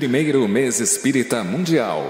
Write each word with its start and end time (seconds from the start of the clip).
Primeiro 0.00 0.48
mês 0.48 0.80
espírita 0.80 1.44
mundial. 1.44 2.02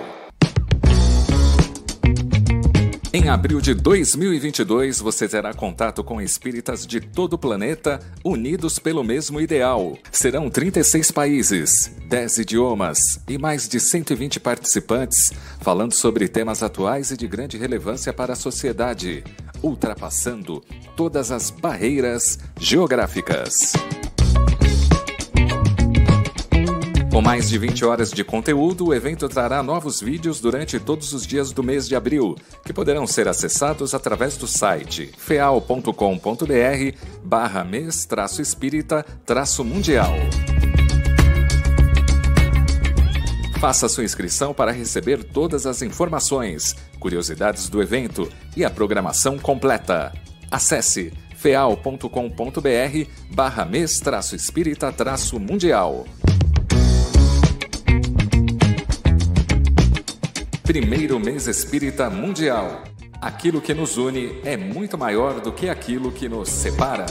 Em 3.13 3.29
abril 3.29 3.61
de 3.61 3.75
2022, 3.75 5.01
você 5.01 5.27
terá 5.27 5.53
contato 5.53 6.05
com 6.05 6.23
espíritas 6.23 6.87
de 6.87 7.01
todo 7.01 7.33
o 7.33 7.39
planeta 7.39 7.99
unidos 8.25 8.79
pelo 8.79 9.03
mesmo 9.03 9.41
ideal. 9.41 9.99
Serão 10.13 10.49
36 10.49 11.11
países, 11.11 11.91
10 12.09 12.39
idiomas 12.39 13.19
e 13.29 13.37
mais 13.37 13.69
de 13.69 13.81
120 13.81 14.39
participantes 14.39 15.33
falando 15.61 15.93
sobre 15.93 16.29
temas 16.29 16.63
atuais 16.63 17.11
e 17.11 17.17
de 17.17 17.27
grande 17.27 17.59
relevância 17.59 18.13
para 18.13 18.35
a 18.35 18.37
sociedade, 18.37 19.25
ultrapassando 19.61 20.63
todas 20.97 21.33
as 21.33 21.51
barreiras 21.51 22.39
geográficas. 22.57 23.73
Com 27.11 27.21
mais 27.21 27.49
de 27.49 27.59
20 27.59 27.85
horas 27.85 28.13
de 28.13 28.23
conteúdo, 28.23 28.87
o 28.87 28.95
evento 28.95 29.29
trará 29.29 29.65
novos 29.65 30.01
vídeos 30.01 30.41
durante 30.41 30.79
todos 30.79 31.13
os 31.13 31.27
dias 31.27 31.51
do 31.51 31.61
mês 31.61 31.89
de 31.89 31.97
abril, 31.97 32.37
que 32.65 32.73
poderão 32.73 33.05
ser 33.05 33.27
acessados 33.27 33.95
através 33.95 34.37
do 34.37 34.47
site 34.47 35.11
feal.com.br 35.19 35.93
barra 37.25 37.65
mês 37.65 38.07
espírita 38.39 39.05
mundial. 39.65 40.15
Faça 43.61 43.89
sua 43.89 44.05
inscrição 44.05 44.55
para 44.55 44.71
receber 44.71 45.25
todas 45.25 45.67
as 45.67 45.83
informações, 45.83 46.77
curiosidades 47.01 47.69
do 47.69 47.83
evento 47.83 48.31
e 48.57 48.65
a 48.65 48.71
programação 48.71 49.37
completa. 49.37 50.13
Acesse 50.49 51.13
feal.com.br 51.37 53.11
barra 53.35 53.65
mês 53.65 54.01
espírita 54.33 54.95
mundial. 55.39 56.07
Primeiro 60.71 61.19
mês 61.19 61.49
espírita 61.49 62.09
mundial. 62.09 62.85
Aquilo 63.21 63.61
que 63.61 63.75
nos 63.75 63.97
une 63.97 64.41
é 64.45 64.57
muito 64.57 64.97
maior 64.97 65.41
do 65.41 65.51
que 65.51 65.69
aquilo 65.69 66.13
que 66.13 66.29
nos 66.29 66.49
separa. 66.49 67.07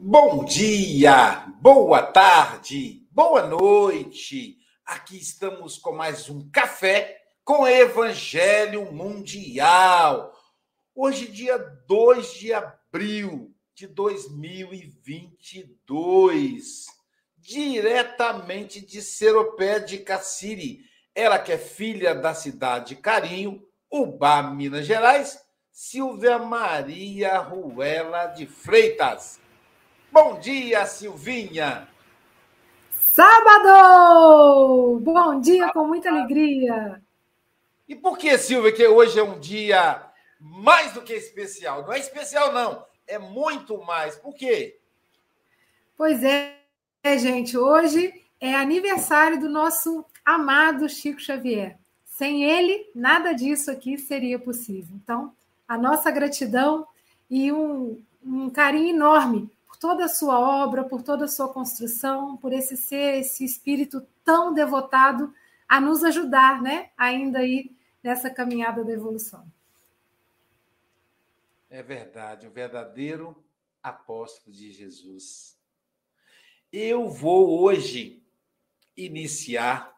Bom 0.00 0.44
dia, 0.44 1.44
boa 1.60 2.00
tarde, 2.00 3.04
boa 3.10 3.48
noite. 3.48 4.56
Aqui 4.86 5.18
estamos 5.18 5.76
com 5.76 5.90
mais 5.90 6.30
um 6.30 6.48
café 6.50 7.20
com 7.44 7.66
Evangelho 7.66 8.92
Mundial. 8.92 10.32
Hoje, 10.94 11.26
dia 11.26 11.58
2 11.58 12.34
de 12.34 12.54
abril 12.54 13.52
de 13.74 13.88
2022, 13.88 16.86
diretamente 17.36 18.80
de 18.80 19.02
Seropé 19.02 19.80
de 19.80 19.98
Cassiri. 19.98 20.84
Ela 21.12 21.40
que 21.40 21.50
é 21.50 21.58
filha 21.58 22.14
da 22.14 22.34
cidade 22.34 22.94
de 22.94 23.02
Carinho, 23.02 23.66
Ubá, 23.90 24.44
Minas 24.44 24.86
Gerais, 24.86 25.40
Silvia 25.72 26.38
Maria 26.38 27.38
Ruela 27.38 28.26
de 28.26 28.46
Freitas. 28.46 29.40
Bom 30.10 30.40
dia, 30.40 30.86
Silvinha. 30.86 31.86
Sábado! 32.90 34.98
Bom 35.02 35.38
dia 35.38 35.70
com 35.70 35.86
muita 35.86 36.08
alegria. 36.08 37.02
E 37.86 37.94
por 37.94 38.16
que, 38.16 38.36
Silvia, 38.38 38.72
que 38.72 38.86
hoje 38.86 39.18
é 39.18 39.22
um 39.22 39.38
dia 39.38 40.02
mais 40.40 40.94
do 40.94 41.02
que 41.02 41.12
especial? 41.12 41.82
Não 41.82 41.92
é 41.92 41.98
especial, 41.98 42.54
não. 42.54 42.86
É 43.06 43.18
muito 43.18 43.76
mais. 43.84 44.16
Por 44.16 44.34
quê? 44.34 44.78
Pois 45.96 46.24
é, 46.24 46.56
gente. 47.18 47.58
Hoje 47.58 48.14
é 48.40 48.54
aniversário 48.54 49.38
do 49.38 49.48
nosso 49.48 50.06
amado 50.24 50.88
Chico 50.88 51.20
Xavier. 51.20 51.78
Sem 52.06 52.44
ele, 52.44 52.90
nada 52.94 53.34
disso 53.34 53.70
aqui 53.70 53.98
seria 53.98 54.38
possível. 54.38 54.96
Então, 55.02 55.34
a 55.66 55.76
nossa 55.76 56.10
gratidão 56.10 56.86
e 57.30 57.52
um, 57.52 58.02
um 58.24 58.48
carinho 58.48 58.94
enorme 58.94 59.50
toda 59.78 60.04
a 60.04 60.08
sua 60.08 60.38
obra, 60.38 60.84
por 60.84 61.02
toda 61.02 61.24
a 61.24 61.28
sua 61.28 61.52
construção, 61.52 62.36
por 62.36 62.52
esse 62.52 62.76
ser, 62.76 63.20
esse 63.20 63.44
espírito 63.44 64.06
tão 64.24 64.52
devotado 64.52 65.32
a 65.68 65.80
nos 65.80 66.02
ajudar, 66.02 66.60
né? 66.62 66.90
Ainda 66.96 67.40
aí 67.40 67.76
nessa 68.02 68.30
caminhada 68.30 68.84
da 68.84 68.92
evolução. 68.92 69.46
É 71.70 71.82
verdade, 71.82 72.46
o 72.46 72.50
verdadeiro 72.50 73.36
apóstolo 73.82 74.54
de 74.54 74.72
Jesus. 74.72 75.56
Eu 76.72 77.08
vou 77.08 77.60
hoje 77.60 78.22
iniciar 78.96 79.94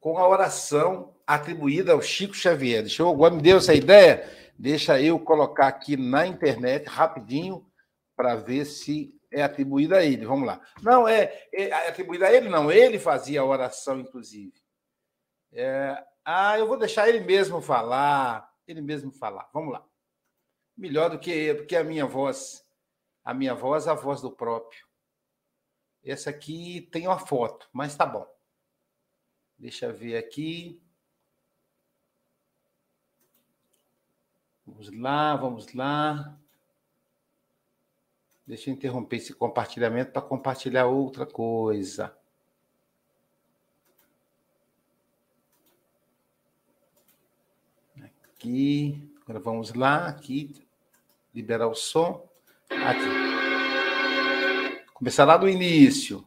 com 0.00 0.18
a 0.18 0.26
oração 0.26 1.14
atribuída 1.26 1.92
ao 1.92 2.02
Chico 2.02 2.34
Xavier. 2.34 2.82
Deixa 2.82 3.02
eu, 3.02 3.14
me 3.30 3.42
deu 3.42 3.58
essa 3.58 3.74
ideia? 3.74 4.28
Deixa 4.58 5.00
eu 5.00 5.18
colocar 5.18 5.68
aqui 5.68 5.96
na 5.96 6.26
internet 6.26 6.86
rapidinho 6.86 7.67
para 8.18 8.34
ver 8.34 8.64
se 8.64 9.16
é 9.30 9.44
atribuída 9.44 9.98
a 9.98 10.04
ele. 10.04 10.26
Vamos 10.26 10.44
lá. 10.44 10.60
Não, 10.82 11.06
é, 11.06 11.48
é, 11.52 11.72
atribuída 11.88 12.26
a 12.26 12.32
ele, 12.32 12.48
não. 12.48 12.68
Ele 12.68 12.98
fazia 12.98 13.40
a 13.40 13.44
oração, 13.44 14.00
inclusive. 14.00 14.60
É, 15.52 16.04
ah, 16.24 16.58
eu 16.58 16.66
vou 16.66 16.76
deixar 16.76 17.08
ele 17.08 17.20
mesmo 17.20 17.60
falar. 17.60 18.52
Ele 18.66 18.80
mesmo 18.80 19.12
falar. 19.12 19.48
Vamos 19.54 19.72
lá. 19.72 19.88
Melhor 20.76 21.10
do 21.10 21.18
que, 21.20 21.54
do 21.54 21.64
que 21.64 21.76
a 21.76 21.84
minha 21.84 22.06
voz. 22.06 22.68
A 23.24 23.32
minha 23.32 23.54
voz, 23.54 23.86
a 23.86 23.94
voz 23.94 24.20
do 24.20 24.32
próprio. 24.32 24.84
Essa 26.02 26.30
aqui 26.30 26.88
tem 26.90 27.06
uma 27.06 27.20
foto, 27.20 27.68
mas 27.72 27.96
tá 27.96 28.04
bom. 28.04 28.26
Deixa 29.56 29.86
eu 29.86 29.94
ver 29.94 30.16
aqui. 30.16 30.82
Vamos 34.66 34.90
lá, 34.92 35.36
vamos 35.36 35.72
lá. 35.72 36.40
Deixa 38.48 38.70
eu 38.70 38.74
interromper 38.74 39.16
esse 39.16 39.34
compartilhamento 39.34 40.10
para 40.10 40.22
compartilhar 40.22 40.86
outra 40.86 41.26
coisa. 41.26 42.16
Aqui, 48.24 49.12
agora 49.20 49.38
vamos 49.38 49.74
lá, 49.74 50.08
aqui, 50.08 50.66
liberar 51.34 51.68
o 51.68 51.74
som. 51.74 52.26
Aqui. 52.70 53.04
Começar 54.94 55.26
lá 55.26 55.36
do 55.36 55.46
início. 55.46 56.26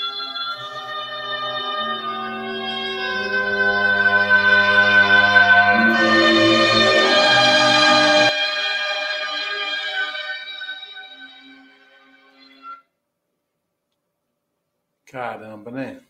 Caramba, 15.11 15.71
né? 15.71 16.01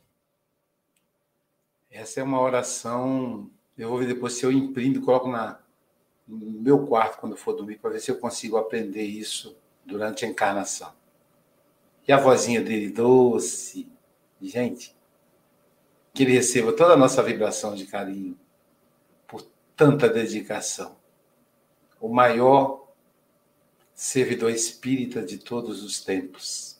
Essa 1.90 2.20
é 2.20 2.24
uma 2.24 2.40
oração. 2.40 3.50
Eu 3.76 3.90
vou 3.90 3.98
ver 3.98 4.06
depois 4.06 4.34
se 4.34 4.46
eu 4.46 4.52
imprimo 4.52 4.98
e 4.98 5.02
coloco 5.02 5.28
na, 5.28 5.60
no 6.28 6.62
meu 6.62 6.86
quarto 6.86 7.20
quando 7.20 7.36
for 7.36 7.54
dormir, 7.54 7.80
para 7.80 7.90
ver 7.90 8.00
se 8.00 8.12
eu 8.12 8.20
consigo 8.20 8.58
aprender 8.58 9.02
isso 9.02 9.58
durante 9.84 10.24
a 10.24 10.28
encarnação. 10.28 10.94
E 12.08 12.12
a 12.12 12.18
vozinha 12.18 12.62
dele 12.62 12.92
doce. 12.92 13.92
Gente, 14.40 14.96
que 16.14 16.22
ele 16.22 16.34
receba 16.34 16.72
toda 16.72 16.94
a 16.94 16.98
nossa 16.98 17.24
vibração 17.24 17.74
de 17.74 17.88
carinho 17.88 18.40
por 19.26 19.42
tanta 19.76 20.08
dedicação. 20.08 20.96
O 22.00 22.08
maior 22.08 22.88
servidor 23.96 24.52
espírita 24.52 25.24
de 25.24 25.40
todos 25.40 25.82
os 25.84 26.04
tempos 26.04 26.71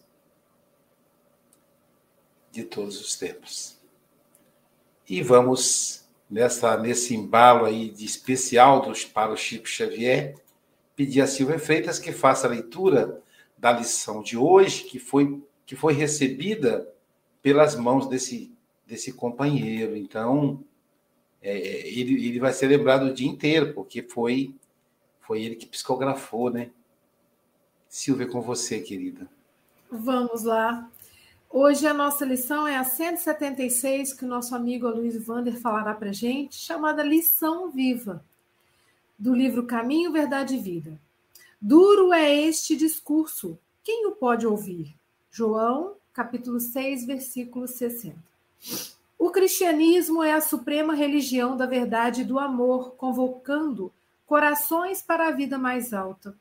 de 2.52 2.64
todos 2.64 3.00
os 3.00 3.16
tempos. 3.16 3.80
E 5.08 5.22
vamos 5.22 6.06
nessa 6.30 6.78
nesse 6.78 7.16
embalo 7.16 7.66
aí 7.66 7.90
de 7.90 8.06
especial 8.06 8.82
dos 8.82 9.04
para 9.04 9.32
o 9.32 9.38
Chico 9.38 9.68
Xavier, 9.68 10.36
pedir 10.96 11.22
a 11.22 11.28
Silvia 11.28 11.60
Freitas 11.60 12.00
que 12.00 12.12
faça 12.12 12.48
a 12.48 12.50
leitura 12.50 13.22
da 13.58 13.72
lição 13.72 14.22
de 14.22 14.38
hoje, 14.38 14.84
que 14.84 15.00
foi 15.00 15.42
que 15.66 15.76
foi 15.76 15.94
recebida 15.94 16.88
pelas 17.42 17.76
mãos 17.76 18.08
desse 18.08 18.52
desse 18.86 19.14
companheiro. 19.14 19.96
Então, 19.96 20.64
é, 21.42 21.88
ele, 21.88 22.28
ele 22.28 22.40
vai 22.40 22.52
ser 22.52 22.68
lembrado 22.68 23.04
o 23.04 23.14
dia 23.14 23.28
inteiro, 23.28 23.74
porque 23.74 24.02
foi 24.02 24.54
foi 25.22 25.44
ele 25.44 25.56
que 25.56 25.66
psicografou, 25.66 26.50
né? 26.50 26.72
Silvia, 27.88 28.28
com 28.28 28.42
você, 28.42 28.80
querida. 28.80 29.30
Vamos 29.90 30.44
lá. 30.44 30.90
Hoje 31.54 31.86
a 31.86 31.94
nossa 31.94 32.24
lição 32.24 32.66
é 32.66 32.78
a 32.78 32.86
176, 32.86 34.14
que 34.14 34.24
o 34.24 34.28
nosso 34.28 34.56
amigo 34.56 34.88
Luiz 34.88 35.22
Vander 35.22 35.60
falará 35.60 35.94
para 35.94 36.14
gente, 36.14 36.56
chamada 36.56 37.04
Lição 37.04 37.70
Viva, 37.70 38.24
do 39.20 39.36
livro 39.36 39.68
Caminho, 39.68 40.14
Verdade 40.14 40.56
e 40.56 40.60
Vida. 40.60 40.98
Duro 41.62 42.14
é 42.14 42.34
este 42.34 42.74
discurso, 42.78 43.60
quem 43.84 44.08
o 44.08 44.14
pode 44.14 44.48
ouvir? 44.48 44.96
João, 45.30 45.96
capítulo 46.14 46.58
6, 46.58 47.06
versículo 47.06 47.68
60. 47.68 48.16
O 49.20 49.30
cristianismo 49.30 50.24
é 50.24 50.32
a 50.32 50.40
suprema 50.40 50.96
religião 50.96 51.58
da 51.58 51.66
verdade 51.66 52.22
e 52.22 52.26
do 52.26 52.40
amor, 52.40 52.92
convocando 52.92 53.92
corações 54.26 55.02
para 55.02 55.28
a 55.28 55.32
vida 55.32 55.58
mais 55.58 55.92
alta. 55.92 56.34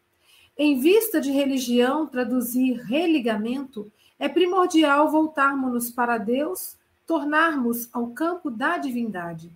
Em 0.57 0.79
vista 0.79 1.21
de 1.21 1.33
religião 1.33 2.07
traduzir 2.07 2.75
religamento, 2.85 3.90
é 4.21 4.29
primordial 4.29 5.11
voltarmos-nos 5.11 5.91
para 5.91 6.19
Deus, 6.19 6.77
tornarmos 7.07 7.89
ao 7.91 8.09
campo 8.09 8.50
da 8.50 8.77
divindade. 8.77 9.50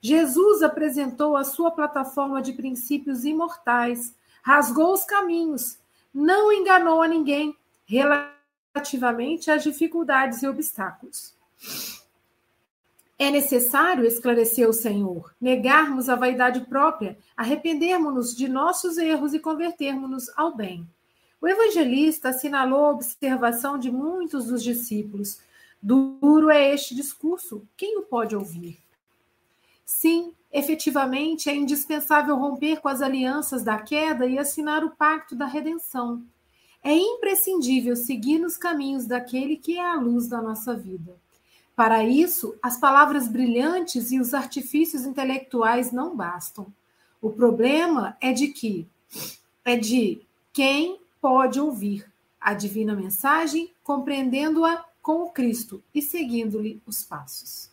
Jesus 0.00 0.60
apresentou 0.62 1.36
a 1.36 1.44
sua 1.44 1.70
plataforma 1.70 2.42
de 2.42 2.52
princípios 2.52 3.24
imortais, 3.24 4.12
rasgou 4.42 4.92
os 4.92 5.04
caminhos, 5.04 5.78
não 6.12 6.52
enganou 6.52 7.00
a 7.00 7.06
ninguém 7.06 7.56
relativamente 7.86 9.48
às 9.52 9.62
dificuldades 9.62 10.42
e 10.42 10.48
obstáculos. 10.48 11.32
É 13.16 13.30
necessário, 13.30 14.04
esclareceu 14.04 14.70
o 14.70 14.74
Senhor, 14.74 15.32
negarmos 15.40 16.08
a 16.08 16.16
vaidade 16.16 16.62
própria, 16.62 17.16
arrependermos-nos 17.36 18.34
de 18.34 18.48
nossos 18.48 18.98
erros 18.98 19.32
e 19.32 19.38
convertermos-nos 19.38 20.28
ao 20.36 20.56
bem. 20.56 20.88
O 21.42 21.48
evangelista 21.48 22.28
assinalou 22.28 22.84
a 22.84 22.90
observação 22.90 23.76
de 23.76 23.90
muitos 23.90 24.46
dos 24.46 24.62
discípulos. 24.62 25.40
Duro 25.82 26.48
é 26.48 26.72
este 26.72 26.94
discurso, 26.94 27.66
quem 27.76 27.98
o 27.98 28.02
pode 28.02 28.36
ouvir? 28.36 28.78
Sim, 29.84 30.32
efetivamente 30.52 31.50
é 31.50 31.56
indispensável 31.56 32.36
romper 32.36 32.80
com 32.80 32.88
as 32.88 33.02
alianças 33.02 33.64
da 33.64 33.76
queda 33.76 34.24
e 34.24 34.38
assinar 34.38 34.84
o 34.84 34.92
pacto 34.92 35.34
da 35.34 35.44
redenção. 35.44 36.22
É 36.80 36.94
imprescindível 36.94 37.96
seguir 37.96 38.38
nos 38.38 38.56
caminhos 38.56 39.04
daquele 39.04 39.56
que 39.56 39.76
é 39.76 39.84
a 39.84 39.96
luz 39.96 40.28
da 40.28 40.40
nossa 40.40 40.76
vida. 40.76 41.16
Para 41.74 42.04
isso, 42.04 42.54
as 42.62 42.78
palavras 42.78 43.26
brilhantes 43.26 44.12
e 44.12 44.20
os 44.20 44.32
artifícios 44.32 45.04
intelectuais 45.04 45.90
não 45.90 46.16
bastam. 46.16 46.72
O 47.20 47.30
problema 47.30 48.16
é 48.20 48.32
de 48.32 48.48
que 48.48 48.86
é 49.64 49.76
de 49.76 50.22
quem 50.52 51.01
pode 51.22 51.60
ouvir 51.60 52.12
a 52.40 52.52
divina 52.52 52.96
mensagem, 52.96 53.72
compreendendo-a 53.84 54.84
com 55.00 55.22
o 55.22 55.30
Cristo 55.30 55.80
e 55.94 56.02
seguindo-lhe 56.02 56.82
os 56.84 57.04
passos. 57.04 57.70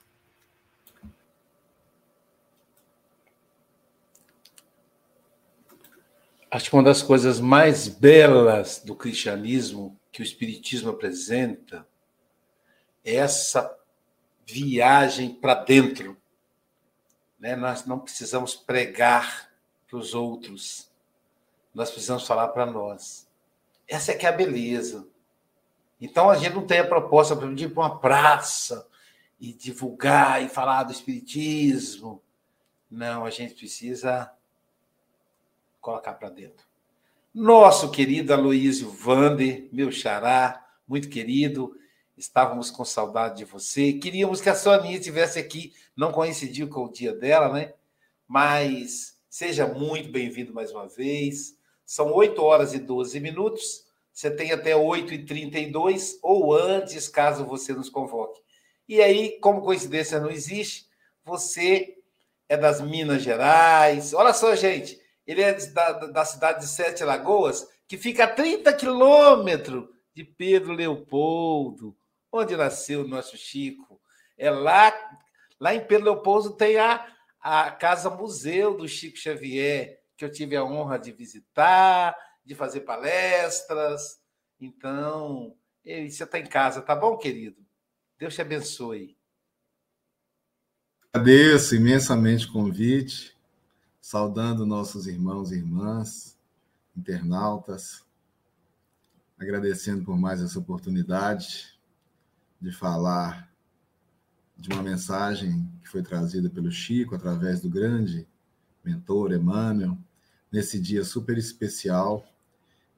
Acho 6.51 6.69
que 6.69 6.75
uma 6.75 6.83
das 6.83 7.01
coisas 7.01 7.39
mais 7.39 7.87
belas 7.87 8.81
do 8.83 8.95
cristianismo 8.95 9.99
que 10.11 10.21
o 10.21 10.23
Espiritismo 10.23 10.91
apresenta 10.91 11.87
é 13.03 13.15
essa 13.15 13.75
viagem 14.45 15.33
para 15.33 15.55
dentro. 15.55 16.15
Né? 17.39 17.55
Nós 17.55 17.85
não 17.85 17.99
precisamos 17.99 18.55
pregar 18.55 19.51
para 19.87 19.97
os 19.97 20.13
outros, 20.13 20.89
nós 21.73 21.89
precisamos 21.89 22.27
falar 22.27 22.49
para 22.49 22.65
nós. 22.67 23.28
Essa 23.89 24.11
é 24.11 24.15
que 24.15 24.25
é 24.25 24.29
a 24.29 24.33
beleza. 24.33 25.07
Então 25.99 26.29
a 26.29 26.37
gente 26.37 26.53
não 26.53 26.65
tem 26.65 26.79
a 26.79 26.87
proposta 26.87 27.35
de 27.35 27.65
ir 27.65 27.73
para 27.73 27.83
uma 27.83 27.99
praça 27.99 28.87
e 29.39 29.51
divulgar 29.51 30.43
e 30.43 30.47
falar 30.47 30.83
do 30.83 30.91
Espiritismo. 30.91 32.21
Não, 32.89 33.25
a 33.25 33.31
gente 33.31 33.55
precisa 33.55 34.31
colocar 35.81 36.13
para 36.13 36.29
dentro. 36.29 36.67
Nosso 37.33 37.89
querido 37.89 38.33
Aloísio 38.33 38.89
Vander, 38.89 39.67
meu 39.71 39.91
xará, 39.91 40.65
muito 40.87 41.09
querido, 41.09 41.75
estávamos 42.17 42.69
com 42.71 42.83
saudade 42.85 43.37
de 43.37 43.45
você. 43.45 43.93
Queríamos 43.93 44.41
que 44.41 44.49
a 44.49 44.55
Soninha 44.55 44.97
estivesse 44.97 45.39
aqui, 45.39 45.73
não 45.95 46.11
coincidiu 46.11 46.67
com 46.67 46.85
o 46.85 46.91
dia 46.91 47.13
dela, 47.13 47.53
né? 47.53 47.73
Mas 48.27 49.19
seja 49.29 49.67
muito 49.67 50.11
bem-vindo 50.11 50.53
mais 50.53 50.71
uma 50.71 50.87
vez. 50.87 51.58
São 51.89 52.13
8 52.13 52.39
horas 52.43 52.75
e 52.75 52.77
12 52.77 53.19
minutos. 53.19 53.83
Você 54.13 54.29
tem 54.29 54.51
até 54.51 54.75
8 54.75 55.11
e 55.11 55.25
32 55.25 56.19
ou 56.21 56.53
antes, 56.53 57.07
caso 57.07 57.43
você 57.47 57.73
nos 57.73 57.89
convoque. 57.89 58.39
E 58.87 59.01
aí, 59.01 59.39
como 59.39 59.63
coincidência 59.63 60.19
não 60.19 60.29
existe, 60.29 60.85
você 61.25 61.97
é 62.47 62.55
das 62.55 62.79
Minas 62.79 63.23
Gerais. 63.23 64.13
Olha 64.13 64.33
só, 64.33 64.55
gente, 64.55 65.01
ele 65.25 65.41
é 65.41 65.51
da, 65.53 65.93
da 65.93 66.25
cidade 66.25 66.59
de 66.59 66.67
Sete 66.67 67.03
Lagoas, 67.03 67.67
que 67.87 67.97
fica 67.97 68.25
a 68.25 68.35
30 68.35 68.71
quilômetros 68.73 69.89
de 70.13 70.23
Pedro 70.23 70.73
Leopoldo, 70.73 71.97
onde 72.31 72.55
nasceu 72.55 73.01
o 73.01 73.07
nosso 73.07 73.35
Chico. 73.35 73.99
É 74.37 74.51
lá, 74.51 74.93
lá 75.59 75.73
em 75.73 75.83
Pedro 75.83 76.05
Leopoldo 76.05 76.51
tem 76.51 76.77
a, 76.77 77.03
a 77.41 77.71
Casa 77.71 78.11
Museu 78.11 78.77
do 78.77 78.87
Chico 78.87 79.17
Xavier, 79.17 79.98
que 80.19 80.25
eu 80.25 80.31
tive 80.31 80.57
a 80.57 80.65
honra 80.65 80.99
de 80.99 81.13
visitar, 81.13 82.13
de 82.43 82.53
fazer 82.53 82.81
palestras. 82.81 84.19
Então, 84.59 85.55
você 85.81 86.25
está 86.25 86.37
em 86.37 86.45
casa, 86.45 86.81
tá 86.81 86.93
bom, 86.93 87.17
querido? 87.17 87.65
Deus 88.17 88.35
te 88.35 88.41
abençoe. 88.41 89.17
Agradeço 91.13 91.73
imensamente 91.73 92.47
o 92.47 92.51
convite 92.51 93.33
saudando 94.01 94.65
nossos 94.65 95.07
irmãos 95.07 95.53
e 95.53 95.55
irmãs, 95.55 96.37
internautas, 96.97 98.03
agradecendo 99.39 100.03
por 100.03 100.17
mais 100.17 100.41
essa 100.41 100.59
oportunidade 100.59 101.79
de 102.59 102.73
falar 102.73 103.49
de 104.57 104.69
uma 104.69 104.83
mensagem 104.83 105.71
que 105.81 105.87
foi 105.87 106.03
trazida 106.03 106.49
pelo 106.49 106.69
Chico 106.69 107.15
através 107.15 107.61
do 107.61 107.69
grande 107.69 108.27
mentor 108.83 109.31
Emmanuel, 109.31 109.97
nesse 110.51 110.79
dia 110.79 111.03
super 111.03 111.37
especial, 111.37 112.25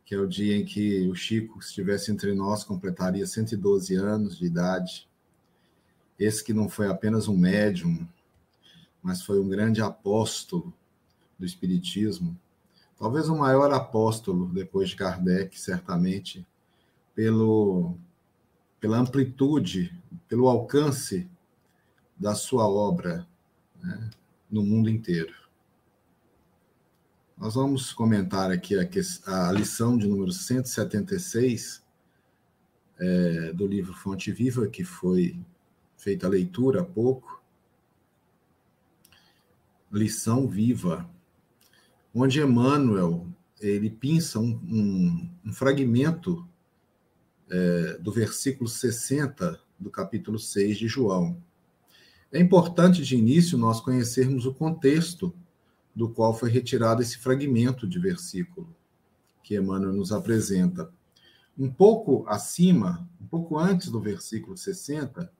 que 0.06 0.16
é 0.16 0.18
o 0.18 0.28
dia 0.28 0.58
em 0.58 0.66
que 0.66 1.08
o 1.08 1.16
Chico, 1.16 1.62
se 1.62 1.70
estivesse 1.70 2.12
entre 2.12 2.34
nós, 2.34 2.64
completaria 2.64 3.26
112 3.26 3.96
anos 3.96 4.38
de 4.38 4.46
idade. 4.46 5.08
Esse 6.20 6.44
que 6.44 6.54
não 6.54 6.70
foi 6.70 6.88
apenas 6.88 7.28
um 7.28 7.38
médium, 7.38 8.08
mas 9.02 9.22
foi 9.22 9.40
um 9.40 9.50
grande 9.50 9.82
apóstolo 9.82 10.74
do 11.40 11.46
Espiritismo, 11.46 12.38
talvez 13.00 13.28
o 13.28 13.36
maior 13.36 13.74
apóstolo 13.74 14.48
depois 14.54 14.90
de 14.90 14.96
Kardec, 14.96 15.60
certamente, 15.60 16.46
pelo, 17.16 17.98
pela 18.80 18.98
amplitude, 18.98 19.98
pelo 20.28 20.48
alcance 20.48 21.28
da 22.16 22.36
sua 22.36 22.68
obra 22.68 23.28
né, 23.82 24.10
no 24.52 24.64
mundo 24.64 24.90
inteiro. 24.90 25.41
Nós 27.42 27.56
vamos 27.56 27.92
comentar 27.92 28.52
aqui 28.52 28.76
a, 28.78 29.48
a 29.48 29.52
lição 29.52 29.98
de 29.98 30.08
número 30.08 30.32
176 30.32 31.84
é, 33.00 33.52
do 33.52 33.66
livro 33.66 33.96
Fonte 33.96 34.32
Viva, 34.32 34.68
que 34.68 34.84
foi 34.84 35.36
feita 35.98 36.28
a 36.28 36.30
leitura 36.30 36.82
há 36.82 36.86
pouco. 36.86 37.42
Lição 39.92 40.48
viva 40.48 41.10
onde 42.14 42.40
Emmanuel 42.40 43.28
ele 43.60 43.90
pinça 43.90 44.38
um, 44.38 44.52
um, 44.64 45.30
um 45.44 45.52
fragmento 45.52 46.48
é, 47.50 47.98
do 47.98 48.12
versículo 48.12 48.70
60 48.70 49.60
do 49.80 49.90
capítulo 49.90 50.38
6 50.38 50.78
de 50.78 50.88
João. 50.88 51.42
É 52.32 52.40
importante 52.40 53.02
de 53.02 53.18
início 53.18 53.58
nós 53.58 53.82
conhecermos 53.82 54.46
o 54.46 54.54
contexto 54.54 55.34
do 55.96 56.10
qual 56.10 56.34
foi 56.34 56.50
retirado 56.50 57.02
esse 57.02 57.18
fragmento 57.18 57.88
de 57.88 58.00
versículo 58.00 58.74
que 59.44 59.56
Emmanuel 59.56 59.94
nos 59.94 60.12
apresenta. 60.12 60.92
Um 61.58 61.70
pouco 61.70 62.26
acima, 62.28 63.08
um 63.20 63.28
pouco 63.28 63.58
antes 63.58 63.90
do 63.90 64.00
versículo 64.00 64.58
60, 64.58 65.32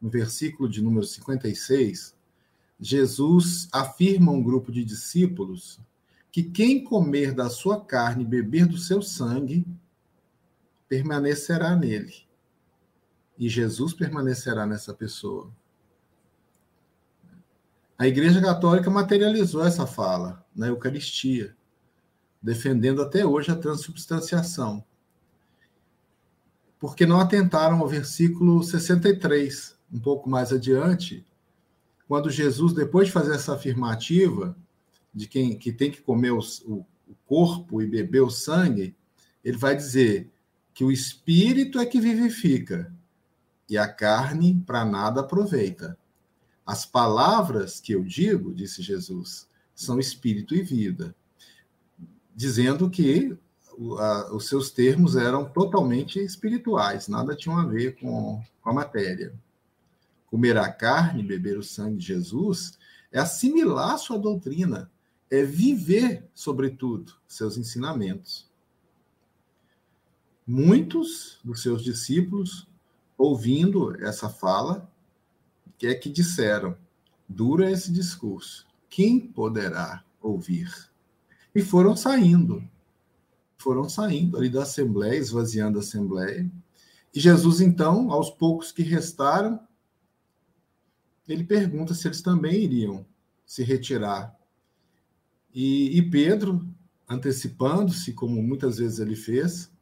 no 0.00 0.08
versículo 0.10 0.68
de 0.68 0.82
número 0.82 1.06
56, 1.06 2.14
Jesus 2.80 3.68
afirma 3.72 4.30
a 4.30 4.34
um 4.34 4.42
grupo 4.42 4.70
de 4.70 4.84
discípulos 4.84 5.80
que 6.30 6.42
quem 6.42 6.84
comer 6.84 7.34
da 7.34 7.48
sua 7.48 7.84
carne 7.84 8.22
e 8.22 8.26
beber 8.26 8.66
do 8.66 8.78
seu 8.78 9.02
sangue 9.02 9.66
permanecerá 10.88 11.74
nele. 11.74 12.14
E 13.38 13.48
Jesus 13.48 13.92
permanecerá 13.92 14.66
nessa 14.66 14.94
pessoa. 14.94 15.50
A 17.98 18.06
Igreja 18.06 18.40
Católica 18.40 18.88
materializou 18.88 19.66
essa 19.66 19.84
fala 19.84 20.46
na 20.54 20.68
Eucaristia, 20.68 21.56
defendendo 22.40 23.02
até 23.02 23.26
hoje 23.26 23.50
a 23.50 23.56
transubstanciação. 23.56 24.84
Porque 26.78 27.04
não 27.04 27.18
atentaram 27.18 27.80
ao 27.80 27.88
versículo 27.88 28.62
63, 28.62 29.76
um 29.92 29.98
pouco 29.98 30.30
mais 30.30 30.52
adiante, 30.52 31.26
quando 32.06 32.30
Jesus, 32.30 32.72
depois 32.72 33.08
de 33.08 33.12
fazer 33.12 33.34
essa 33.34 33.54
afirmativa, 33.54 34.56
de 35.12 35.26
quem 35.26 35.58
que 35.58 35.72
tem 35.72 35.90
que 35.90 36.00
comer 36.00 36.30
o, 36.30 36.38
o 36.38 36.86
corpo 37.26 37.82
e 37.82 37.86
beber 37.86 38.20
o 38.20 38.30
sangue, 38.30 38.94
ele 39.44 39.56
vai 39.56 39.74
dizer: 39.74 40.30
que 40.72 40.84
o 40.84 40.92
espírito 40.92 41.80
é 41.80 41.84
que 41.84 42.00
vivifica 42.00 42.94
e 43.68 43.76
a 43.76 43.92
carne 43.92 44.62
para 44.64 44.84
nada 44.84 45.22
aproveita. 45.22 45.98
As 46.68 46.84
palavras 46.84 47.80
que 47.80 47.92
eu 47.92 48.04
digo, 48.04 48.52
disse 48.52 48.82
Jesus, 48.82 49.48
são 49.74 49.98
espírito 49.98 50.54
e 50.54 50.60
vida, 50.60 51.16
dizendo 52.36 52.90
que 52.90 53.34
os 54.30 54.48
seus 54.48 54.70
termos 54.70 55.16
eram 55.16 55.48
totalmente 55.48 56.18
espirituais, 56.18 57.08
nada 57.08 57.34
tinham 57.34 57.56
a 57.56 57.64
ver 57.64 57.98
com, 57.98 58.42
com 58.60 58.68
a 58.68 58.74
matéria. 58.74 59.32
Comer 60.26 60.58
a 60.58 60.70
carne, 60.70 61.22
beber 61.22 61.56
o 61.56 61.62
sangue 61.62 61.96
de 61.96 62.04
Jesus, 62.04 62.78
é 63.10 63.18
assimilar 63.18 63.98
sua 63.98 64.18
doutrina, 64.18 64.90
é 65.30 65.42
viver, 65.42 66.28
sobretudo, 66.34 67.14
seus 67.26 67.56
ensinamentos. 67.56 68.46
Muitos 70.46 71.40
dos 71.42 71.62
seus 71.62 71.82
discípulos, 71.82 72.68
ouvindo 73.16 73.96
essa 74.04 74.28
fala, 74.28 74.86
que 75.78 75.86
é 75.86 75.94
que 75.94 76.10
disseram: 76.10 76.76
dura 77.28 77.70
esse 77.70 77.92
discurso, 77.92 78.66
quem 78.90 79.20
poderá 79.20 80.04
ouvir? 80.20 80.70
E 81.54 81.62
foram 81.62 81.96
saindo, 81.96 82.62
foram 83.56 83.88
saindo 83.88 84.36
ali 84.36 84.50
da 84.50 84.62
Assembleia, 84.62 85.18
esvaziando 85.18 85.78
a 85.78 85.80
Assembleia. 85.80 86.50
E 87.14 87.20
Jesus, 87.20 87.60
então, 87.60 88.12
aos 88.12 88.30
poucos 88.30 88.70
que 88.70 88.82
restaram, 88.82 89.60
ele 91.26 91.44
pergunta 91.44 91.94
se 91.94 92.06
eles 92.06 92.22
também 92.22 92.62
iriam 92.62 93.06
se 93.46 93.62
retirar. 93.62 94.36
E, 95.54 95.98
e 95.98 96.10
Pedro, 96.10 96.66
antecipando-se, 97.08 98.12
como 98.12 98.42
muitas 98.42 98.78
vezes 98.78 98.98
ele 98.98 99.16
fez, 99.16 99.72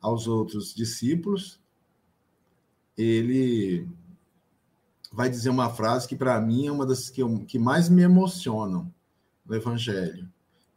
aos 0.00 0.26
outros 0.26 0.74
discípulos, 0.74 1.60
ele 2.96 3.88
vai 5.12 5.28
dizer 5.28 5.50
uma 5.50 5.68
frase 5.68 6.08
que 6.08 6.16
para 6.16 6.40
mim 6.40 6.66
é 6.66 6.72
uma 6.72 6.86
das 6.86 7.10
que, 7.10 7.22
eu, 7.22 7.44
que 7.46 7.58
mais 7.58 7.88
me 7.88 8.02
emocionam 8.02 8.92
no 9.44 9.54
Evangelho. 9.54 10.28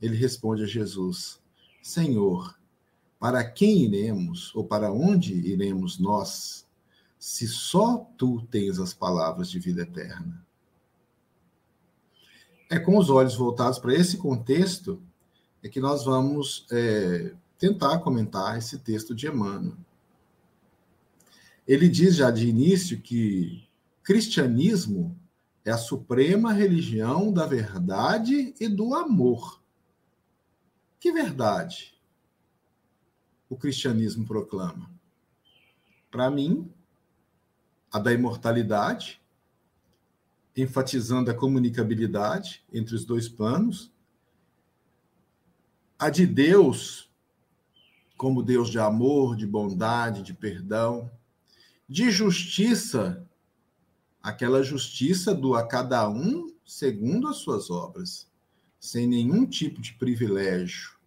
Ele 0.01 0.18
responde 0.18 0.63
a 0.63 0.68
Jesus: 0.68 1.39
Senhor, 1.82 2.60
para 3.20 3.44
quem 3.44 3.84
iremos 3.84 4.54
ou 4.54 4.65
para 4.65 4.92
onde 4.92 5.34
iremos 5.34 5.98
nós, 5.98 6.68
se 7.18 7.48
só 7.48 7.98
tu 8.18 8.46
tens 8.51 8.80
as 8.80 8.94
palavras 8.94 9.50
de 9.50 9.60
vida 9.60 9.84
eterna? 9.84 10.46
É 12.70 12.77
com 12.77 12.98
os 12.98 13.10
olhos 13.10 13.36
voltados 13.36 13.80
para 13.80 13.94
esse 13.94 14.18
contexto 14.18 15.01
é 15.63 15.70
que 15.70 15.80
nós 15.80 16.04
vamos 16.04 16.68
é, 16.72 17.34
tentar 17.58 18.00
comentar 18.00 18.58
esse 18.58 18.77
texto 18.77 19.15
de 19.15 19.27
Emmanuel. 19.27 19.77
Ele 21.68 21.89
diz 21.89 22.15
já 22.15 22.30
de 22.30 22.48
início 22.48 23.01
que 23.01 23.68
cristianismo 24.06 25.20
é 25.66 25.72
a 25.72 25.78
suprema 25.80 26.54
religião 26.54 27.34
da 27.34 27.48
verdade 27.48 28.54
e 28.60 28.70
do 28.70 28.94
amor. 28.94 29.60
Que 31.00 31.12
verdade 31.12 32.00
o 33.50 33.58
cristianismo 33.58 34.24
proclama? 34.24 34.92
Para 36.12 36.30
mim, 36.30 36.72
a 37.92 37.98
da 37.98 38.14
imortalidade, 38.14 39.20
enfatizando 40.56 41.32
a 41.32 41.34
comunicabilidade 41.34 42.64
entre 42.72 42.94
os 42.94 43.04
dois 43.04 43.28
planos, 43.28 43.92
a 45.98 46.12
de 46.12 46.28
Deus 46.28 47.10
como 48.16 48.44
Deus 48.44 48.70
de 48.70 48.78
amor, 48.78 49.36
de 49.36 49.48
bondade, 49.48 50.22
de 50.22 50.34
perdão, 50.34 51.12
de 51.89 52.12
justiça, 52.12 53.28
aquela 54.26 54.64
justiça 54.64 55.36
do 55.36 55.54
a 55.54 55.68
cada 55.68 56.10
um 56.10 56.52
segundo 56.66 57.28
as 57.28 57.38
suas 57.38 57.70
obras, 57.70 58.28
sem 58.80 59.06
nenhum 59.06 59.46
tipo 59.46 59.80
de 59.80 59.94
privilégio. 59.94 60.98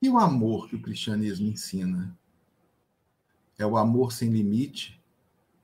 E 0.00 0.08
o 0.08 0.18
amor 0.18 0.66
que 0.66 0.76
o 0.76 0.80
cristianismo 0.80 1.46
ensina? 1.46 2.18
É 3.58 3.66
o 3.66 3.76
amor 3.76 4.12
sem 4.12 4.30
limite, 4.30 4.98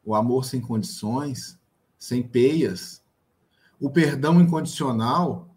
o 0.05 0.15
amor 0.15 0.45
sem 0.45 0.61
condições, 0.61 1.59
sem 1.99 2.23
peias, 2.23 3.03
o 3.81 3.89
perdão 3.89 4.39
incondicional 4.39 5.57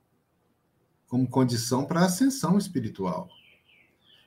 como 1.10 1.28
condição 1.28 1.86
para 1.86 2.00
a 2.00 2.06
ascensão 2.06 2.58
espiritual? 2.58 3.28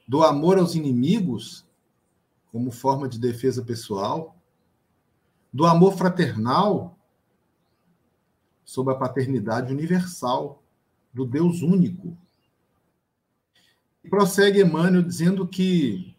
Do 0.07 0.23
amor 0.23 0.59
aos 0.59 0.75
inimigos 0.75 1.65
como 2.51 2.71
forma 2.71 3.09
de 3.09 3.19
defesa 3.19 3.65
pessoal, 3.65 4.37
do 5.53 5.67
amor 5.67 5.97
fraternal 5.97 6.99
sob 8.65 8.91
a 8.91 8.95
paternidade 8.95 9.73
universal 9.73 10.63
do 11.13 11.27
Deus 11.27 11.61
único. 11.61 12.17
E 14.03 14.09
prossegue 14.09 14.63
Emmanuel 14.63 15.03
dizendo 15.03 15.47
que 15.47 16.17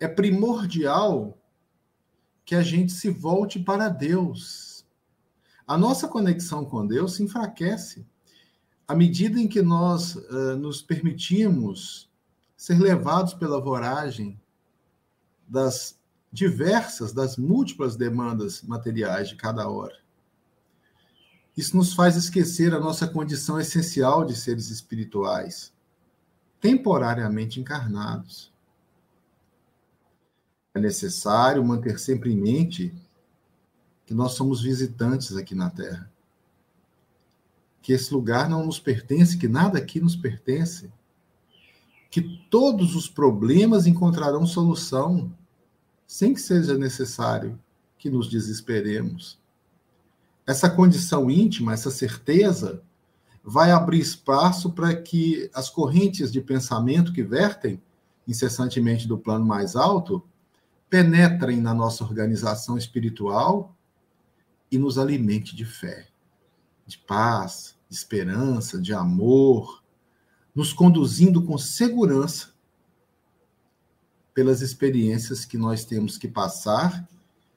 é 0.00 0.08
primordial 0.08 1.38
que 2.44 2.54
a 2.54 2.62
gente 2.62 2.92
se 2.92 3.08
volte 3.08 3.60
para 3.60 3.88
Deus. 3.88 4.84
A 5.66 5.78
nossa 5.78 6.08
conexão 6.08 6.64
com 6.64 6.86
Deus 6.86 7.14
se 7.14 7.22
enfraquece 7.22 8.04
à 8.86 8.94
medida 8.94 9.40
em 9.40 9.46
que 9.46 9.62
nós 9.62 10.16
uh, 10.16 10.56
nos 10.56 10.82
permitimos 10.82 12.10
ser 12.56 12.78
levados 12.78 13.32
pela 13.32 13.60
voragem 13.60 14.38
das 15.48 15.98
diversas, 16.32 17.12
das 17.12 17.36
múltiplas 17.36 17.94
demandas 17.94 18.62
materiais 18.62 19.28
de 19.28 19.36
cada 19.36 19.68
hora. 19.68 20.00
Isso 21.56 21.76
nos 21.76 21.92
faz 21.92 22.16
esquecer 22.16 22.74
a 22.74 22.80
nossa 22.80 23.06
condição 23.06 23.60
essencial 23.60 24.24
de 24.24 24.34
seres 24.34 24.70
espirituais, 24.70 25.72
temporariamente 26.60 27.60
encarnados. 27.60 28.50
É 30.74 30.80
necessário 30.80 31.62
manter 31.62 31.98
sempre 31.98 32.32
em 32.32 32.36
mente 32.36 32.94
que 34.06 34.14
nós 34.14 34.32
somos 34.32 34.62
visitantes 34.62 35.36
aqui 35.36 35.54
na 35.54 35.68
Terra. 35.68 36.10
Que 37.82 37.92
esse 37.92 38.14
lugar 38.14 38.48
não 38.48 38.64
nos 38.64 38.80
pertence, 38.80 39.36
que 39.36 39.48
nada 39.48 39.78
aqui 39.78 40.00
nos 40.00 40.16
pertence 40.16 40.90
que 42.12 42.20
todos 42.50 42.94
os 42.94 43.08
problemas 43.08 43.86
encontrarão 43.86 44.46
solução, 44.46 45.32
sem 46.12 46.34
que 46.34 46.42
seja 46.42 46.76
necessário 46.76 47.58
que 47.96 48.10
nos 48.10 48.28
desesperemos. 48.28 49.40
Essa 50.46 50.68
condição 50.68 51.30
íntima, 51.30 51.72
essa 51.72 51.90
certeza, 51.90 52.82
vai 53.42 53.70
abrir 53.70 54.00
espaço 54.00 54.72
para 54.72 54.94
que 54.94 55.50
as 55.54 55.70
correntes 55.70 56.30
de 56.30 56.42
pensamento 56.42 57.14
que 57.14 57.22
vertem 57.22 57.80
incessantemente 58.28 59.08
do 59.08 59.16
plano 59.16 59.46
mais 59.46 59.74
alto 59.74 60.22
penetrem 60.90 61.62
na 61.62 61.72
nossa 61.72 62.04
organização 62.04 62.76
espiritual 62.76 63.74
e 64.70 64.76
nos 64.76 64.98
alimente 64.98 65.56
de 65.56 65.64
fé, 65.64 66.08
de 66.86 66.98
paz, 66.98 67.74
de 67.88 67.96
esperança, 67.96 68.78
de 68.78 68.92
amor, 68.92 69.82
nos 70.54 70.74
conduzindo 70.74 71.42
com 71.42 71.56
segurança 71.56 72.51
pelas 74.34 74.62
experiências 74.62 75.44
que 75.44 75.58
nós 75.58 75.84
temos 75.84 76.16
que 76.16 76.28
passar, 76.28 77.08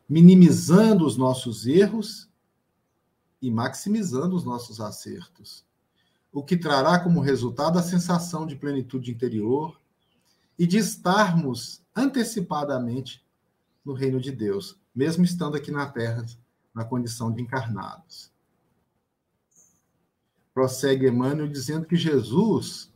minimizando 0.08 1.06
os 1.06 1.18
nossos 1.18 1.66
erros 1.66 2.30
e 3.42 3.50
maximizando 3.50 4.36
os 4.36 4.44
nossos 4.44 4.80
acertos. 4.80 5.66
O 6.32 6.44
que 6.44 6.58
trará 6.58 7.00
como 7.00 7.22
resultado 7.22 7.80
a 7.80 7.84
sensação 7.84 8.46
de 8.46 8.56
plenitude 8.56 9.12
interior 9.12 9.80
e 10.60 10.68
de 10.68 10.78
estarmos 10.78 11.82
antecipadamente 11.96 13.26
no 13.84 13.94
reino 13.94 14.20
de 14.20 14.32
Deus, 14.32 14.78
mesmo 14.94 15.24
estando 15.24 15.56
aqui 15.56 15.72
na 15.72 15.86
terra 15.86 16.26
na 16.74 16.84
condição 16.84 17.32
de 17.32 17.42
encarnados 17.42 18.36
prossegue 20.56 21.10
Emmanuel 21.10 21.50
dizendo 21.50 21.86
que 21.86 21.98
Jesus 21.98 22.90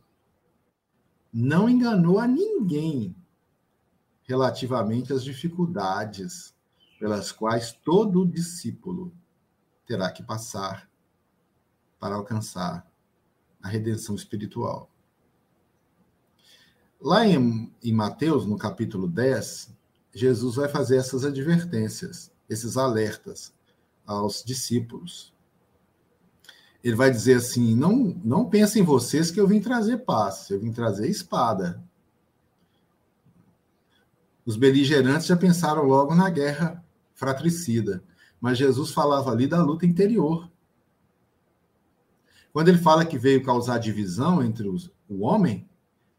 não 1.30 1.68
enganou 1.68 2.18
a 2.18 2.26
ninguém 2.26 3.14
relativamente 4.30 5.12
às 5.12 5.24
dificuldades 5.24 6.54
pelas 7.00 7.32
quais 7.32 7.72
todo 7.72 8.24
discípulo 8.24 9.12
terá 9.84 10.08
que 10.12 10.22
passar 10.22 10.88
para 11.98 12.14
alcançar 12.14 12.88
a 13.60 13.66
redenção 13.66 14.14
espiritual. 14.14 14.88
Lá 17.00 17.26
em, 17.26 17.74
em, 17.82 17.92
Mateus, 17.92 18.46
no 18.46 18.56
capítulo 18.56 19.08
10, 19.08 19.74
Jesus 20.14 20.54
vai 20.54 20.68
fazer 20.68 20.98
essas 20.98 21.24
advertências, 21.24 22.30
esses 22.48 22.76
alertas 22.76 23.52
aos 24.06 24.44
discípulos 24.44 25.34
ele 26.84 26.94
vai 26.94 27.10
dizer 27.10 27.34
assim: 27.34 27.74
não, 27.74 28.18
não 28.24 28.48
pensem 28.48 28.82
vocês 28.82 29.30
que 29.30 29.38
eu 29.38 29.46
vim 29.46 29.60
trazer 29.60 29.98
paz, 29.98 30.48
eu 30.48 30.58
vim 30.58 30.72
trazer 30.72 31.08
espada. 31.08 31.82
Os 34.50 34.56
beligerantes 34.56 35.28
já 35.28 35.36
pensaram 35.36 35.84
logo 35.84 36.12
na 36.12 36.28
guerra 36.28 36.84
fratricida, 37.14 38.02
mas 38.40 38.58
Jesus 38.58 38.90
falava 38.90 39.30
ali 39.30 39.46
da 39.46 39.62
luta 39.62 39.86
interior. 39.86 40.50
Quando 42.52 42.66
ele 42.66 42.78
fala 42.78 43.04
que 43.04 43.16
veio 43.16 43.44
causar 43.44 43.78
divisão 43.78 44.42
entre 44.42 44.66
os, 44.66 44.90
o 45.08 45.20
homem, 45.20 45.70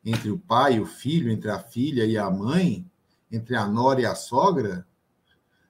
entre 0.05 0.31
o 0.31 0.39
pai 0.39 0.75
e 0.75 0.79
o 0.79 0.85
filho, 0.85 1.29
entre 1.29 1.51
a 1.51 1.59
filha 1.59 2.05
e 2.05 2.17
a 2.17 2.31
mãe, 2.31 2.89
entre 3.29 3.53
a 3.53 3.67
nora 3.67 3.99
e 3.99 4.05
a 4.05 4.15
sogra, 4.15 4.87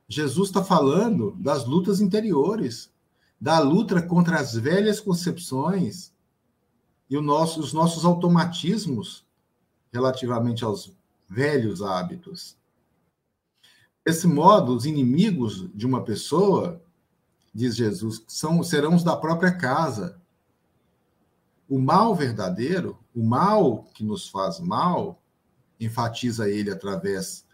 Jesus 0.07 0.49
está 0.49 0.63
falando 0.63 1.35
das 1.39 1.65
lutas 1.65 1.99
interiores, 1.99 2.93
da 3.39 3.57
luta 3.57 3.99
contra 4.03 4.39
as 4.39 4.53
velhas 4.53 4.99
concepções 4.99 6.13
e 7.09 7.19
nosso, 7.19 7.59
os 7.59 7.73
nossos 7.73 8.05
automatismos 8.05 9.25
relativamente 9.91 10.63
aos 10.63 11.00
velhos 11.31 11.81
hábitos. 11.81 12.57
Desse 14.05 14.27
modo, 14.27 14.75
os 14.75 14.85
inimigos 14.85 15.69
de 15.73 15.85
uma 15.85 16.03
pessoa, 16.03 16.83
diz 17.55 17.73
Jesus, 17.73 18.21
são, 18.27 18.61
serão 18.61 18.95
os 18.95 19.03
da 19.03 19.15
própria 19.15 19.55
casa. 19.55 20.21
O 21.69 21.79
mal 21.79 22.13
verdadeiro, 22.13 22.99
o 23.15 23.23
mal 23.23 23.85
que 23.93 24.03
nos 24.03 24.27
faz 24.27 24.59
mal, 24.59 25.23
enfatiza 25.79 26.49
ele 26.49 26.69
através 26.69 27.45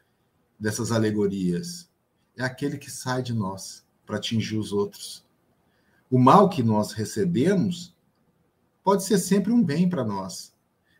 dessas 0.59 0.91
alegorias, 0.91 1.87
é 2.35 2.43
aquele 2.43 2.79
que 2.79 2.89
sai 2.89 3.21
de 3.21 3.33
nós 3.33 3.85
para 4.07 4.17
atingir 4.17 4.57
os 4.57 4.73
outros. 4.73 5.23
O 6.09 6.17
mal 6.17 6.49
que 6.49 6.63
nós 6.63 6.93
recebemos 6.93 7.95
pode 8.83 9.03
ser 9.03 9.19
sempre 9.19 9.53
um 9.53 9.63
bem 9.63 9.87
para 9.87 10.03
nós, 10.03 10.51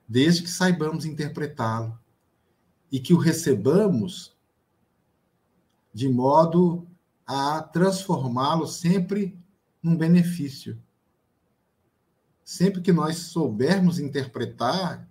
desde 0.07 0.43
que 0.43 0.49
saibamos 0.51 1.05
interpretá-lo 1.05 1.97
e 2.91 3.00
que 3.00 3.13
o 3.13 3.17
recebamos 3.17 4.36
de 5.93 6.08
modo 6.08 6.88
a 7.26 7.62
transformá-lo 7.62 8.67
sempre 8.67 9.38
num 9.82 9.95
benefício. 9.95 10.82
Sempre 12.43 12.82
que 12.82 12.93
nós 12.93 13.17
soubermos 13.17 14.00
interpretar 14.00 15.10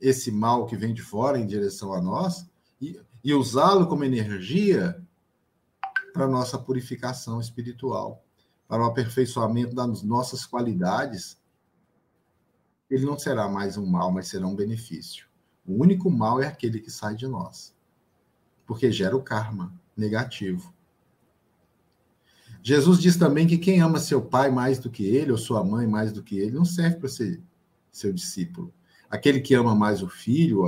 esse 0.00 0.30
mal 0.30 0.66
que 0.66 0.76
vem 0.76 0.94
de 0.94 1.02
fora 1.02 1.38
em 1.38 1.46
direção 1.46 1.92
a 1.92 2.00
nós 2.00 2.48
e, 2.80 3.00
e 3.24 3.34
usá-lo 3.34 3.86
como 3.88 4.04
energia 4.04 5.04
para 6.12 6.28
nossa 6.28 6.58
purificação 6.58 7.40
espiritual, 7.40 8.24
para 8.66 8.82
o 8.82 8.86
aperfeiçoamento 8.86 9.74
das 9.74 10.02
nossas 10.02 10.44
qualidades, 10.44 11.40
ele 12.90 13.04
não 13.04 13.18
será 13.18 13.48
mais 13.48 13.76
um 13.76 13.86
mal, 13.86 14.10
mas 14.10 14.28
será 14.28 14.46
um 14.46 14.56
benefício. 14.56 15.27
O 15.68 15.82
único 15.82 16.10
mal 16.10 16.40
é 16.40 16.46
aquele 16.46 16.80
que 16.80 16.90
sai 16.90 17.14
de 17.14 17.28
nós, 17.28 17.76
porque 18.66 18.90
gera 18.90 19.14
o 19.14 19.22
karma 19.22 19.78
negativo. 19.94 20.72
Jesus 22.62 22.98
diz 22.98 23.18
também 23.18 23.46
que 23.46 23.58
quem 23.58 23.82
ama 23.82 24.00
seu 24.00 24.22
pai 24.22 24.50
mais 24.50 24.78
do 24.78 24.88
que 24.88 25.04
ele, 25.04 25.30
ou 25.30 25.36
sua 25.36 25.62
mãe 25.62 25.86
mais 25.86 26.10
do 26.10 26.22
que 26.22 26.38
ele, 26.38 26.52
não 26.52 26.64
serve 26.64 26.96
para 26.96 27.08
ser 27.10 27.42
seu 27.92 28.10
discípulo. 28.14 28.72
Aquele 29.10 29.40
que 29.40 29.52
ama 29.52 29.74
mais 29.74 30.02
o 30.02 30.08
filho 30.08 30.64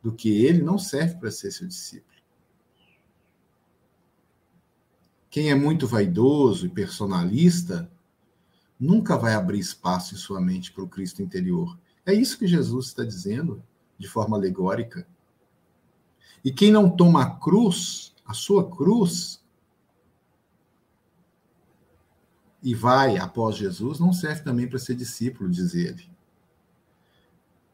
do 0.00 0.12
que 0.12 0.44
ele, 0.44 0.62
não 0.62 0.78
serve 0.78 1.16
para 1.16 1.32
ser 1.32 1.50
seu 1.50 1.66
discípulo. 1.66 2.14
Quem 5.28 5.50
é 5.50 5.54
muito 5.56 5.84
vaidoso 5.84 6.64
e 6.64 6.70
personalista 6.70 7.90
nunca 8.78 9.16
vai 9.16 9.34
abrir 9.34 9.58
espaço 9.58 10.14
em 10.14 10.18
sua 10.18 10.40
mente 10.40 10.70
para 10.70 10.84
o 10.84 10.88
Cristo 10.88 11.22
interior. 11.22 11.76
É 12.06 12.14
isso 12.14 12.38
que 12.38 12.46
Jesus 12.46 12.86
está 12.86 13.02
dizendo 13.02 13.60
de 14.04 14.10
forma 14.10 14.36
alegórica. 14.36 15.06
E 16.44 16.52
quem 16.52 16.70
não 16.70 16.90
toma 16.90 17.22
a 17.22 17.30
cruz, 17.30 18.14
a 18.26 18.34
sua 18.34 18.70
cruz, 18.70 19.42
e 22.62 22.74
vai 22.74 23.16
após 23.16 23.56
Jesus, 23.56 23.98
não 23.98 24.12
serve 24.12 24.42
também 24.42 24.68
para 24.68 24.78
ser 24.78 24.94
discípulo, 24.94 25.50
diz 25.50 25.74
ele. 25.74 26.06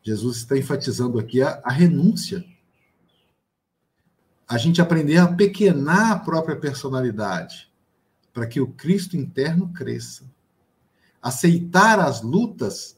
Jesus 0.03 0.39
está 0.39 0.57
enfatizando 0.57 1.19
aqui 1.19 1.43
a, 1.43 1.61
a 1.65 1.71
renúncia. 1.71 2.45
A 4.49 4.57
gente 4.57 4.81
aprender 4.81 5.19
a 5.19 5.33
pequenar 5.33 6.13
a 6.13 6.19
própria 6.21 6.57
personalidade, 6.57 7.71
para 8.33 8.47
que 8.47 8.61
o 8.61 8.69
Cristo 8.73 9.17
interno 9.17 9.73
cresça. 9.73 10.31
Aceitar 11.21 11.99
as 11.99 12.23
lutas 12.23 12.97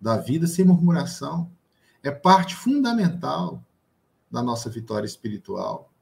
da 0.00 0.16
vida 0.16 0.46
sem 0.46 0.64
murmuração 0.64 1.50
é 2.02 2.10
parte 2.10 2.54
fundamental 2.54 3.64
da 4.30 4.42
nossa 4.42 4.70
vitória 4.70 5.06
espiritual. 5.06 5.92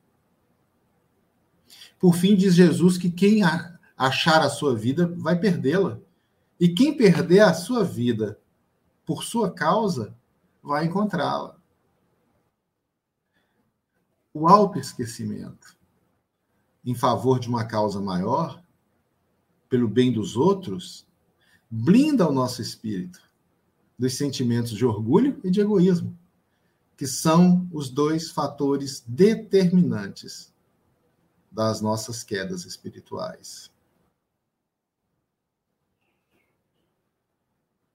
Por 1.99 2.15
fim, 2.15 2.37
diz 2.37 2.55
Jesus 2.55 2.99
que 2.99 3.11
quem 3.11 3.41
achar 3.97 4.43
a 4.43 4.51
sua 4.51 4.75
vida 4.75 5.07
vai 5.17 5.39
perdê-la. 5.39 5.99
E 6.59 6.69
quem 6.69 6.97
perder 6.97 7.41
a 7.41 7.55
sua 7.55 7.85
vida 7.85 8.41
por 9.05 9.23
sua 9.23 9.51
causa 9.51 10.17
vai 10.63 10.87
encontrá-la. 10.87 11.57
O 14.33 14.49
autoesquecimento 14.49 15.77
em 16.85 16.95
favor 16.95 17.41
de 17.41 17.49
uma 17.49 17.65
causa 17.65 18.01
maior, 18.01 18.63
pelo 19.69 19.89
bem 19.89 20.13
dos 20.13 20.37
outros, 20.37 21.07
blinda 21.69 22.29
o 22.29 22.33
nosso 22.33 22.63
espírito 22.63 23.26
dos 23.99 24.15
sentimentos 24.15 24.73
de 24.73 24.85
orgulho 24.85 25.41
e 25.43 25.51
de 25.51 25.61
egoísmo, 25.61 26.17
que 26.97 27.07
são 27.07 27.69
os 27.73 27.89
dois 27.89 28.31
fatores 28.31 29.03
determinantes 29.07 30.53
das 31.51 31.81
nossas 31.81 32.23
quedas 32.23 32.65
espirituais. 32.65 33.71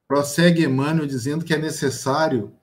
Prossegue 0.08 0.66
Emmanuel 0.66 1.08
dizendo 1.08 1.46
que 1.46 1.54
é 1.54 1.58
necessário 1.58 2.54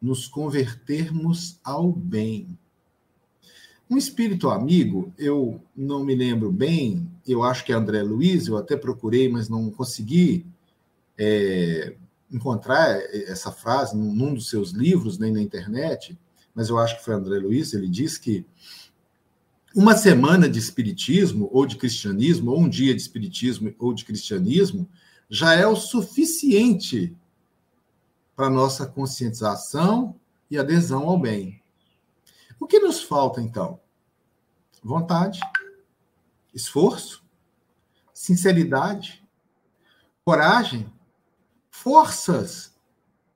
nos 0.00 0.26
convertermos 0.26 1.60
ao 1.62 1.92
bem. 1.92 2.58
Um 3.88 3.96
espírito 3.96 4.50
amigo, 4.50 5.12
eu 5.16 5.62
não 5.76 6.04
me 6.04 6.14
lembro 6.14 6.50
bem, 6.50 7.08
eu 7.26 7.44
acho 7.44 7.64
que 7.64 7.72
é 7.72 7.76
André 7.76 8.02
Luiz, 8.02 8.48
eu 8.48 8.56
até 8.56 8.76
procurei, 8.76 9.28
mas 9.28 9.48
não 9.48 9.70
consegui 9.70 10.44
é, 11.16 11.94
encontrar 12.30 12.98
essa 13.12 13.52
frase 13.52 13.96
num 13.96 14.34
dos 14.34 14.48
seus 14.48 14.70
livros, 14.70 15.18
nem 15.18 15.32
na 15.32 15.40
internet, 15.40 16.18
mas 16.54 16.68
eu 16.68 16.78
acho 16.78 16.98
que 16.98 17.04
foi 17.04 17.14
André 17.14 17.38
Luiz, 17.38 17.72
ele 17.72 17.88
diz 17.88 18.18
que 18.18 18.46
uma 19.74 19.94
semana 19.94 20.48
de 20.48 20.58
espiritismo 20.58 21.50
ou 21.52 21.66
de 21.66 21.76
cristianismo, 21.76 22.50
ou 22.50 22.60
um 22.60 22.68
dia 22.68 22.94
de 22.94 23.00
espiritismo 23.02 23.74
ou 23.78 23.92
de 23.92 24.04
cristianismo, 24.04 24.88
já 25.28 25.54
é 25.54 25.66
o 25.66 25.76
suficiente 25.76 27.14
para 28.34 28.48
nossa 28.48 28.86
conscientização 28.86 30.18
e 30.50 30.58
adesão 30.58 31.08
ao 31.08 31.18
bem. 31.18 31.62
O 32.58 32.66
que 32.66 32.78
nos 32.78 33.02
falta, 33.02 33.40
então? 33.42 33.78
Vontade, 34.82 35.40
esforço, 36.54 37.22
sinceridade, 38.14 39.22
coragem, 40.24 40.90
forças 41.86 42.76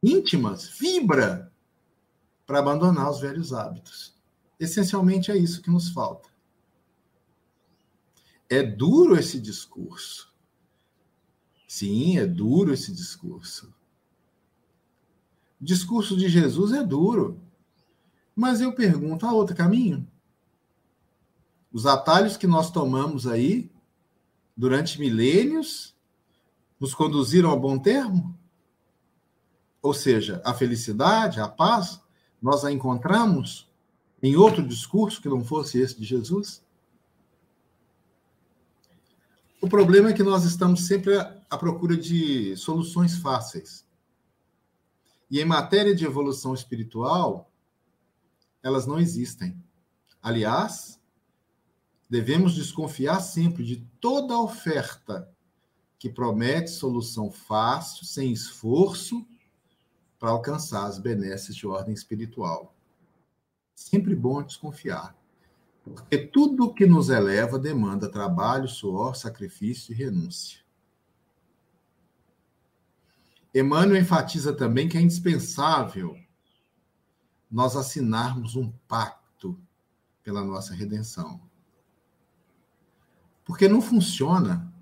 íntimas, 0.02 0.68
fibra, 0.70 1.52
para 2.44 2.58
abandonar 2.58 3.08
os 3.08 3.20
velhos 3.20 3.52
hábitos. 3.52 4.12
Essencialmente 4.58 5.30
é 5.30 5.36
isso 5.36 5.62
que 5.62 5.70
nos 5.70 5.90
falta. 5.90 6.28
É 8.48 8.60
duro 8.60 9.16
esse 9.16 9.40
discurso. 9.40 10.34
Sim, 11.68 12.18
é 12.18 12.26
duro 12.26 12.72
esse 12.72 12.92
discurso. 12.92 13.72
O 15.60 15.64
discurso 15.64 16.16
de 16.16 16.28
Jesus 16.28 16.72
é 16.72 16.82
duro. 16.82 17.40
Mas 18.34 18.60
eu 18.60 18.74
pergunto: 18.74 19.26
há 19.26 19.32
outro 19.32 19.54
caminho? 19.54 20.10
Os 21.72 21.86
atalhos 21.86 22.36
que 22.36 22.48
nós 22.48 22.72
tomamos 22.72 23.28
aí 23.28 23.70
durante 24.56 24.98
milênios 24.98 25.94
nos 26.80 26.92
conduziram 26.92 27.52
a 27.52 27.56
bom 27.56 27.78
termo? 27.78 28.39
Ou 29.82 29.94
seja, 29.94 30.42
a 30.44 30.52
felicidade, 30.52 31.40
a 31.40 31.48
paz, 31.48 32.00
nós 32.40 32.64
a 32.64 32.72
encontramos 32.72 33.70
em 34.22 34.36
outro 34.36 34.66
discurso 34.66 35.20
que 35.20 35.28
não 35.28 35.44
fosse 35.44 35.78
esse 35.78 35.98
de 35.98 36.04
Jesus? 36.04 36.62
O 39.60 39.68
problema 39.68 40.10
é 40.10 40.12
que 40.12 40.22
nós 40.22 40.44
estamos 40.44 40.86
sempre 40.86 41.18
à 41.18 41.58
procura 41.58 41.96
de 41.96 42.56
soluções 42.56 43.16
fáceis. 43.18 43.86
E 45.30 45.38
em 45.38 45.44
matéria 45.44 45.94
de 45.94 46.04
evolução 46.04 46.54
espiritual, 46.54 47.50
elas 48.62 48.86
não 48.86 48.98
existem. 48.98 49.62
Aliás, 50.22 51.00
devemos 52.08 52.54
desconfiar 52.54 53.20
sempre 53.20 53.64
de 53.64 53.76
toda 54.00 54.38
oferta 54.38 55.30
que 55.98 56.08
promete 56.08 56.70
solução 56.70 57.30
fácil, 57.30 58.06
sem 58.06 58.32
esforço, 58.32 59.26
para 60.20 60.30
alcançar 60.30 60.84
as 60.84 60.98
benesses 60.98 61.56
de 61.56 61.66
ordem 61.66 61.94
espiritual. 61.94 62.76
Sempre 63.74 64.14
bom 64.14 64.42
desconfiar, 64.42 65.16
porque 65.82 66.18
tudo 66.18 66.74
que 66.74 66.84
nos 66.84 67.08
eleva 67.08 67.58
demanda 67.58 68.12
trabalho, 68.12 68.68
suor, 68.68 69.16
sacrifício 69.16 69.92
e 69.92 69.96
renúncia. 69.96 70.60
Emmanuel 73.54 74.02
enfatiza 74.02 74.52
também 74.52 74.88
que 74.88 74.98
é 74.98 75.00
indispensável 75.00 76.16
nós 77.50 77.74
assinarmos 77.74 78.54
um 78.54 78.70
pacto 78.86 79.58
pela 80.22 80.44
nossa 80.44 80.74
redenção. 80.74 81.40
Porque 83.44 83.66
não 83.66 83.80
funciona 83.80 84.72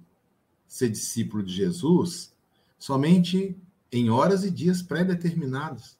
ser 0.66 0.90
discípulo 0.90 1.42
de 1.42 1.54
Jesus 1.54 2.36
somente 2.78 3.56
em 3.90 4.10
horas 4.10 4.44
e 4.44 4.50
dias 4.50 4.82
pré-determinados. 4.82 5.98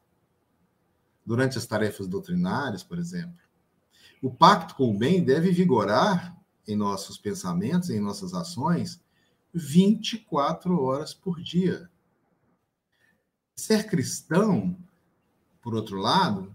Durante 1.24 1.59
as 1.59 1.66
tarefas 1.66 2.07
doutrinárias, 2.07 2.83
por 2.83 2.98
exemplo. 2.98 3.38
O 4.22 4.31
pacto 4.31 4.74
com 4.74 4.90
o 4.90 4.98
bem 4.98 5.22
deve 5.22 5.51
vigorar 5.51 6.37
em 6.66 6.77
nossos 6.77 7.16
pensamentos, 7.16 7.90
em 7.90 8.01
nossas 8.01 8.35
ações, 8.35 9.01
24 9.55 10.81
horas 10.81 11.14
por 11.14 11.40
dia. 11.40 11.90
Ser 13.57 13.87
cristão, 13.87 14.77
por 15.62 15.74
outro 15.74 15.96
lado, 15.98 16.55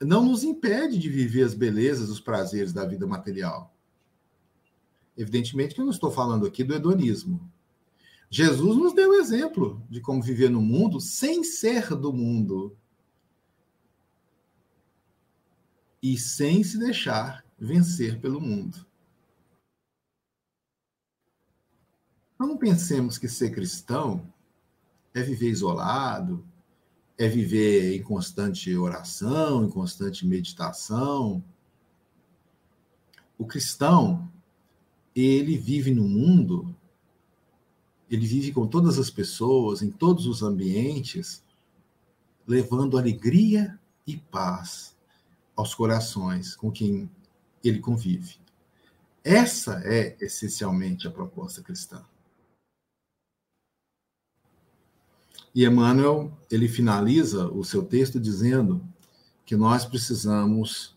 não 0.00 0.24
nos 0.24 0.44
impede 0.44 0.98
de 0.98 1.08
viver 1.08 1.42
as 1.42 1.54
belezas, 1.54 2.10
os 2.10 2.20
prazeres 2.20 2.72
da 2.72 2.84
vida 2.84 3.06
material. 3.06 3.74
Evidentemente 5.16 5.74
que 5.74 5.80
eu 5.80 5.84
não 5.84 5.92
estou 5.92 6.10
falando 6.10 6.46
aqui 6.46 6.64
do 6.64 6.74
hedonismo. 6.74 7.50
Jesus 8.34 8.76
nos 8.76 8.92
deu 8.92 9.14
exemplo 9.14 9.80
de 9.88 10.00
como 10.00 10.20
viver 10.20 10.50
no 10.50 10.60
mundo 10.60 11.00
sem 11.00 11.44
ser 11.44 11.94
do 11.94 12.12
mundo 12.12 12.76
e 16.02 16.18
sem 16.18 16.64
se 16.64 16.76
deixar 16.76 17.46
vencer 17.56 18.20
pelo 18.20 18.40
mundo. 18.40 18.84
Não 22.36 22.58
pensemos 22.58 23.18
que 23.18 23.28
ser 23.28 23.52
cristão 23.52 24.28
é 25.14 25.22
viver 25.22 25.50
isolado, 25.50 26.44
é 27.16 27.28
viver 27.28 27.94
em 27.94 28.02
constante 28.02 28.76
oração, 28.76 29.64
em 29.64 29.70
constante 29.70 30.26
meditação. 30.26 31.40
O 33.38 33.46
cristão, 33.46 34.28
ele 35.14 35.56
vive 35.56 35.94
no 35.94 36.08
mundo, 36.08 36.74
ele 38.14 38.26
vive 38.26 38.52
com 38.52 38.66
todas 38.66 38.98
as 38.98 39.10
pessoas, 39.10 39.82
em 39.82 39.90
todos 39.90 40.26
os 40.26 40.42
ambientes, 40.42 41.42
levando 42.46 42.96
alegria 42.96 43.78
e 44.06 44.16
paz 44.16 44.96
aos 45.56 45.74
corações 45.74 46.54
com 46.54 46.70
quem 46.70 47.10
ele 47.62 47.80
convive. 47.80 48.36
Essa 49.24 49.80
é 49.84 50.16
essencialmente 50.20 51.08
a 51.08 51.10
proposta 51.10 51.60
cristã. 51.60 52.04
E 55.52 55.64
Emmanuel, 55.64 56.36
ele 56.50 56.68
finaliza 56.68 57.48
o 57.48 57.64
seu 57.64 57.84
texto 57.84 58.20
dizendo 58.20 58.86
que 59.44 59.56
nós 59.56 59.84
precisamos 59.84 60.96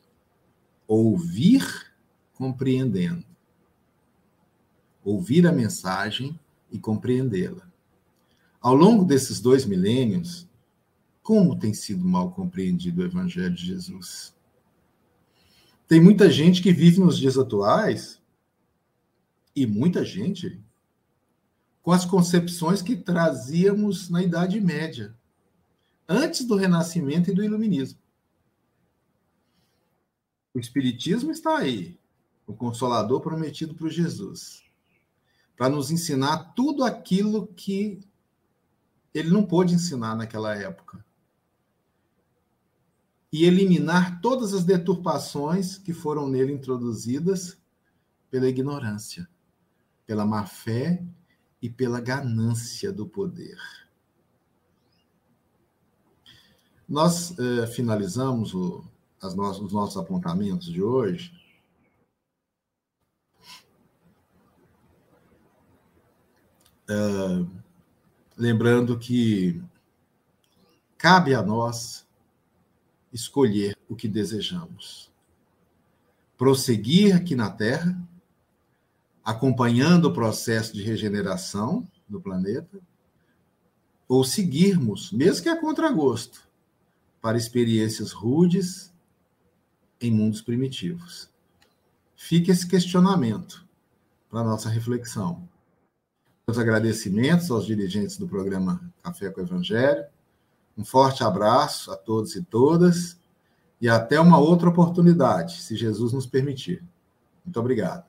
ouvir 0.88 1.92
compreendendo. 2.34 3.26
Ouvir 5.04 5.48
a 5.48 5.52
mensagem 5.52 6.40
e 6.72 6.80
compreendê-la. 6.80 7.70
Ao 8.60 8.76
longo 8.76 9.06
desses 9.06 9.40
dois 9.40 9.66
milênios, 9.66 10.48
como 11.22 11.58
tem 11.58 11.74
sido 11.74 12.04
mal 12.04 12.32
compreendido 12.32 13.02
o 13.02 13.06
Evangelho 13.06 13.54
de 13.54 13.66
Jesus? 13.66 14.36
Tem 15.88 16.02
muita 16.02 16.30
gente 16.30 16.62
que 16.62 16.74
vive 16.74 17.00
nos 17.00 17.18
dias 17.18 17.38
atuais, 17.38 18.22
e 19.58 19.66
muita 19.66 20.06
gente 20.06 20.62
com 21.82 21.92
as 21.92 22.06
concepções 22.06 22.84
que 22.84 22.96
trazíamos 22.96 24.08
na 24.08 24.22
Idade 24.22 24.62
Média, 24.62 25.18
antes 26.08 26.46
do 26.46 26.56
Renascimento 26.56 27.32
e 27.32 27.34
do 27.34 27.44
Iluminismo. 27.44 27.98
O 30.54 30.60
Espiritismo 30.60 31.32
está 31.32 31.58
aí, 31.58 31.98
o 32.46 32.54
Consolador 32.54 33.20
prometido 33.20 33.74
por 33.74 33.90
Jesus, 33.90 34.64
para 35.58 35.70
nos 35.70 35.90
ensinar 35.92 36.54
tudo 36.54 36.84
aquilo 36.84 37.48
que 37.48 38.00
ele 39.14 39.30
não 39.30 39.44
pôde 39.44 39.74
ensinar 39.74 40.16
naquela 40.16 40.56
época. 40.56 41.04
E 43.34 43.44
eliminar 43.44 44.22
todas 44.22 44.54
as 44.54 44.64
deturpações 44.64 45.78
que 45.78 45.92
foram 45.92 46.30
nele 46.30 46.54
introduzidas 46.54 47.58
pela 48.30 48.48
ignorância, 48.48 49.28
pela 50.06 50.26
má 50.26 50.46
fé 50.46 51.04
e 51.62 51.70
pela 51.70 52.00
ganância 52.00 52.94
do 52.94 53.08
poder. 53.08 53.58
Nós 56.88 57.38
eh, 57.38 57.68
finalizamos 57.68 58.54
o, 58.54 58.86
no 59.36 59.50
os 59.50 59.74
nossos 59.74 59.98
apontamentos 59.98 60.72
de 60.72 60.82
hoje. 60.82 61.34
Eh, 66.90 67.46
lembrando 68.38 68.98
que 68.98 69.62
cabe 70.98 71.34
a 71.34 71.42
nós 71.42 72.08
escolher 73.12 73.78
o 73.90 73.96
que 73.96 74.08
desejamos. 74.08 75.12
Prosseguir 76.38 77.16
aqui 77.16 77.36
na 77.36 77.50
Terra 77.50 77.98
acompanhando 79.28 80.06
o 80.06 80.14
processo 80.14 80.72
de 80.74 80.82
regeneração 80.82 81.86
do 82.08 82.22
planeta, 82.22 82.80
ou 84.08 84.24
seguirmos, 84.24 85.12
mesmo 85.12 85.44
que 85.44 85.50
a 85.50 85.60
contragosto, 85.60 86.48
para 87.22 87.38
experiências 87.38 88.14
rudes 88.14 88.94
em 90.00 90.10
mundos 90.10 90.42
primitivos. 90.42 91.30
Fica 92.16 92.54
esse 92.54 92.66
questionamento 92.66 93.68
para 94.30 94.46
nossa 94.46 94.70
reflexão. 94.70 95.47
Meus 96.50 96.60
agradecimentos 96.60 97.52
aos 97.52 97.66
dirigentes 97.66 98.16
do 98.18 98.26
programa 98.26 98.80
Café 99.04 99.30
com 99.30 99.42
o 99.42 99.44
Evangelho. 99.44 100.06
Um 100.78 100.86
forte 100.86 101.22
abraço 101.22 101.92
a 101.92 101.98
todos 101.98 102.38
e 102.38 102.42
todas 102.42 103.20
e 103.82 103.90
até 103.90 104.18
uma 104.18 104.40
outra 104.40 104.70
oportunidade, 104.70 105.62
se 105.62 105.76
Jesus 105.76 106.14
nos 106.14 106.26
permitir. 106.26 106.82
Muito 107.44 107.60
obrigado. 107.60 108.06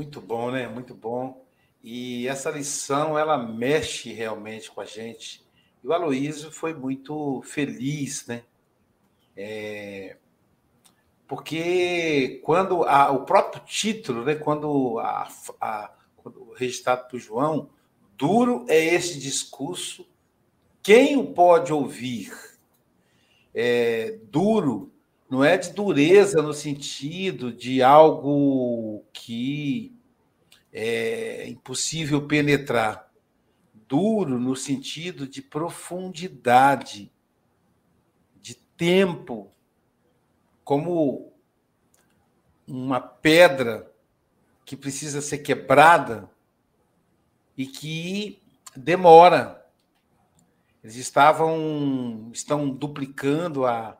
Muito 0.00 0.18
bom, 0.18 0.50
né? 0.50 0.66
Muito 0.66 0.94
bom. 0.94 1.44
E 1.82 2.26
essa 2.26 2.50
lição, 2.50 3.18
ela 3.18 3.36
mexe 3.36 4.10
realmente 4.14 4.70
com 4.70 4.80
a 4.80 4.86
gente. 4.86 5.44
E 5.84 5.86
o 5.86 5.92
Aloísio 5.92 6.50
foi 6.50 6.72
muito 6.72 7.42
feliz, 7.42 8.26
né? 8.26 8.42
É... 9.36 10.16
Porque 11.28 12.40
quando 12.42 12.82
a, 12.84 13.10
o 13.10 13.26
próprio 13.26 13.62
título, 13.66 14.24
né? 14.24 14.36
quando, 14.36 14.98
a, 15.00 15.28
a, 15.60 15.94
quando 16.16 16.50
registrado 16.54 17.06
por 17.06 17.20
João, 17.20 17.68
duro 18.16 18.64
é 18.70 18.82
esse 18.82 19.18
discurso, 19.18 20.08
quem 20.82 21.18
o 21.18 21.34
pode 21.34 21.74
ouvir? 21.74 22.32
É, 23.54 24.18
duro 24.30 24.89
não 25.30 25.44
é 25.44 25.56
de 25.56 25.72
dureza 25.72 26.42
no 26.42 26.52
sentido 26.52 27.52
de 27.52 27.80
algo 27.80 29.04
que 29.12 29.96
é 30.72 31.48
impossível 31.48 32.26
penetrar. 32.26 33.08
Duro 33.86 34.40
no 34.40 34.56
sentido 34.56 35.28
de 35.28 35.40
profundidade, 35.40 37.12
de 38.40 38.54
tempo, 38.54 39.52
como 40.64 41.32
uma 42.66 43.00
pedra 43.00 43.88
que 44.64 44.76
precisa 44.76 45.20
ser 45.20 45.38
quebrada 45.38 46.28
e 47.56 47.66
que 47.66 48.42
demora. 48.74 49.64
Eles 50.82 50.96
estavam 50.96 52.30
estão 52.32 52.68
duplicando 52.68 53.66
a 53.66 53.99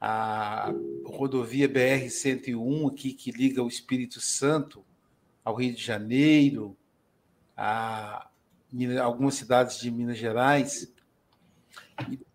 a 0.00 0.72
rodovia 1.04 1.68
BR-101 1.68 2.90
aqui, 2.90 3.12
que 3.12 3.30
liga 3.30 3.62
o 3.62 3.68
Espírito 3.68 4.20
Santo 4.20 4.84
ao 5.44 5.54
Rio 5.54 5.74
de 5.74 5.82
Janeiro, 5.82 6.76
a 7.56 8.26
algumas 9.02 9.34
cidades 9.34 9.78
de 9.78 9.90
Minas 9.90 10.16
Gerais. 10.16 10.90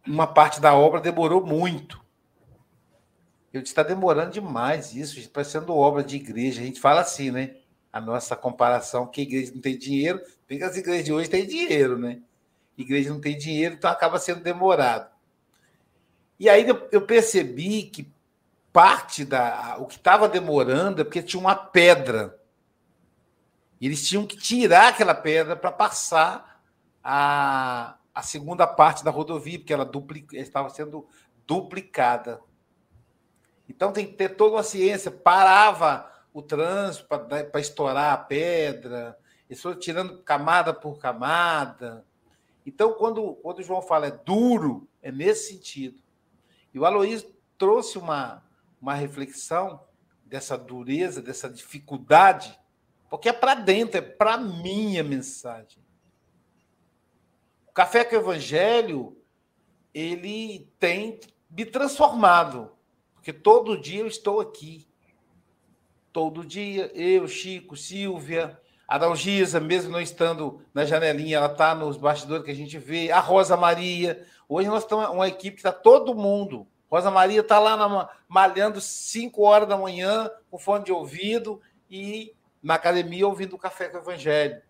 uma 0.05 0.27
parte 0.27 0.59
da 0.59 0.75
obra 0.75 0.99
demorou 0.99 1.45
muito. 1.45 2.03
Eu 3.53 3.61
disse, 3.61 3.71
está 3.71 3.83
demorando 3.83 4.31
demais 4.31 4.93
isso, 4.93 5.29
parecendo 5.29 5.73
obra 5.73 6.03
de 6.03 6.17
igreja. 6.17 6.61
A 6.61 6.65
gente 6.65 6.79
fala 6.79 7.01
assim, 7.01 7.31
né? 7.31 7.55
A 7.91 8.01
nossa 8.01 8.35
comparação, 8.35 9.07
que 9.07 9.21
a 9.21 9.23
igreja 9.23 9.53
não 9.53 9.61
tem 9.61 9.77
dinheiro, 9.77 10.21
porque 10.45 10.61
as 10.61 10.75
igrejas 10.75 11.05
de 11.05 11.13
hoje 11.13 11.29
têm 11.29 11.47
dinheiro, 11.47 11.97
né? 11.97 12.21
Igreja 12.77 13.09
não 13.09 13.21
tem 13.21 13.37
dinheiro, 13.37 13.75
então 13.75 13.89
acaba 13.89 14.19
sendo 14.19 14.43
demorado. 14.43 15.14
E 16.39 16.49
aí 16.49 16.65
eu 16.91 17.01
percebi 17.01 17.83
que 17.83 18.13
parte 18.73 19.23
da. 19.23 19.77
O 19.79 19.85
que 19.85 19.95
estava 19.95 20.27
demorando 20.27 21.01
é 21.01 21.03
porque 21.03 21.23
tinha 21.23 21.39
uma 21.39 21.55
pedra. 21.55 22.39
Eles 23.79 24.07
tinham 24.07 24.25
que 24.25 24.37
tirar 24.37 24.89
aquela 24.89 25.13
pedra 25.13 25.55
para 25.55 25.71
passar 25.71 26.61
a, 27.03 27.97
a 28.13 28.21
segunda 28.21 28.65
parte 28.65 29.03
da 29.03 29.11
rodovia, 29.11 29.59
porque 29.59 29.73
ela 29.73 29.89
estava 30.33 30.69
sendo 30.69 31.07
duplicada. 31.45 32.41
Então 33.69 33.91
tem 33.91 34.05
que 34.05 34.13
ter 34.13 34.29
toda 34.29 34.55
uma 34.55 34.63
ciência. 34.63 35.09
Parava 35.09 36.11
o 36.33 36.41
trânsito 36.41 37.07
para 37.07 37.59
estourar 37.61 38.13
a 38.13 38.17
pedra, 38.17 39.17
eles 39.49 39.61
foram 39.61 39.79
tirando 39.79 40.21
camada 40.21 40.73
por 40.73 40.99
camada. 40.99 42.05
Então, 42.65 42.93
quando, 42.93 43.35
quando 43.35 43.59
o 43.59 43.63
João 43.63 43.81
fala 43.81 44.07
é 44.07 44.11
duro, 44.11 44.87
é 45.01 45.11
nesse 45.11 45.53
sentido. 45.53 46.03
E 46.75 46.79
o 46.79 46.83
Aloysio 46.83 47.33
trouxe 47.57 47.97
uma, 47.97 48.43
uma 48.81 48.93
reflexão 48.93 49.79
dessa 50.25 50.57
dureza, 50.57 51.21
dessa 51.21 51.49
dificuldade, 51.49 52.59
porque 53.09 53.29
é 53.29 53.33
para 53.33 53.55
dentro, 53.55 53.97
é 53.97 54.01
para 54.01 54.37
minha 54.37 55.01
mensagem. 55.01 55.81
O 57.65 57.71
Café 57.71 58.03
com 58.03 58.17
o 58.17 58.19
Evangelho, 58.19 59.17
ele 59.93 60.69
tem 60.77 61.21
me 61.49 61.63
transformado, 61.63 62.73
porque 63.13 63.31
todo 63.31 63.79
dia 63.79 64.01
eu 64.01 64.07
estou 64.07 64.41
aqui. 64.41 64.85
Todo 66.11 66.45
dia, 66.45 66.91
eu, 66.93 67.25
Chico, 67.25 67.77
Silvia, 67.77 68.59
a 68.85 68.97
Dalgisa, 68.97 69.61
mesmo 69.61 69.91
não 69.91 70.01
estando 70.01 70.61
na 70.73 70.83
janelinha, 70.83 71.37
ela 71.37 71.51
está 71.51 71.73
nos 71.73 71.95
bastidores 71.95 72.43
que 72.43 72.51
a 72.51 72.55
gente 72.55 72.77
vê, 72.77 73.11
a 73.11 73.21
Rosa 73.21 73.55
Maria. 73.55 74.27
Hoje 74.47 74.69
nós 74.69 74.83
estamos 74.83 75.09
uma 75.09 75.27
equipe 75.27 75.55
que 75.55 75.59
está 75.59 75.71
todo 75.71 76.15
mundo 76.15 76.67
Rosa 76.89 77.11
Maria 77.11 77.41
está 77.41 77.59
lá 77.59 77.75
na, 77.75 78.09
malhando 78.27 78.79
5 78.79 79.41
horas 79.41 79.67
da 79.67 79.77
manhã, 79.77 80.29
com 80.49 80.57
fone 80.57 80.85
de 80.85 80.91
ouvido, 80.91 81.61
e 81.89 82.33
na 82.61 82.75
academia 82.75 83.27
ouvindo 83.27 83.55
o 83.55 83.59
café 83.59 83.89
com 83.89 83.97
o 83.97 84.01
Evangelho. 84.01 84.61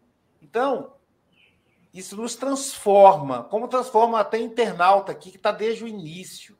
Então, 0.42 0.94
isso 1.94 2.16
nos 2.16 2.36
transforma, 2.36 3.44
como 3.44 3.68
transforma 3.68 4.20
até 4.20 4.38
internauta 4.38 5.12
aqui, 5.12 5.32
que 5.32 5.38
está 5.38 5.52
desde 5.52 5.84
o 5.84 5.88
início, 5.88 6.58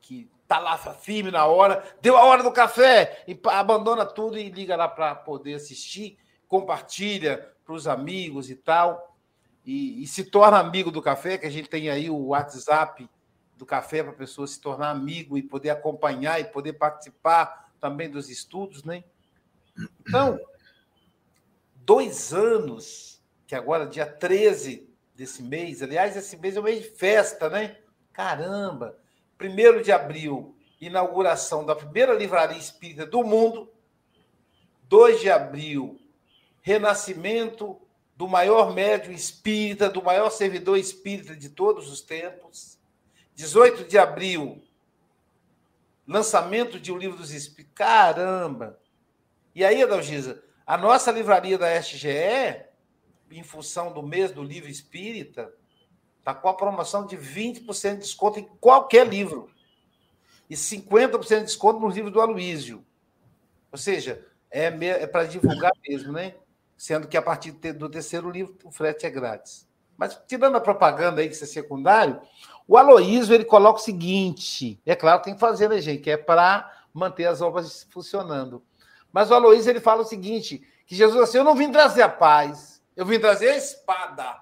que 0.00 0.28
está 0.42 0.58
lá 0.58 0.76
firme 0.76 1.30
na 1.30 1.46
hora, 1.46 1.84
deu 2.00 2.16
a 2.16 2.24
hora 2.24 2.42
do 2.42 2.50
café, 2.50 3.22
e 3.28 3.38
abandona 3.44 4.04
tudo 4.04 4.38
e 4.38 4.50
liga 4.50 4.74
lá 4.74 4.88
para 4.88 5.14
poder 5.14 5.54
assistir, 5.54 6.18
compartilha 6.46 7.54
para 7.64 7.74
os 7.74 7.86
amigos 7.86 8.50
e 8.50 8.56
tal, 8.56 9.16
e, 9.68 10.02
e 10.02 10.06
se 10.06 10.24
torna 10.24 10.58
amigo 10.58 10.90
do 10.90 11.02
café, 11.02 11.36
que 11.36 11.44
a 11.44 11.50
gente 11.50 11.68
tem 11.68 11.90
aí 11.90 12.08
o 12.08 12.28
WhatsApp 12.28 13.06
do 13.54 13.66
café 13.66 14.02
para 14.02 14.12
a 14.12 14.16
pessoa 14.16 14.46
se 14.46 14.58
tornar 14.58 14.88
amigo 14.88 15.36
e 15.36 15.42
poder 15.42 15.68
acompanhar 15.68 16.40
e 16.40 16.44
poder 16.44 16.72
participar 16.72 17.70
também 17.78 18.08
dos 18.08 18.30
estudos, 18.30 18.82
né? 18.82 19.04
Então, 20.00 20.40
dois 21.76 22.32
anos, 22.32 23.22
que 23.46 23.54
agora, 23.54 23.84
dia 23.86 24.06
13 24.06 24.88
desse 25.14 25.42
mês, 25.42 25.82
aliás, 25.82 26.16
esse 26.16 26.38
mês 26.38 26.56
é 26.56 26.60
um 26.60 26.62
mês 26.62 26.84
de 26.84 26.88
festa, 26.88 27.50
né? 27.50 27.76
Caramba! 28.10 28.98
Primeiro 29.36 29.82
de 29.82 29.92
abril, 29.92 30.56
inauguração 30.80 31.66
da 31.66 31.76
primeira 31.76 32.14
livraria 32.14 32.56
espírita 32.56 33.04
do 33.04 33.22
mundo. 33.22 33.70
2 34.84 35.20
de 35.20 35.28
abril, 35.30 36.00
renascimento 36.62 37.78
do 38.18 38.26
maior 38.26 38.74
médium 38.74 39.12
espírita, 39.12 39.88
do 39.88 40.02
maior 40.02 40.28
servidor 40.30 40.76
espírita 40.76 41.36
de 41.36 41.50
todos 41.50 41.88
os 41.88 42.00
tempos. 42.00 42.76
18 43.36 43.84
de 43.84 43.96
abril, 43.96 44.60
lançamento 46.04 46.80
de 46.80 46.90
O 46.90 46.98
Livro 46.98 47.16
dos 47.16 47.30
Espíritos. 47.30 47.76
Caramba! 47.76 48.80
E 49.54 49.64
aí, 49.64 49.80
Adalgisa, 49.80 50.42
a 50.66 50.76
nossa 50.76 51.12
livraria 51.12 51.56
da 51.56 51.72
SGE, 51.80 52.64
em 53.30 53.44
função 53.44 53.92
do 53.92 54.02
mês 54.02 54.32
do 54.32 54.42
livro 54.42 54.68
espírita, 54.68 55.54
está 56.18 56.34
com 56.34 56.48
a 56.48 56.54
promoção 56.54 57.06
de 57.06 57.16
20% 57.16 57.92
de 57.92 57.98
desconto 57.98 58.40
em 58.40 58.48
qualquer 58.60 59.06
livro. 59.06 59.48
E 60.50 60.56
50% 60.56 61.38
de 61.38 61.44
desconto 61.44 61.78
no 61.78 61.88
livro 61.88 62.10
do 62.10 62.20
Aloísio. 62.20 62.84
Ou 63.70 63.78
seja, 63.78 64.26
é, 64.50 64.64
é 64.64 65.06
para 65.06 65.22
divulgar 65.22 65.70
mesmo, 65.86 66.12
né? 66.12 66.34
Sendo 66.78 67.08
que 67.08 67.16
a 67.16 67.22
partir 67.22 67.50
do 67.50 67.90
terceiro 67.90 68.30
livro 68.30 68.56
o 68.64 68.70
frete 68.70 69.04
é 69.04 69.10
grátis. 69.10 69.68
Mas 69.96 70.16
tirando 70.28 70.56
a 70.56 70.60
propaganda 70.60 71.20
aí, 71.20 71.28
que 71.28 71.34
isso 71.34 71.42
é 71.42 71.46
secundário, 71.48 72.22
o 72.68 72.78
Aloísio 72.78 73.34
ele 73.34 73.44
coloca 73.44 73.80
o 73.80 73.82
seguinte: 73.82 74.80
é 74.86 74.94
claro, 74.94 75.20
tem 75.20 75.34
que 75.34 75.40
fazer, 75.40 75.68
né, 75.68 75.80
gente? 75.80 76.02
Que 76.02 76.12
é 76.12 76.16
para 76.16 76.72
manter 76.94 77.26
as 77.26 77.42
obras 77.42 77.84
funcionando. 77.90 78.62
Mas 79.12 79.28
o 79.30 79.34
Aloísio 79.34 79.70
ele 79.70 79.80
fala 79.80 80.02
o 80.02 80.06
seguinte: 80.06 80.62
que 80.86 80.94
Jesus 80.94 81.20
assim, 81.20 81.38
eu 81.38 81.44
não 81.44 81.56
vim 81.56 81.72
trazer 81.72 82.02
a 82.02 82.08
paz, 82.08 82.80
eu 82.96 83.04
vim 83.04 83.18
trazer 83.18 83.50
a 83.50 83.56
espada. 83.56 84.40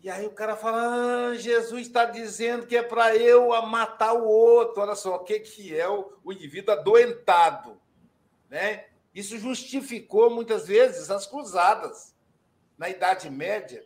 E 0.00 0.08
aí 0.08 0.26
o 0.26 0.32
cara 0.32 0.56
fala: 0.56 1.30
ah, 1.30 1.34
Jesus 1.34 1.86
está 1.86 2.04
dizendo 2.04 2.66
que 2.66 2.76
é 2.76 2.82
para 2.82 3.16
eu 3.16 3.50
matar 3.66 4.12
o 4.12 4.28
outro. 4.28 4.80
Olha 4.80 4.94
só, 4.94 5.16
o 5.16 5.24
que, 5.24 5.40
que 5.40 5.76
é 5.76 5.88
o, 5.88 6.12
o 6.22 6.32
indivíduo 6.32 6.72
adoentado. 6.72 7.80
Né? 8.48 8.84
Isso 9.14 9.38
justificou 9.38 10.30
muitas 10.30 10.66
vezes 10.66 11.10
as 11.10 11.26
cruzadas. 11.26 12.14
Na 12.78 12.88
Idade 12.88 13.30
Média, 13.30 13.84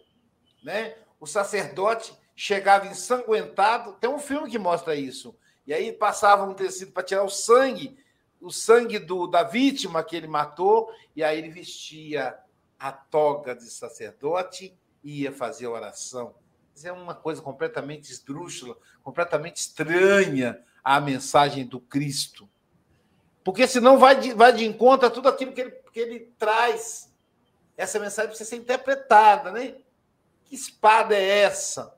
né? 0.63 0.97
o 1.21 1.27
sacerdote 1.27 2.17
chegava 2.35 2.87
ensanguentado. 2.87 3.95
Tem 3.95 4.09
um 4.09 4.19
filme 4.19 4.51
que 4.51 4.59
mostra 4.59 4.95
isso. 4.95 5.37
E 5.67 5.75
aí 5.75 5.93
passava 5.93 6.45
um 6.45 6.55
tecido 6.55 6.93
para 6.93 7.03
tirar 7.03 7.25
o 7.25 7.29
sangue, 7.29 7.99
o 8.41 8.51
sangue 8.51 8.99
do, 8.99 9.27
da 9.27 9.43
vítima 9.43 10.05
que 10.05 10.15
ele 10.15 10.29
matou, 10.29 10.89
e 11.15 11.25
aí 11.25 11.39
ele 11.39 11.49
vestia 11.49 12.39
a 12.79 12.93
toga 12.93 13.55
de 13.55 13.69
sacerdote 13.71 14.77
e 15.03 15.23
ia 15.23 15.33
fazer 15.33 15.67
oração. 15.67 16.35
Isso 16.75 16.87
é 16.87 16.93
uma 16.93 17.15
coisa 17.15 17.41
completamente 17.41 18.13
esdrúxula, 18.13 18.77
completamente 19.03 19.57
estranha 19.57 20.63
à 20.85 21.01
mensagem 21.01 21.67
do 21.67 21.81
Cristo. 21.81 22.49
Porque 23.47 23.67
senão 23.67 23.97
vai 23.97 24.21
de, 24.21 24.35
vai 24.35 24.53
de 24.53 24.67
encontro 24.67 25.07
a 25.07 25.11
tudo 25.11 25.31
aquilo 25.31 25.53
que 25.53 25.63
ele, 25.63 25.71
que 25.71 26.01
ele 26.01 26.21
traz. 26.39 27.11
Essa 27.79 27.99
mensagem 27.99 28.29
precisa 28.29 28.51
ser 28.51 28.57
interpretada, 28.57 29.51
né? 29.51 29.77
Que 30.45 30.55
espada 30.55 31.17
é 31.17 31.39
essa? 31.41 31.97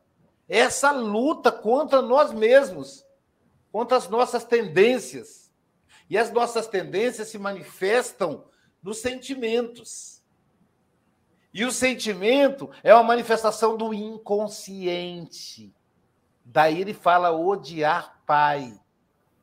essa 0.49 0.91
luta 0.91 1.53
contra 1.53 2.01
nós 2.01 2.33
mesmos, 2.33 3.05
contra 3.71 3.99
as 3.99 4.09
nossas 4.09 4.45
tendências. 4.45 5.53
E 6.09 6.17
as 6.17 6.33
nossas 6.33 6.67
tendências 6.67 7.29
se 7.29 7.39
manifestam 7.39 8.45
nos 8.83 8.99
sentimentos. 8.99 10.23
E 11.53 11.67
o 11.67 11.71
sentimento 11.71 12.71
é 12.83 12.95
uma 12.95 13.03
manifestação 13.03 13.77
do 13.77 13.93
inconsciente. 13.93 15.75
Daí 16.43 16.81
ele 16.81 16.95
fala 16.95 17.31
odiar 17.31 18.23
pai, 18.25 18.81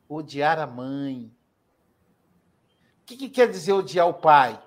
odiar 0.08 0.58
a 0.58 0.66
mãe. 0.66 1.30
Que, 3.06 3.16
que 3.16 3.28
quer 3.28 3.48
dizer 3.48 3.72
odiar 3.72 4.08
o 4.08 4.14
pai? 4.14 4.60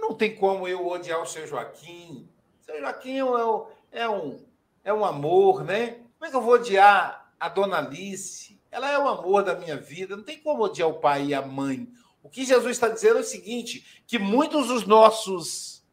Não 0.00 0.14
tem 0.14 0.34
como 0.34 0.66
eu 0.66 0.86
odiar 0.86 1.20
o 1.20 1.26
seu 1.26 1.46
Joaquim. 1.46 2.28
O 2.60 2.64
seu 2.64 2.80
Joaquim 2.80 3.18
é 3.18 3.24
um, 3.24 3.66
é 3.90 4.08
um 4.08 4.52
é 4.84 4.92
um 4.92 5.04
amor, 5.04 5.64
né? 5.64 6.00
Como 6.18 6.26
é 6.26 6.30
que 6.30 6.36
eu 6.36 6.42
vou 6.42 6.54
odiar 6.54 7.32
a 7.38 7.48
dona 7.48 7.78
Alice? 7.78 8.60
Ela 8.70 8.90
é 8.90 8.98
o 8.98 9.08
amor 9.08 9.44
da 9.44 9.54
minha 9.54 9.76
vida. 9.76 10.16
Não 10.16 10.24
tem 10.24 10.38
como 10.38 10.64
odiar 10.64 10.88
o 10.88 11.00
pai 11.00 11.26
e 11.26 11.34
a 11.34 11.42
mãe. 11.42 11.88
O 12.22 12.28
que 12.28 12.44
Jesus 12.44 12.72
está 12.72 12.88
dizendo 12.88 13.18
é 13.18 13.20
o 13.20 13.24
seguinte: 13.24 14.02
que 14.06 14.18
muitos 14.18 14.68
dos 14.68 14.86
nossos 14.86 15.84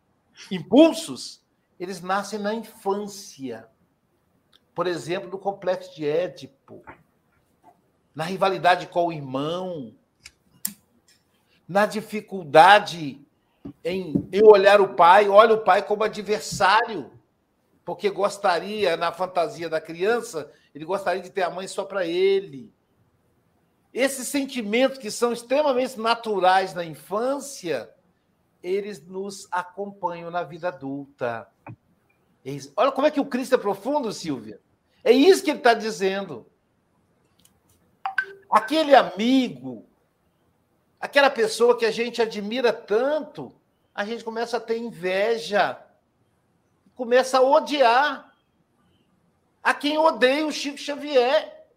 impulsos 0.50 1.44
eles 1.80 2.02
nascem 2.02 2.40
na 2.40 2.54
infância. 2.54 3.68
Por 4.74 4.88
exemplo, 4.88 5.30
no 5.30 5.38
complexo 5.38 5.94
de 5.96 6.06
Édipo, 6.06 6.84
na 8.16 8.24
rivalidade 8.24 8.88
com 8.88 9.08
o 9.08 9.14
irmão, 9.14 9.96
na 11.70 11.86
dificuldade 11.86 13.26
em, 13.86 14.28
em 14.34 14.44
olhar 14.44 14.82
o 14.82 14.96
pai, 14.96 15.30
olha 15.30 15.54
o 15.54 15.64
pai 15.64 15.84
como 15.84 16.04
adversário 16.04 17.12
porque 17.90 18.08
gostaria, 18.08 18.96
na 18.96 19.12
fantasia 19.12 19.68
da 19.68 19.82
criança, 19.82 20.52
ele 20.76 20.86
gostaria 20.86 21.24
de 21.24 21.32
ter 21.32 21.42
a 21.42 21.50
mãe 21.50 21.68
só 21.68 21.84
para 21.84 22.06
ele. 22.06 22.72
Esses 23.92 24.28
sentimentos 24.28 25.00
que 25.00 25.10
são 25.10 25.34
extremamente 25.34 26.00
naturais 26.00 26.76
na 26.76 26.86
infância, 26.86 27.90
eles 28.62 29.04
nos 29.04 29.48
acompanham 29.52 30.30
na 30.30 30.44
vida 30.44 30.68
adulta. 30.68 31.50
É 32.46 32.52
Olha 32.76 32.92
como 32.92 33.08
é 33.08 33.12
que 33.12 33.20
o 33.20 33.26
Cristo 33.26 33.56
é 33.56 33.58
profundo, 33.58 34.14
Silvia. 34.14 34.62
É 35.04 35.12
isso 35.12 35.44
que 35.44 35.50
ele 35.50 35.58
está 35.58 35.74
dizendo. 35.74 36.46
Aquele 38.52 38.94
amigo, 38.94 39.89
aquela 41.00 41.30
pessoa 41.30 41.78
que 41.78 41.86
a 41.86 41.92
gente 41.92 42.22
admira 42.22 42.74
tanto, 42.74 43.54
a 43.94 44.04
gente 44.04 44.24
começa 44.24 44.58
a 44.58 44.62
ter 44.62 44.78
inveja, 44.78 45.80
começa 46.96 47.38
a 47.38 47.42
odiar. 47.42 48.28
A 49.62 49.74
quem 49.74 49.98
odeia 49.98 50.46
o 50.46 50.52
Chico 50.52 50.78
Xavier. 50.78 51.68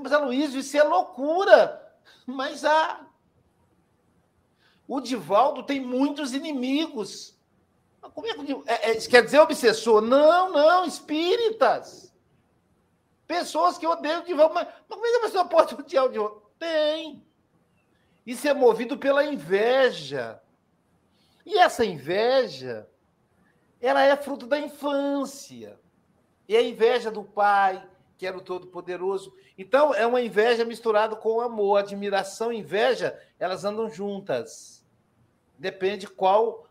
Mas, 0.00 0.12
Aloysio, 0.12 0.60
isso 0.60 0.76
é 0.76 0.82
loucura. 0.82 1.82
Mas 2.26 2.64
há. 2.64 3.06
O 4.88 5.00
Divaldo 5.00 5.62
tem 5.62 5.80
muitos 5.80 6.32
inimigos. 6.32 7.36
Como 8.00 8.26
é 8.26 8.34
que 8.34 8.52
é, 8.66 8.90
é, 8.92 8.94
quer 9.00 9.24
dizer 9.24 9.40
obsessor? 9.40 10.00
Não, 10.00 10.50
não, 10.52 10.84
espíritas. 10.86 12.14
Pessoas 13.26 13.76
que 13.76 13.86
odeiam 13.86 14.22
o 14.22 14.24
Divaldo. 14.24 14.54
Mas, 14.54 14.66
mas 14.66 14.98
como 14.98 15.06
é 15.06 15.10
que 15.10 15.16
a 15.16 15.20
pessoa 15.20 15.44
pode 15.44 15.74
odiar 15.74 16.04
o 16.06 16.08
Divaldo? 16.08 16.42
Tem. 16.58 17.25
Isso 18.26 18.48
é 18.48 18.52
movido 18.52 18.98
pela 18.98 19.24
inveja. 19.24 20.40
E 21.44 21.58
essa 21.58 21.84
inveja, 21.84 22.88
ela 23.80 24.02
é 24.02 24.16
fruto 24.16 24.46
da 24.46 24.58
infância. 24.58 25.78
E 26.48 26.56
a 26.56 26.62
inveja 26.62 27.10
do 27.10 27.22
pai, 27.22 27.86
que 28.18 28.26
era 28.26 28.36
o 28.36 28.40
Todo-Poderoso. 28.40 29.32
Então, 29.56 29.94
é 29.94 30.06
uma 30.06 30.20
inveja 30.20 30.64
misturada 30.64 31.14
com 31.14 31.40
amor. 31.40 31.78
Admiração 31.78 32.52
e 32.52 32.58
inveja, 32.58 33.18
elas 33.38 33.64
andam 33.64 33.88
juntas. 33.88 34.84
Depende 35.58 36.06
qual 36.06 36.66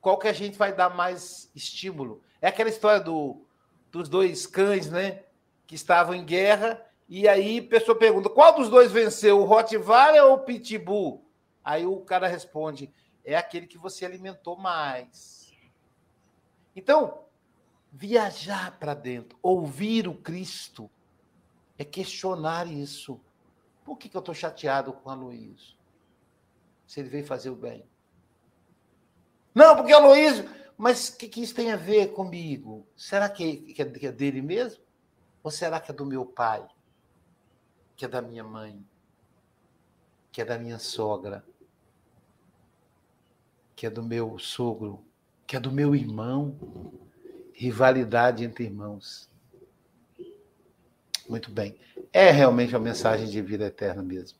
qual 0.00 0.18
que 0.18 0.28
a 0.28 0.32
gente 0.32 0.56
vai 0.56 0.72
dar 0.72 0.90
mais 0.90 1.50
estímulo. 1.54 2.22
É 2.40 2.48
aquela 2.48 2.70
história 2.70 3.00
do, 3.00 3.44
dos 3.92 4.08
dois 4.08 4.46
cães, 4.46 4.90
né? 4.90 5.22
Que 5.66 5.74
estavam 5.74 6.14
em 6.14 6.24
guerra, 6.24 6.82
e 7.10 7.26
aí 7.26 7.58
a 7.58 7.68
pessoa 7.68 7.98
pergunta: 7.98 8.30
qual 8.30 8.54
dos 8.54 8.70
dois 8.70 8.92
venceu, 8.92 9.40
o 9.40 9.44
Rottweiler 9.44 10.24
ou 10.24 10.34
o 10.34 10.44
Pitbull? 10.44 11.28
Aí 11.64 11.84
o 11.84 12.00
cara 12.02 12.28
responde: 12.28 12.88
é 13.24 13.36
aquele 13.36 13.66
que 13.66 13.76
você 13.76 14.06
alimentou 14.06 14.56
mais. 14.56 15.52
Então, 16.74 17.24
viajar 17.92 18.78
para 18.78 18.94
dentro, 18.94 19.36
ouvir 19.42 20.06
o 20.06 20.14
Cristo, 20.14 20.88
é 21.76 21.84
questionar 21.84 22.68
isso. 22.68 23.20
Por 23.84 23.98
que, 23.98 24.08
que 24.08 24.16
eu 24.16 24.20
estou 24.20 24.34
chateado 24.34 24.92
com 24.92 25.10
a 25.10 25.14
Luiz? 25.14 25.76
Se 26.86 27.00
ele 27.00 27.08
veio 27.08 27.26
fazer 27.26 27.50
o 27.50 27.56
bem. 27.56 27.84
Não, 29.52 29.74
porque 29.74 29.92
o 29.92 30.06
Luiz. 30.06 30.44
Mas 30.78 31.08
o 31.08 31.18
que, 31.18 31.28
que, 31.28 31.42
isso 31.42 31.56
tem 31.56 31.72
a 31.72 31.76
ver 31.76 32.12
comigo? 32.12 32.86
Será 32.96 33.28
que, 33.28 33.56
que, 33.74 33.82
é, 33.82 33.84
que 33.84 34.06
é 34.06 34.12
dele 34.12 34.40
mesmo? 34.40 34.82
Ou 35.42 35.50
será 35.50 35.80
que 35.80 35.90
é 35.90 35.94
do 35.94 36.06
meu 36.06 36.24
pai? 36.24 36.66
Que 38.00 38.06
é 38.06 38.08
da 38.08 38.22
minha 38.22 38.42
mãe? 38.42 38.82
Que 40.32 40.40
é 40.40 40.44
da 40.46 40.58
minha 40.58 40.78
sogra? 40.78 41.44
que 43.76 43.84
é 43.84 43.90
do 43.90 44.02
meu 44.02 44.38
sogro, 44.38 45.04
que 45.46 45.54
é 45.54 45.60
do 45.60 45.70
meu 45.70 45.94
irmão. 45.94 46.56
Rivalidade 47.52 48.42
entre 48.42 48.64
irmãos. 48.64 49.28
Muito 51.28 51.50
bem. 51.50 51.76
É 52.10 52.30
realmente 52.30 52.74
uma 52.74 52.80
mensagem 52.80 53.28
de 53.28 53.42
vida 53.42 53.66
eterna 53.66 54.02
mesmo. 54.02 54.38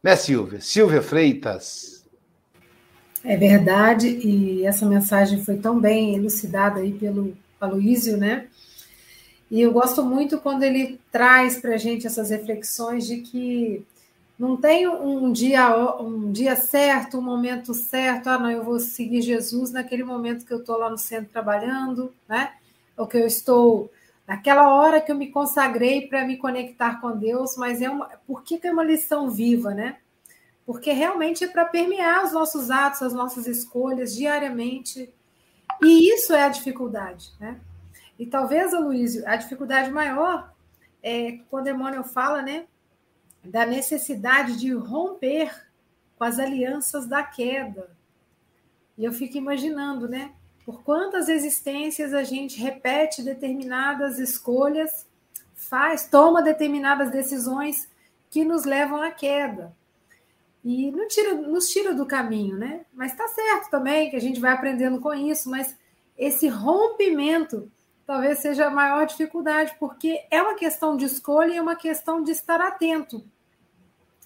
Né, 0.00 0.14
Silvia? 0.14 0.60
Silvia 0.60 1.02
Freitas. 1.02 2.06
É 3.24 3.36
verdade, 3.36 4.06
e 4.06 4.64
essa 4.64 4.86
mensagem 4.86 5.44
foi 5.44 5.56
tão 5.56 5.80
bem 5.80 6.14
elucidada 6.14 6.78
aí 6.78 6.92
pelo 6.92 7.36
Aloísio, 7.60 8.16
né? 8.16 8.48
E 9.52 9.60
eu 9.60 9.70
gosto 9.70 10.02
muito 10.02 10.40
quando 10.40 10.62
ele 10.62 10.98
traz 11.10 11.60
para 11.60 11.74
a 11.74 11.76
gente 11.76 12.06
essas 12.06 12.30
reflexões 12.30 13.06
de 13.06 13.18
que 13.18 13.84
não 14.38 14.56
tem 14.56 14.88
um 14.88 15.30
dia, 15.30 15.76
um 16.00 16.32
dia 16.32 16.56
certo, 16.56 17.18
um 17.18 17.22
momento 17.22 17.74
certo, 17.74 18.28
ah, 18.28 18.38
não, 18.38 18.50
eu 18.50 18.64
vou 18.64 18.80
seguir 18.80 19.20
Jesus 19.20 19.70
naquele 19.70 20.04
momento 20.04 20.46
que 20.46 20.54
eu 20.54 20.60
estou 20.60 20.78
lá 20.78 20.88
no 20.88 20.96
centro 20.96 21.30
trabalhando, 21.30 22.14
né? 22.26 22.54
Ou 22.96 23.06
que 23.06 23.18
eu 23.18 23.26
estou 23.26 23.92
naquela 24.26 24.74
hora 24.74 25.02
que 25.02 25.12
eu 25.12 25.16
me 25.16 25.30
consagrei 25.30 26.08
para 26.08 26.24
me 26.24 26.38
conectar 26.38 26.98
com 26.98 27.14
Deus, 27.14 27.54
mas 27.58 27.82
é 27.82 27.90
uma. 27.90 28.06
Por 28.26 28.42
que, 28.42 28.56
que 28.56 28.68
é 28.68 28.72
uma 28.72 28.82
lição 28.82 29.28
viva, 29.28 29.74
né? 29.74 29.98
Porque 30.64 30.92
realmente 30.92 31.44
é 31.44 31.46
para 31.46 31.66
permear 31.66 32.24
os 32.24 32.32
nossos 32.32 32.70
atos, 32.70 33.02
as 33.02 33.12
nossas 33.12 33.46
escolhas 33.46 34.14
diariamente. 34.14 35.12
E 35.82 36.10
isso 36.10 36.32
é 36.32 36.42
a 36.44 36.48
dificuldade, 36.48 37.32
né? 37.38 37.60
E 38.22 38.26
talvez, 38.26 38.72
Luísio, 38.72 39.24
a 39.26 39.34
dificuldade 39.34 39.90
maior 39.90 40.54
é 41.02 41.40
quando 41.50 41.68
Emmanuel 41.68 42.04
fala, 42.04 42.40
né? 42.40 42.66
da 43.42 43.66
necessidade 43.66 44.56
de 44.56 44.72
romper 44.72 45.52
com 46.16 46.24
as 46.24 46.38
alianças 46.38 47.06
da 47.06 47.22
queda. 47.22 47.90
E 48.96 49.04
eu 49.04 49.12
fico 49.12 49.36
imaginando, 49.36 50.08
né? 50.08 50.32
Por 50.64 50.84
quantas 50.84 51.28
existências 51.28 52.14
a 52.14 52.22
gente 52.22 52.60
repete 52.60 53.22
determinadas 53.22 54.20
escolhas, 54.20 55.04
faz, 55.54 56.06
toma 56.06 56.40
determinadas 56.40 57.10
decisões 57.10 57.90
que 58.30 58.44
nos 58.44 58.64
levam 58.64 59.02
à 59.02 59.10
queda. 59.10 59.74
E 60.64 60.92
não 60.92 61.08
tira, 61.08 61.34
nos 61.34 61.68
tira 61.68 61.92
do 61.92 62.06
caminho, 62.06 62.56
né? 62.56 62.86
Mas 62.92 63.10
está 63.10 63.26
certo 63.26 63.68
também 63.68 64.10
que 64.10 64.16
a 64.16 64.20
gente 64.20 64.38
vai 64.38 64.52
aprendendo 64.52 65.00
com 65.00 65.12
isso, 65.12 65.50
mas 65.50 65.76
esse 66.16 66.46
rompimento 66.46 67.68
talvez 68.06 68.38
seja 68.38 68.66
a 68.66 68.70
maior 68.70 69.06
dificuldade, 69.06 69.74
porque 69.78 70.24
é 70.30 70.42
uma 70.42 70.54
questão 70.54 70.96
de 70.96 71.04
escolha 71.04 71.52
e 71.52 71.56
é 71.56 71.62
uma 71.62 71.76
questão 71.76 72.22
de 72.22 72.30
estar 72.30 72.60
atento. 72.60 73.24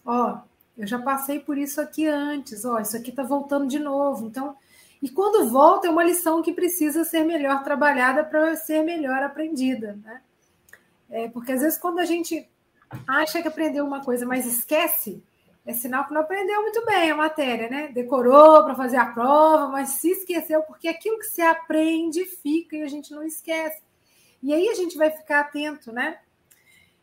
Ó, 0.04 0.38
eu 0.76 0.86
já 0.86 0.98
passei 0.98 1.40
por 1.40 1.56
isso 1.56 1.80
aqui 1.80 2.06
antes, 2.06 2.64
ó, 2.64 2.78
isso 2.78 2.96
aqui 2.96 3.10
está 3.10 3.22
voltando 3.22 3.66
de 3.66 3.78
novo. 3.78 4.26
Então, 4.26 4.56
e 5.02 5.08
quando 5.08 5.48
volta, 5.48 5.86
é 5.86 5.90
uma 5.90 6.04
lição 6.04 6.42
que 6.42 6.52
precisa 6.52 7.04
ser 7.04 7.24
melhor 7.24 7.62
trabalhada 7.62 8.24
para 8.24 8.56
ser 8.56 8.82
melhor 8.82 9.22
aprendida, 9.22 9.98
né? 10.04 10.20
É, 11.08 11.28
porque 11.28 11.52
às 11.52 11.60
vezes 11.60 11.78
quando 11.78 11.98
a 11.98 12.04
gente 12.04 12.48
acha 13.06 13.40
que 13.40 13.48
aprendeu 13.48 13.84
uma 13.84 14.02
coisa, 14.02 14.26
mas 14.26 14.44
esquece, 14.46 15.22
é 15.66 15.72
sinal 15.72 16.06
que 16.06 16.14
não 16.14 16.20
aprendeu 16.20 16.62
muito 16.62 16.84
bem 16.86 17.10
a 17.10 17.16
matéria, 17.16 17.68
né? 17.68 17.88
Decorou 17.88 18.62
para 18.62 18.76
fazer 18.76 18.98
a 18.98 19.06
prova, 19.06 19.66
mas 19.66 19.90
se 19.90 20.12
esqueceu, 20.12 20.62
porque 20.62 20.86
aquilo 20.86 21.18
que 21.18 21.26
se 21.26 21.42
aprende 21.42 22.24
fica 22.24 22.76
e 22.76 22.82
a 22.82 22.88
gente 22.88 23.12
não 23.12 23.24
esquece. 23.24 23.82
E 24.40 24.54
aí 24.54 24.68
a 24.68 24.74
gente 24.74 24.96
vai 24.96 25.10
ficar 25.10 25.40
atento, 25.40 25.90
né? 25.90 26.20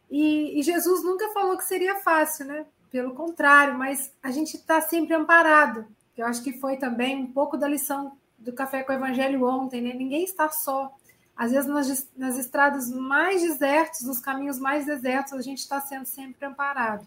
E, 0.09 0.57
e 0.57 0.63
Jesus 0.63 1.03
nunca 1.03 1.27
falou 1.33 1.57
que 1.57 1.65
seria 1.65 1.95
fácil, 1.97 2.45
né? 2.45 2.65
Pelo 2.89 3.13
contrário, 3.13 3.77
mas 3.77 4.13
a 4.23 4.31
gente 4.31 4.55
está 4.55 4.79
sempre 4.79 5.13
amparado. 5.13 5.85
Eu 6.15 6.25
acho 6.25 6.41
que 6.41 6.53
foi 6.53 6.77
também 6.77 7.17
um 7.17 7.33
pouco 7.33 7.57
da 7.57 7.67
lição 7.67 8.17
do 8.37 8.53
Café 8.53 8.81
com 8.83 8.93
o 8.93 8.95
Evangelho 8.95 9.45
ontem, 9.45 9.81
né? 9.81 9.93
Ninguém 9.93 10.23
está 10.23 10.49
só. 10.49 10.95
Às 11.35 11.51
vezes, 11.51 11.69
nas, 11.69 12.09
nas 12.15 12.37
estradas 12.37 12.89
mais 12.89 13.41
desertas, 13.41 14.03
nos 14.03 14.19
caminhos 14.19 14.57
mais 14.57 14.85
desertos, 14.85 15.33
a 15.33 15.41
gente 15.41 15.59
está 15.59 15.81
sendo 15.81 16.05
sempre 16.05 16.45
amparado. 16.45 17.05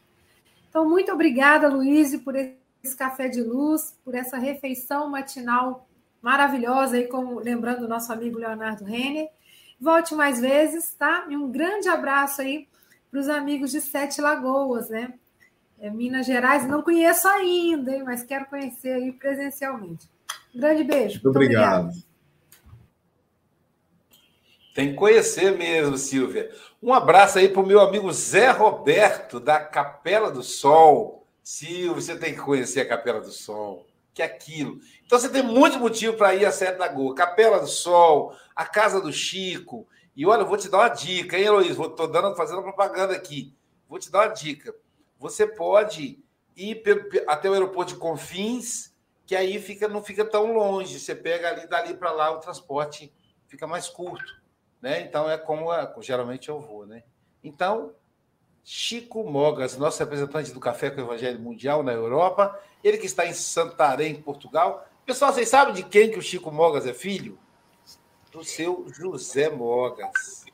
Então, 0.69 0.89
muito 0.89 1.12
obrigada, 1.12 1.69
Luiz, 1.69 2.17
por 2.17 2.35
esse 2.37 2.97
café 2.97 3.29
de 3.29 3.43
luz, 3.43 3.97
por 4.05 4.14
essa 4.14 4.39
refeição 4.39 5.09
matinal 5.11 5.89
maravilhosa, 6.21 6.97
aí, 6.97 7.07
como 7.07 7.39
lembrando 7.39 7.85
o 7.85 7.89
nosso 7.89 8.12
amigo 8.12 8.39
Leonardo 8.39 8.85
Renner. 8.85 9.29
Volte 9.81 10.14
mais 10.14 10.41
vezes, 10.41 10.95
tá? 10.95 11.27
E 11.29 11.37
um 11.37 11.51
grande 11.51 11.89
abraço 11.89 12.41
aí 12.43 12.67
para 13.11 13.21
os 13.21 13.29
amigos 13.29 13.71
de 13.71 13.81
Sete 13.81 14.21
Lagoas, 14.21 14.89
né? 14.89 15.14
É 15.79 15.91
Minas 15.91 16.27
Gerais, 16.27 16.67
não 16.67 16.83
conheço 16.83 17.29
ainda, 17.29 17.93
hein, 17.95 18.03
mas 18.03 18.23
quero 18.23 18.47
conhecer 18.47 18.93
aí 18.93 19.12
presencialmente. 19.12 20.09
Um 20.55 20.61
grande 20.61 20.85
beijo. 20.85 21.14
Muito, 21.14 21.25
muito 21.25 21.37
obrigado. 21.37 21.85
obrigado. 21.85 22.07
Tem 24.75 24.91
que 24.91 24.95
conhecer 24.95 25.57
mesmo, 25.57 25.97
Silvia. 25.97 26.51
Um 26.87 26.95
abraço 26.95 27.41
aí 27.41 27.49
para 27.49 27.61
o 27.61 27.66
meu 27.66 27.80
amigo 27.80 28.12
Zé 28.12 28.53
Roberto, 28.53 29.41
da 29.41 29.59
Capela 29.59 30.30
do 30.30 30.45
Sol. 30.45 31.26
Silvia, 31.43 31.93
você 31.93 32.16
tem 32.16 32.32
que 32.32 32.41
conhecer 32.41 32.80
a 32.80 32.87
Capela 32.87 33.20
do 33.20 33.32
Sol. 33.32 33.84
Que 34.14 34.22
é 34.22 34.24
aquilo. 34.24 34.78
Então 35.05 35.18
você 35.18 35.28
tem 35.28 35.43
muito 35.43 35.80
motivo 35.80 36.16
para 36.16 36.37
ir 36.37 36.47
a 36.47 36.53
Sete 36.53 36.78
Lagoa. 36.78 37.12
Capela 37.16 37.59
do 37.59 37.66
Sol, 37.66 38.37
a 38.55 38.64
Casa 38.64 39.01
do 39.01 39.12
Chico. 39.12 39.84
E 40.14 40.24
olha, 40.24 40.43
eu 40.43 40.47
vou 40.47 40.57
te 40.57 40.68
dar 40.68 40.78
uma 40.78 40.89
dica, 40.89 41.37
hein, 41.37 41.47
Heloísa? 41.47 41.82
Estou 41.82 42.07
dando, 42.07 42.37
fazendo 42.37 42.62
propaganda 42.62 43.14
aqui. 43.14 43.53
Vou 43.89 43.99
te 43.99 44.09
dar 44.09 44.28
uma 44.28 44.32
dica. 44.32 44.72
Você 45.18 45.45
pode 45.45 46.22
ir 46.57 46.84
até 47.26 47.51
o 47.51 47.53
aeroporto 47.53 47.95
de 47.95 47.99
Confins, 47.99 48.95
que 49.26 49.34
aí 49.34 49.61
fica, 49.61 49.89
não 49.89 50.05
fica 50.05 50.24
tão 50.24 50.53
longe. 50.53 51.01
Você 51.01 51.16
pega 51.16 51.49
ali, 51.49 51.66
dali 51.66 51.95
para 51.95 52.12
lá, 52.12 52.30
o 52.30 52.39
transporte 52.39 53.12
fica 53.49 53.66
mais 53.66 53.89
curto. 53.89 54.45
Né? 54.81 55.03
Então 55.03 55.29
é 55.31 55.39
como 55.39 55.70
geralmente 56.01 56.49
eu 56.49 56.61
vou, 56.61 56.87
né? 56.87 57.03
Então, 57.43 57.93
Chico 58.64 59.24
Mogas, 59.24 59.77
nosso 59.77 59.99
representante 60.01 60.53
do 60.53 60.61
Café 60.61 60.91
com 60.91 61.01
o 61.01 61.05
Evangelho 61.05 61.39
Mundial 61.41 61.83
na 61.83 61.93
Europa, 61.93 62.59
ele 62.83 62.99
que 62.99 63.07
está 63.07 63.27
em 63.27 63.33
Santarém, 63.33 64.20
Portugal. 64.20 64.87
Pessoal, 65.05 65.33
vocês 65.33 65.49
sabem 65.49 65.74
de 65.74 65.83
quem 65.83 66.11
que 66.11 66.18
o 66.18 66.22
Chico 66.22 66.51
Mogas 66.51 66.87
é 66.87 66.93
filho? 66.93 67.39
do 68.37 68.45
seu 68.45 68.87
José 68.93 69.49
Mogas. 69.49 70.45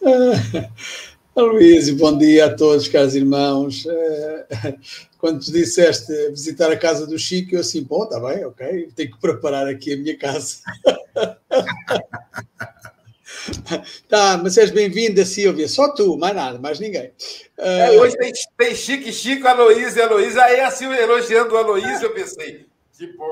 Aloysio, 1.34 1.96
bom 1.96 2.18
dia 2.18 2.44
a 2.46 2.54
todos, 2.54 2.86
caros 2.86 3.14
irmãos. 3.14 3.86
Eh, 3.86 4.76
quando 5.16 5.40
te 5.40 5.50
disseste 5.50 6.12
visitar 6.28 6.70
a 6.70 6.76
casa 6.76 7.06
do 7.06 7.18
Chico, 7.18 7.54
eu 7.54 7.60
assim, 7.60 7.82
bom, 7.82 8.04
está 8.04 8.20
bem, 8.20 8.44
ok, 8.44 8.92
tenho 8.94 9.10
que 9.10 9.18
preparar 9.18 9.66
aqui 9.66 9.94
a 9.94 9.96
minha 9.96 10.18
casa. 10.18 10.58
tá, 14.08 14.38
mas 14.42 14.56
és 14.56 14.70
bem-vinda, 14.70 15.24
Silvia. 15.24 15.68
Só 15.68 15.92
tu, 15.92 16.16
mais 16.16 16.34
nada, 16.34 16.58
mais 16.58 16.78
ninguém. 16.80 17.12
É, 17.56 17.90
hoje 17.92 18.16
tem, 18.16 18.32
tem 18.56 18.74
Chico 18.74 19.08
e 19.08 19.12
Chico, 19.12 19.46
Aloysio 19.46 19.98
e 19.98 20.02
Aloysio. 20.02 20.40
Aí 20.40 20.60
a 20.60 20.70
Silvia 20.70 21.02
elogiando 21.02 21.54
o 21.54 21.58
Aloysio, 21.58 22.06
eu 22.06 22.14
pensei, 22.14 22.66
tipo, 22.92 23.22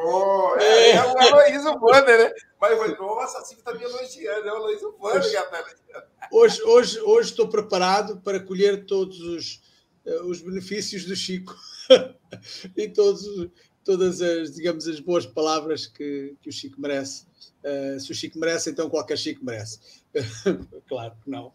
é, 0.59 0.93
é 0.93 1.05
o 1.05 1.19
Aloysio 1.19 1.79
Wander, 1.81 2.19
né? 2.25 2.33
Mas 2.61 2.71
eu 2.73 2.79
falei, 2.79 2.97
nossa, 2.97 3.39
a 3.39 3.45
Silvia 3.45 3.61
está 3.61 3.75
me 3.75 3.85
elogiando, 3.85 4.49
é 4.49 4.53
o 4.53 4.57
Aloysio 4.57 4.95
Wander 5.01 5.23
que 5.23 5.37
está 5.37 6.07
Hoje, 6.31 6.63
hoje, 6.63 7.01
hoje 7.01 7.31
estou 7.31 7.49
preparado 7.49 8.21
para 8.21 8.41
colher 8.41 8.85
todos 8.85 9.21
os, 9.21 9.61
uh, 10.07 10.27
os 10.27 10.41
benefícios 10.41 11.05
do 11.05 11.17
Chico 11.17 11.55
e 12.77 12.89
todos, 12.89 13.51
todas 13.85 14.21
as, 14.21 14.55
digamos, 14.55 14.87
as 14.87 15.01
boas 15.01 15.27
palavras 15.27 15.87
que, 15.87 16.35
que 16.41 16.49
o 16.49 16.53
Chico 16.53 16.81
merece. 16.81 17.27
Uh, 17.63 17.99
se 18.01 18.11
o 18.11 18.15
Chico 18.15 18.39
merece, 18.39 18.71
então 18.71 18.91
qualquer 18.91 19.17
Chico 19.17 19.45
merece. 19.45 20.02
claro 20.89 21.15
que 21.23 21.31
não. 21.31 21.49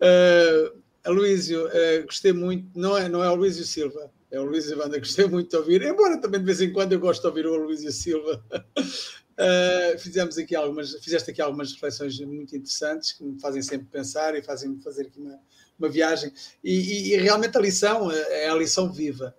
Uh, 0.00 0.82
Aloísio, 1.04 1.66
uh, 1.66 2.06
gostei 2.06 2.32
muito, 2.32 2.66
não 2.74 2.96
é, 2.96 3.08
não 3.08 3.22
é 3.22 3.30
o 3.30 3.34
Luísio 3.34 3.64
Silva, 3.64 4.10
é 4.30 4.40
o 4.40 4.44
Luísio 4.44 4.78
Wanda, 4.78 4.98
gostei 4.98 5.26
muito 5.26 5.50
de 5.50 5.56
ouvir, 5.56 5.82
embora 5.82 6.20
também 6.20 6.40
de 6.40 6.46
vez 6.46 6.60
em 6.60 6.72
quando 6.72 6.92
eu 6.92 7.00
gosto 7.00 7.20
de 7.20 7.28
ouvir 7.28 7.46
o 7.46 7.56
Luísio 7.56 7.92
Silva. 7.92 8.44
Uh, 8.50 9.98
fizemos 10.00 10.38
aqui 10.38 10.56
algumas, 10.56 10.92
fizeste 11.02 11.30
aqui 11.30 11.42
algumas 11.42 11.72
reflexões 11.72 12.18
muito 12.20 12.56
interessantes 12.56 13.12
que 13.12 13.22
me 13.22 13.38
fazem 13.40 13.62
sempre 13.62 13.86
pensar 13.86 14.34
e 14.34 14.42
fazem-me 14.42 14.82
fazer 14.82 15.06
aqui 15.06 15.20
uma, 15.20 15.38
uma 15.78 15.88
viagem. 15.88 16.32
E, 16.62 16.72
e, 16.72 17.14
e, 17.14 17.16
realmente 17.16 17.56
a 17.56 17.60
lição 17.60 18.10
é 18.10 18.48
a 18.48 18.54
lição 18.54 18.90
viva. 18.90 19.34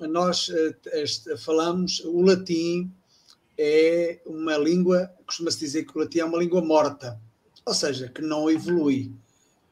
Nós 0.00 0.48
uh, 0.48 1.36
falamos, 1.38 2.00
o 2.04 2.22
latim 2.22 2.90
é 3.58 4.20
uma 4.26 4.56
língua, 4.56 5.12
costuma-se 5.26 5.58
dizer 5.60 5.84
que 5.84 5.96
o 5.96 6.00
latim 6.00 6.20
é 6.20 6.24
uma 6.24 6.38
língua 6.38 6.62
morta, 6.62 7.20
ou 7.64 7.74
seja, 7.74 8.08
que 8.08 8.22
não 8.22 8.50
evolui. 8.50 9.12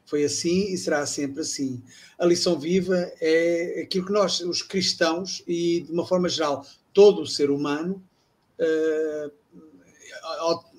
Foi 0.06 0.24
assim 0.24 0.72
e 0.72 0.76
será 0.76 1.06
sempre 1.06 1.42
assim. 1.42 1.82
A 2.18 2.24
lição 2.24 2.58
viva 2.58 2.96
é 3.20 3.82
aquilo 3.84 4.06
que 4.06 4.12
nós, 4.12 4.40
os 4.40 4.62
cristãos, 4.62 5.42
e 5.46 5.82
de 5.82 5.92
uma 5.92 6.06
forma 6.06 6.28
geral, 6.28 6.66
todo 6.92 7.22
o 7.22 7.26
ser 7.26 7.50
humano, 7.50 8.02
uh, 8.58 9.32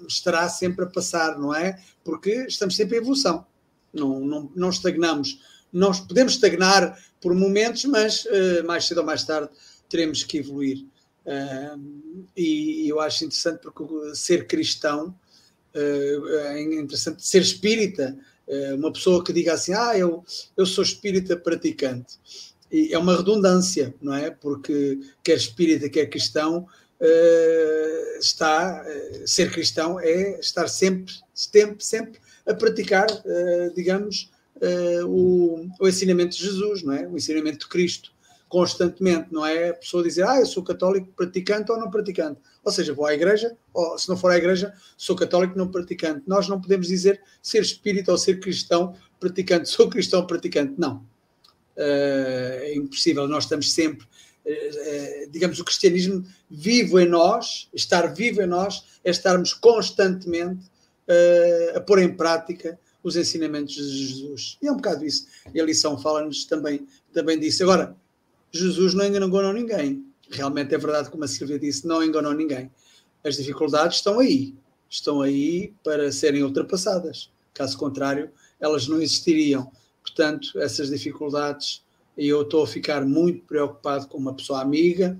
estará 0.07 0.49
sempre 0.49 0.85
a 0.85 0.89
passar, 0.89 1.39
não 1.39 1.55
é? 1.55 1.81
Porque 2.03 2.45
estamos 2.47 2.75
sempre 2.75 2.97
em 2.97 2.99
evolução, 2.99 3.45
não, 3.93 4.19
não, 4.19 4.51
não 4.55 4.69
estagnamos. 4.69 5.39
Nós 5.71 5.99
podemos 6.01 6.33
estagnar 6.33 6.97
por 7.21 7.33
momentos, 7.33 7.85
mas 7.85 8.25
uh, 8.25 8.65
mais 8.65 8.85
cedo 8.85 8.99
ou 8.99 9.05
mais 9.05 9.23
tarde 9.23 9.49
teremos 9.87 10.23
que 10.23 10.39
evoluir. 10.39 10.85
Uh, 11.25 12.25
e, 12.35 12.89
eu 12.89 12.99
acho 12.99 13.23
interessante 13.23 13.61
porque 13.61 13.83
ser 14.15 14.47
cristão 14.47 15.15
é 15.73 16.61
interessante, 16.61 17.25
ser 17.25 17.41
espírita, 17.41 18.17
uma 18.77 18.91
pessoa 18.91 19.23
que 19.23 19.31
diga 19.31 19.53
assim, 19.53 19.73
ah, 19.73 19.97
eu, 19.97 20.23
eu 20.57 20.65
sou 20.65 20.83
espírita 20.83 21.37
praticante. 21.37 22.19
E 22.71 22.93
é 22.93 22.97
uma 22.97 23.15
redundância, 23.15 23.93
não 24.01 24.13
é? 24.13 24.29
Porque 24.31 24.99
quer 25.23 25.35
espírita, 25.35 25.89
quer 25.89 26.05
cristão, 26.07 26.67
uh, 26.99 28.19
está, 28.19 28.85
ser 29.25 29.51
cristão 29.51 29.99
é 29.99 30.39
estar 30.39 30.67
sempre, 30.67 31.13
sempre, 31.33 31.83
sempre 31.83 32.19
a 32.45 32.53
praticar, 32.53 33.07
digamos, 33.75 34.31
o, 35.07 35.67
o, 35.79 35.87
ensinamento 35.87 36.35
de 36.35 36.43
Jesus, 36.43 36.83
não 36.83 36.93
é? 36.93 37.07
O 37.07 37.17
ensinamento 37.17 37.59
de 37.59 37.67
Cristo, 37.67 38.10
constantemente, 38.51 39.29
não 39.31 39.45
é? 39.45 39.69
A 39.69 39.73
pessoa 39.73 40.03
dizer, 40.03 40.27
ah, 40.27 40.37
eu 40.37 40.45
sou 40.45 40.61
católico 40.61 41.07
praticante 41.15 41.71
ou 41.71 41.79
não 41.79 41.89
praticante. 41.89 42.37
Ou 42.61 42.71
seja, 42.71 42.93
vou 42.93 43.05
à 43.05 43.13
igreja, 43.13 43.55
ou 43.73 43.97
se 43.97 44.09
não 44.09 44.17
for 44.17 44.29
à 44.29 44.37
igreja, 44.37 44.73
sou 44.97 45.15
católico 45.15 45.57
não 45.57 45.71
praticante. 45.71 46.23
Nós 46.27 46.49
não 46.49 46.59
podemos 46.59 46.87
dizer 46.87 47.21
ser 47.41 47.61
espírita 47.61 48.11
ou 48.11 48.17
ser 48.17 48.41
cristão 48.41 48.93
praticante, 49.21 49.69
sou 49.69 49.89
cristão 49.89 50.27
praticante. 50.27 50.73
Não. 50.77 51.01
é 51.77 52.73
impossível. 52.75 53.25
Nós 53.25 53.45
estamos 53.45 53.71
sempre 53.71 54.05
eh, 54.45 54.71
eh, 54.75 55.27
digamos, 55.29 55.59
o 55.59 55.63
cristianismo 55.63 56.25
vivo 56.49 56.99
em 56.99 57.07
nós, 57.07 57.69
estar 57.73 58.13
vivo 58.13 58.41
em 58.41 58.47
nós, 58.47 58.83
é 59.03 59.11
estarmos 59.11 59.53
constantemente 59.53 60.69
a 61.75 61.81
pôr 61.81 61.99
em 61.99 62.15
prática 62.15 62.79
os 63.03 63.15
ensinamentos 63.15 63.75
de 63.75 64.07
Jesus. 64.07 64.57
E 64.61 64.67
é 64.67 64.71
um 64.71 64.75
bocado 64.75 65.05
isso. 65.05 65.27
E 65.53 65.59
a 65.59 65.65
lição 65.65 65.97
fala-nos 65.97 66.45
também, 66.45 66.87
também 67.13 67.39
disso. 67.39 67.63
Agora, 67.63 67.95
Jesus 68.51 68.93
não 68.93 69.05
enganou 69.05 69.53
ninguém. 69.53 70.05
Realmente 70.29 70.73
é 70.73 70.77
verdade, 70.77 71.09
como 71.09 71.23
a 71.23 71.27
Silvia 71.27 71.59
disse, 71.59 71.87
não 71.87 72.03
enganou 72.03 72.33
ninguém. 72.33 72.71
As 73.23 73.37
dificuldades 73.37 73.97
estão 73.97 74.19
aí. 74.19 74.55
Estão 74.89 75.21
aí 75.21 75.73
para 75.83 76.11
serem 76.11 76.43
ultrapassadas. 76.43 77.29
Caso 77.53 77.77
contrário, 77.77 78.29
elas 78.59 78.87
não 78.87 79.01
existiriam. 79.01 79.71
Portanto, 80.03 80.59
essas 80.59 80.89
dificuldades 80.89 81.83
e 82.17 82.27
eu 82.27 82.41
estou 82.41 82.63
a 82.63 82.67
ficar 82.67 83.05
muito 83.05 83.43
preocupado 83.45 84.07
com 84.07 84.17
uma 84.17 84.33
pessoa 84.33 84.61
amiga, 84.61 85.17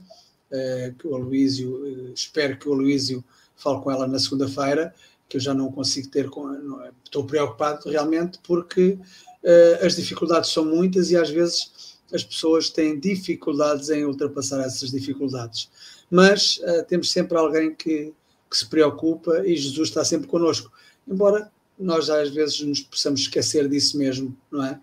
uh, 0.51 0.93
que 0.95 1.07
o 1.07 1.15
Aloísio, 1.15 1.84
uh, 1.84 2.13
espero 2.13 2.57
que 2.57 2.67
o 2.67 2.73
Aloísio 2.73 3.23
fale 3.55 3.82
com 3.82 3.91
ela 3.91 4.07
na 4.07 4.19
segunda-feira, 4.19 4.93
que 5.29 5.38
eu 5.38 5.41
já 5.41 5.53
não 5.53 5.71
consigo 5.71 6.09
ter, 6.09 6.29
não, 6.29 6.91
estou 7.03 7.25
preocupado 7.25 7.89
realmente 7.89 8.39
porque 8.43 8.99
uh, 9.43 9.86
as 9.86 9.95
dificuldades 9.95 10.51
são 10.51 10.65
muitas 10.65 11.11
e 11.11 11.17
às 11.17 11.29
vezes 11.29 11.90
as 12.14 12.24
pessoas 12.24 12.70
têm 12.70 12.99
dificuldades 12.99 13.89
em 13.89 14.05
ultrapassar 14.05 14.62
essas 14.62 14.91
dificuldades. 14.91 15.70
Mas 16.09 16.59
temos 16.88 17.09
sempre 17.09 17.38
alguém 17.38 17.74
que, 17.74 18.14
que 18.49 18.57
se 18.57 18.66
preocupa 18.66 19.45
e 19.45 19.55
Jesus 19.55 19.89
está 19.89 20.03
sempre 20.03 20.28
connosco, 20.28 20.72
embora 21.07 21.49
nós 21.80 22.09
às 22.09 22.30
vezes 22.30 22.62
nos 22.62 22.82
possamos 22.82 23.22
esquecer 23.22 23.68
disso 23.70 23.97
mesmo, 23.97 24.38
não 24.51 24.64
é? 24.64 24.80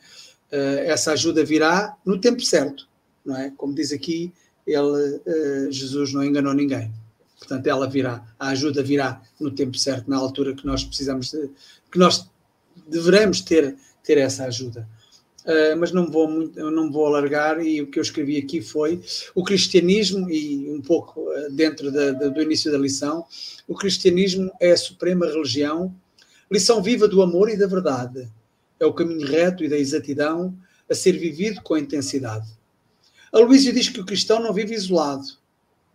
uh, 0.52 0.78
essa 0.84 1.12
ajuda 1.12 1.44
virá 1.44 1.96
no 2.04 2.18
tempo 2.18 2.42
certo, 2.42 2.88
não 3.24 3.36
é? 3.36 3.52
Como 3.56 3.74
diz 3.74 3.92
aqui, 3.92 4.32
ele, 4.66 5.16
uh, 5.16 5.72
Jesus 5.72 6.12
não 6.12 6.24
enganou 6.24 6.54
ninguém. 6.54 6.92
Portanto, 7.38 7.66
ela 7.66 7.88
virá, 7.88 8.24
a 8.38 8.48
ajuda 8.48 8.82
virá 8.82 9.22
no 9.38 9.50
tempo 9.50 9.78
certo, 9.78 10.10
na 10.10 10.16
altura 10.16 10.54
que 10.54 10.66
nós 10.66 10.82
precisamos, 10.82 11.30
de, 11.30 11.48
que 11.90 11.98
nós 11.98 12.28
deveremos 12.86 13.40
ter, 13.40 13.76
ter 14.02 14.18
essa 14.18 14.44
ajuda. 14.44 14.88
Uh, 15.44 15.78
mas 15.78 15.92
não 15.92 16.10
vou, 16.10 16.28
muito, 16.28 16.70
não 16.70 16.90
vou 16.90 17.06
alargar, 17.06 17.64
e 17.64 17.80
o 17.80 17.86
que 17.86 17.98
eu 17.98 18.02
escrevi 18.02 18.36
aqui 18.36 18.60
foi 18.60 19.00
o 19.34 19.42
cristianismo, 19.42 20.28
e 20.30 20.70
um 20.70 20.82
pouco 20.82 21.24
dentro 21.52 21.90
da, 21.90 22.10
da, 22.12 22.28
do 22.28 22.42
início 22.42 22.70
da 22.70 22.76
lição, 22.76 23.24
o 23.66 23.74
cristianismo 23.74 24.50
é 24.60 24.72
a 24.72 24.76
suprema 24.76 25.26
religião, 25.26 25.94
lição 26.50 26.82
viva 26.82 27.08
do 27.08 27.22
amor 27.22 27.48
e 27.48 27.56
da 27.56 27.66
verdade, 27.66 28.28
é 28.78 28.84
o 28.84 28.92
caminho 28.92 29.26
reto 29.26 29.64
e 29.64 29.68
da 29.68 29.78
exatidão 29.78 30.54
a 30.90 30.94
ser 30.94 31.12
vivido 31.12 31.62
com 31.62 31.76
intensidade. 31.76 32.48
Aloísio 33.32 33.72
diz 33.72 33.88
que 33.88 34.00
o 34.00 34.06
cristão 34.06 34.40
não 34.40 34.52
vive 34.52 34.74
isolado. 34.74 35.26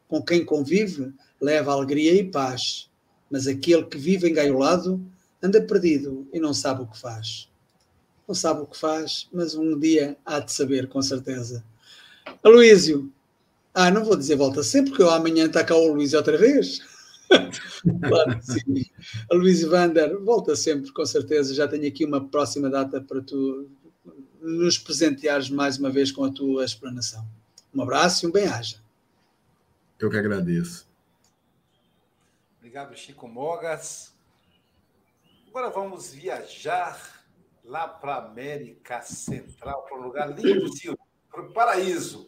Com 0.07 0.21
quem 0.21 0.45
convive, 0.45 1.11
leva 1.41 1.71
alegria 1.71 2.13
e 2.13 2.23
paz. 2.23 2.89
Mas 3.29 3.47
aquele 3.47 3.83
que 3.83 3.97
vive 3.97 4.29
engaiolado 4.29 5.03
anda 5.41 5.61
perdido 5.61 6.27
e 6.31 6.39
não 6.39 6.53
sabe 6.53 6.83
o 6.83 6.87
que 6.87 6.99
faz. 6.99 7.49
Não 8.27 8.33
sabe 8.35 8.61
o 8.61 8.65
que 8.65 8.77
faz, 8.77 9.27
mas 9.33 9.55
um 9.55 9.77
dia 9.77 10.17
há 10.25 10.39
de 10.39 10.51
saber, 10.51 10.87
com 10.87 11.01
certeza. 11.01 11.63
Aloísio, 12.43 13.11
ah, 13.73 13.91
não 13.91 14.05
vou 14.05 14.15
dizer 14.15 14.35
volta 14.35 14.63
sempre, 14.63 14.91
porque 14.91 15.03
eu 15.03 15.09
amanhã 15.09 15.45
está 15.45 15.63
cá 15.63 15.75
o 15.75 15.89
Aloísio 15.89 16.17
outra 16.17 16.37
vez. 16.37 16.79
claro 18.07 18.39
que 18.39 18.45
sim. 18.45 18.85
A 19.31 19.35
Luís 19.35 19.63
Vander, 19.63 20.17
volta 20.19 20.55
sempre, 20.55 20.91
com 20.91 21.05
certeza. 21.05 21.53
Já 21.53 21.67
tenho 21.67 21.87
aqui 21.87 22.05
uma 22.05 22.27
próxima 22.27 22.69
data 22.69 23.01
para 23.01 23.21
tu 23.21 23.69
nos 24.41 24.77
presenteares 24.77 25.49
mais 25.49 25.77
uma 25.77 25.89
vez 25.89 26.11
com 26.11 26.23
a 26.23 26.31
tua 26.31 26.65
explanação. 26.65 27.25
Um 27.73 27.81
abraço 27.81 28.25
e 28.25 28.29
um 28.29 28.31
bem-aja. 28.31 28.77
Eu 29.99 30.09
que 30.09 30.17
agradeço. 30.17 30.87
Obrigado, 32.59 32.95
Chico 32.95 33.27
Mogas. 33.27 34.13
Agora 35.47 35.69
vamos 35.69 36.11
viajar 36.11 37.22
lá 37.63 37.87
para 37.87 38.15
a 38.15 38.25
América 38.25 39.01
Central, 39.01 39.83
para 39.83 39.97
um 39.97 40.03
lugar 40.03 40.29
lindo, 40.37 40.69
para 41.31 41.41
o 41.41 41.53
paraíso, 41.53 42.27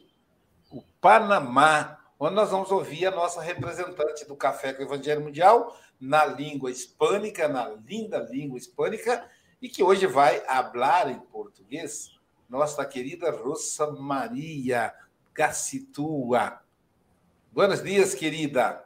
o 0.72 0.82
Panamá 1.00 2.00
onde 2.20 2.36
nós 2.36 2.50
vamos 2.50 2.72
ouvir 2.72 3.06
a 3.06 3.12
nossa 3.12 3.42
representante 3.42 4.26
do 4.26 4.36
Café 4.36 4.74
com 4.74 4.82
o 4.82 4.86
Evangelho 4.86 5.22
Mundial 5.22 5.78
na 6.00 6.26
língua 6.26 6.72
hispânica, 6.72 7.48
na 7.48 7.70
linda 7.70 8.20
língua 8.20 8.58
hispânica, 8.58 9.30
e 9.62 9.70
que 9.70 9.84
hoje 9.84 10.08
vai 10.08 10.40
falar 10.42 11.10
em 11.10 11.20
português, 11.20 12.12
nossa 12.50 12.86
querida 12.86 13.32
Rosa 13.32 13.92
Maria 13.92 14.94
Gacitua. 15.34 16.62
Buenos 17.52 17.82
dias, 17.82 18.14
querida. 18.14 18.86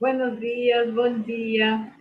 Buenos 0.00 0.38
dias, 0.40 0.92
bom 0.92 1.20
dia. 1.20 1.92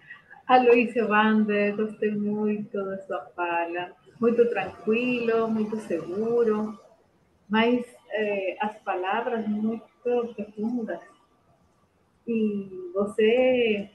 Aloysio 0.48 1.08
Vander, 1.08 1.76
gostei 1.76 2.12
muito 2.12 2.78
da 2.78 3.00
sua 3.00 3.22
fala. 3.36 3.96
Muito 4.22 4.48
tranquilo, 4.48 5.48
muito 5.48 5.76
seguro, 5.78 6.80
mas 7.50 7.84
eh, 8.12 8.56
as 8.62 8.78
palavras 8.84 9.48
muito 9.48 9.84
profundas. 10.04 11.00
E 12.28 12.92
você 12.94 13.90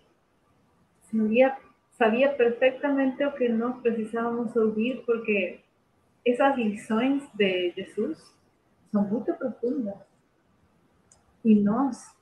sabia, 1.02 1.56
sabia 1.92 2.30
perfeitamente 2.30 3.24
o 3.24 3.32
que 3.32 3.48
nós 3.48 3.80
precisávamos 3.80 4.54
ouvir, 4.56 5.04
porque 5.06 5.60
essas 6.26 6.56
lições 6.56 7.22
de 7.32 7.70
Jesus 7.70 8.36
são 8.90 9.04
muito 9.04 9.32
profundas. 9.34 9.94
E 11.44 11.54
nós 11.54 12.12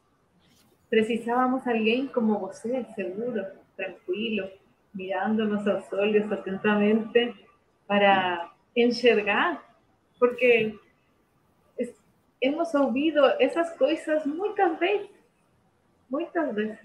precisávamos 0.91 1.67
alguém 1.67 2.07
como 2.07 2.39
você, 2.39 2.85
seguro, 2.95 3.45
tranquilo, 3.79 4.51
mirándonos 4.93 5.67
aos 5.67 5.91
olhos 5.93 6.31
atentamente 6.31 7.35
para 7.87 8.53
enxergar, 8.77 9.63
porque 10.19 10.77
hemos 12.41 12.75
ouvido 12.75 13.25
essas 13.39 13.71
coisas 13.79 14.27
muitas 14.27 14.79
vezes, 14.79 15.11
muitas 16.11 16.55
vezes. 16.55 16.79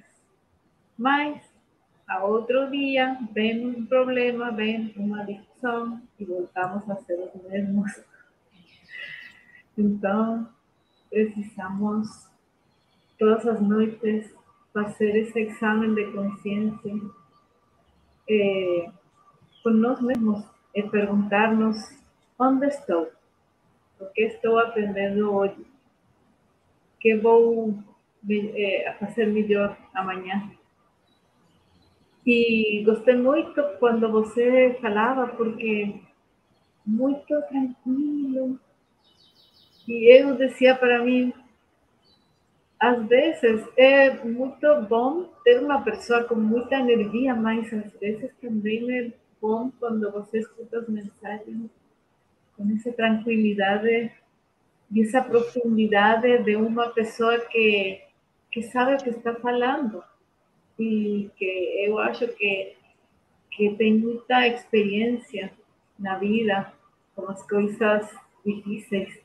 Mas 0.97 1.41
a 2.07 2.23
outro 2.23 2.69
dia 2.69 3.17
vem 3.31 3.65
um 3.65 3.85
problema, 3.87 4.51
vem 4.51 4.93
uma 4.95 5.25
discussão 5.25 6.01
e 6.19 6.25
voltamos 6.25 6.87
a 6.89 6.95
ser 6.97 7.19
os 7.19 7.43
mesmos. 7.43 8.03
Então, 9.75 10.47
precisamos 11.09 12.29
todas 13.17 13.47
as 13.47 13.59
noites 13.59 14.31
fazer 14.73 15.15
esse 15.15 15.39
exame 15.39 15.93
de 15.93 16.11
consciência 16.11 16.93
eh, 18.29 18.89
com 19.61 19.69
nós 19.69 20.01
mesmos 20.01 20.43
e 20.73 20.81
perguntar-nos 20.83 21.77
onde 22.39 22.67
estou, 22.67 23.11
o 23.99 24.05
que 24.07 24.21
estou 24.23 24.57
aprendendo 24.59 25.31
hoje, 25.31 25.65
que 26.99 27.15
vou 27.17 27.77
eh, 28.29 28.95
fazer 28.99 29.27
melhor 29.27 29.77
amanhã. 29.93 30.49
E 32.25 32.81
gostei 32.85 33.15
muito 33.15 33.61
quando 33.79 34.09
você 34.09 34.77
falava, 34.81 35.27
porque 35.27 36.01
muito 36.85 37.41
tranquilo. 37.49 38.59
E 39.87 40.17
eu 40.17 40.35
dizia 40.37 40.75
para 40.75 41.03
mim, 41.03 41.33
às 42.83 43.07
vezes 43.07 43.65
é 43.77 44.11
muito 44.25 44.81
bom 44.89 45.29
ter 45.45 45.57
uma 45.63 45.81
pessoa 45.81 46.25
com 46.25 46.35
muita 46.35 46.75
energia, 46.75 47.33
mas 47.33 47.71
às 47.71 47.93
vezes 47.93 48.29
também 48.41 48.91
é 48.93 49.09
bom 49.41 49.71
quando 49.79 50.11
você 50.11 50.39
escuta 50.39 50.79
as 50.79 50.89
mensagens 50.89 51.71
com 52.57 52.69
essa 52.75 52.91
tranquilidade 52.91 54.11
e 54.91 55.01
essa 55.01 55.21
profundidade 55.21 56.43
de 56.43 56.57
uma 56.57 56.89
pessoa 56.89 57.39
que, 57.45 58.01
que 58.51 58.63
sabe 58.63 58.95
o 58.95 58.97
que 58.97 59.11
está 59.11 59.33
falando. 59.35 60.03
E 60.77 61.29
que 61.37 61.85
eu 61.87 61.97
acho 61.99 62.27
que, 62.35 62.75
que 63.49 63.75
tem 63.77 63.97
muita 63.97 64.45
experiência 64.45 65.53
na 65.97 66.17
vida 66.17 66.73
com 67.15 67.31
as 67.31 67.47
coisas 67.47 68.13
difíceis 68.45 69.22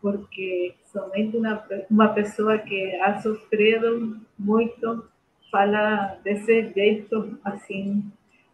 porque 0.00 0.74
somente 0.86 1.36
uma, 1.36 1.64
uma 1.90 2.08
pessoa 2.08 2.58
que 2.58 2.94
ha 2.96 3.20
sofrido 3.20 4.20
muito 4.38 5.08
fala 5.50 6.18
desse 6.22 6.72
jeito 6.72 7.38
assim. 7.44 8.10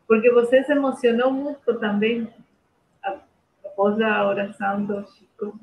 Porque 0.07 0.31
você 0.31 0.63
se 0.65 0.73
emocionou 0.73 1.31
muito 1.33 1.79
também 1.79 2.29
após 3.65 4.01
a 4.01 4.27
oração 4.27 4.85
do 4.85 5.05
Chico. 5.09 5.59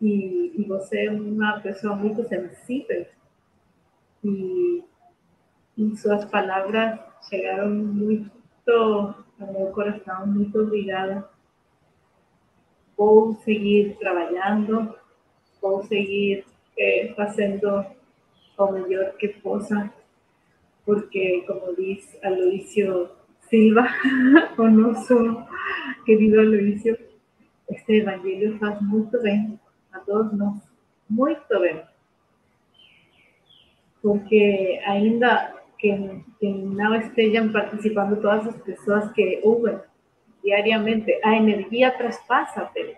E, 0.00 0.52
e 0.60 0.64
você 0.64 1.06
é 1.06 1.10
uma 1.10 1.60
pessoa 1.60 1.94
muito 1.94 2.26
sensível. 2.26 3.06
E, 4.24 4.82
e 5.78 5.96
suas 5.96 6.24
palavras 6.24 6.98
chegaram 7.28 7.70
muito 7.70 8.30
ao 8.60 9.52
meu 9.52 9.66
coração. 9.68 10.26
Muito 10.26 10.66
vou 12.96 13.34
seguir 13.44 13.96
trabalhando, 13.98 14.94
vou 15.60 15.82
seguir 15.84 16.44
eh, 16.78 17.12
fazendo 17.16 17.84
o 18.58 18.72
melhor 18.72 19.12
que 19.16 19.28
possa, 19.28 19.92
porque, 20.84 21.44
como 21.46 21.74
diz 21.76 22.18
Aloísio 22.22 23.10
Silva, 23.48 23.86
o 24.58 24.68
nosso 24.68 25.46
querido 26.04 26.40
Aloísio, 26.40 26.98
este 27.70 28.00
evangelho 28.00 28.58
faz 28.58 28.80
muito 28.80 29.20
bem 29.22 29.58
a 29.92 30.00
todos 30.00 30.32
nós, 30.32 30.56
muito 31.08 31.60
bem. 31.60 31.82
Porque 34.02 34.80
ainda 34.84 35.62
que, 35.78 36.24
que 36.38 36.48
não 36.48 36.94
estejam 36.94 37.52
participando 37.52 38.20
todas 38.20 38.48
as 38.48 38.62
pessoas 38.62 39.10
que 39.12 39.40
ouvem, 39.42 39.78
diariamente, 40.42 41.12
a 41.24 41.36
energia 41.36 41.90
traspassa 41.90 42.62
a 42.62 42.66
pele. 42.66 42.96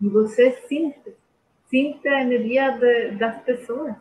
E 0.00 0.08
você 0.08 0.52
sente, 0.68 1.14
sente 1.70 2.08
a 2.08 2.22
energia 2.22 2.70
de, 2.70 3.12
das 3.12 3.42
pessoas. 3.42 3.94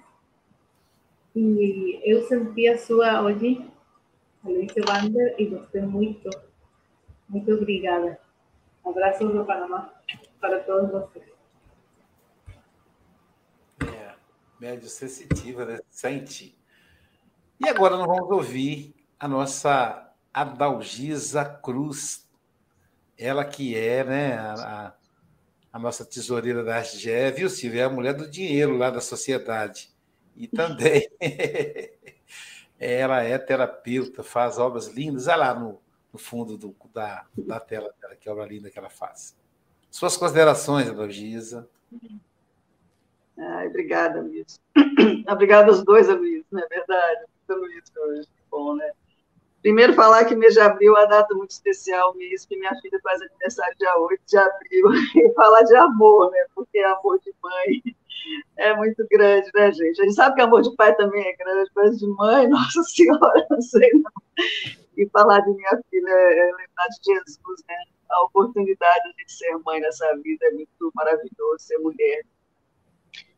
E 1.36 2.02
eu 2.04 2.24
senti 2.28 2.68
a 2.68 2.78
sua 2.78 3.22
hoje, 3.22 3.70
a 4.44 4.48
Wander, 4.48 5.36
e 5.38 5.46
gostei 5.46 5.82
muito. 5.82 6.30
Muito 7.30 7.54
obrigada. 7.54 8.20
Abraços 8.84 9.32
do 9.32 9.46
Panamá 9.46 9.94
para 10.40 10.60
todos 10.60 10.92
vocês. 10.92 11.32
Médio 14.62 14.88
sensitiva, 14.90 15.66
né? 15.66 15.80
Sente. 15.90 16.56
E 17.60 17.68
agora 17.68 17.98
nós 17.98 18.06
vamos 18.06 18.30
ouvir 18.30 18.94
a 19.20 19.28
nossa 19.28 20.14
Adalgisa 20.32 21.44
Cruz 21.44 22.30
ela 23.22 23.46
que 23.46 23.78
é 23.78 24.04
né, 24.04 24.34
a, 24.36 24.94
a 25.72 25.80
nossa 25.80 26.04
tesoureira 26.04 26.64
da 26.64 26.82
SGE, 26.82 27.32
viu, 27.36 27.50
Silvia? 27.50 27.84
É 27.84 27.86
a 27.86 27.90
mulher 27.90 28.16
do 28.16 28.28
dinheiro 28.28 28.76
lá 28.76 28.90
da 28.90 29.00
sociedade. 29.00 29.92
E 30.36 30.48
também 30.48 31.08
ela 32.80 33.22
é 33.22 33.38
terapeuta, 33.38 34.24
faz 34.24 34.58
obras 34.58 34.88
lindas. 34.88 35.28
Olha 35.28 35.38
lá 35.38 35.54
no, 35.54 35.80
no 36.12 36.18
fundo 36.18 36.58
do, 36.58 36.76
da, 36.92 37.28
da 37.38 37.60
tela 37.60 37.94
dela, 38.02 38.16
que 38.16 38.28
obra 38.28 38.46
linda 38.46 38.72
que 38.72 38.80
ela 38.80 38.90
faz. 38.90 39.38
Suas 39.92 40.18
considerações, 40.18 40.90
Adalgisa. 40.90 41.70
Ai, 43.38 43.68
obrigada, 43.68 44.20
Luiz. 44.20 44.60
obrigada 45.30 45.68
aos 45.68 45.84
dois, 45.84 46.08
Luiz, 46.08 46.44
não 46.52 46.64
é 46.64 46.68
verdade? 46.68 47.26
Muito 47.48 47.62
Luiz 47.62 47.84
hoje. 47.96 48.28
Bom, 48.50 48.76
né? 48.76 48.92
Primeiro, 49.62 49.94
falar 49.94 50.26
que 50.26 50.36
mês 50.36 50.56
de 50.56 50.60
abril 50.60 50.98
é 50.98 51.02
uma 51.02 51.08
data 51.08 51.36
muito 51.36 51.52
especial, 51.52 52.16
mês 52.16 52.46
que 52.46 52.58
minha 52.58 52.74
filha 52.82 53.00
faz 53.04 53.22
aniversário 53.22 53.78
dia 53.78 53.96
8 53.96 54.22
de 54.28 54.38
abril. 54.38 54.86
E 55.16 55.34
falar 55.34 55.62
de 55.64 55.76
amor, 55.76 56.32
né? 56.32 56.46
Porque 56.56 56.80
amor 56.80 57.20
de 57.20 57.32
mãe 57.44 57.96
é 58.58 58.76
muito 58.76 59.06
grande, 59.10 59.50
né, 59.54 59.72
gente? 59.72 60.02
A 60.02 60.04
gente 60.04 60.16
sabe 60.16 60.36
que 60.36 60.42
amor 60.42 60.62
de 60.62 60.76
pai 60.76 60.96
também 60.96 61.24
é 61.28 61.36
grande, 61.36 61.70
mas 61.76 62.00
de 62.00 62.08
mãe, 62.08 62.48
Nossa 62.50 62.84
Senhora, 62.84 63.46
não 63.50 63.62
sei 63.62 63.90
não. 63.94 64.12
E 64.98 65.08
falar 65.10 65.40
de 65.42 65.52
minha 65.52 65.82
filha 65.90 66.10
é 66.10 66.46
lembrar 66.46 66.88
de 66.88 67.14
Jesus, 67.14 67.64
né? 67.68 67.76
A 68.10 68.24
oportunidade 68.24 69.14
de 69.16 69.32
ser 69.32 69.58
mãe 69.60 69.80
nessa 69.80 70.16
vida 70.18 70.46
é 70.48 70.52
muito 70.52 70.92
maravilhoso, 70.96 71.60
ser 71.60 71.78
mulher. 71.78 72.24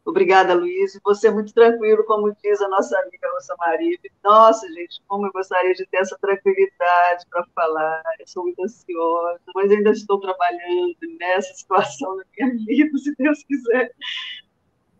Obrigada, 0.05 0.53
Luiz. 0.53 0.99
Você 1.05 1.29
é 1.29 1.31
muito 1.31 1.53
tranquilo, 1.53 2.03
como 2.03 2.35
diz 2.43 2.61
a 2.61 2.67
nossa 2.67 2.97
amiga 2.99 3.29
Rosa 3.31 3.55
Maria. 3.57 3.97
Nossa, 4.21 4.67
gente, 4.73 5.01
como 5.07 5.27
eu 5.27 5.31
gostaria 5.31 5.73
de 5.73 5.85
ter 5.85 5.97
essa 5.97 6.17
tranquilidade 6.19 7.25
para 7.29 7.45
falar. 7.55 8.01
Eu 8.19 8.27
sou 8.27 8.43
muito 8.43 8.61
ansiosa, 8.61 9.39
mas 9.55 9.71
ainda 9.71 9.91
estou 9.91 10.19
trabalhando 10.19 10.97
nessa 11.19 11.53
situação 11.55 12.17
da 12.17 12.23
minha 12.37 12.65
vida, 12.65 12.97
se 12.97 13.15
Deus 13.15 13.43
quiser. 13.43 13.93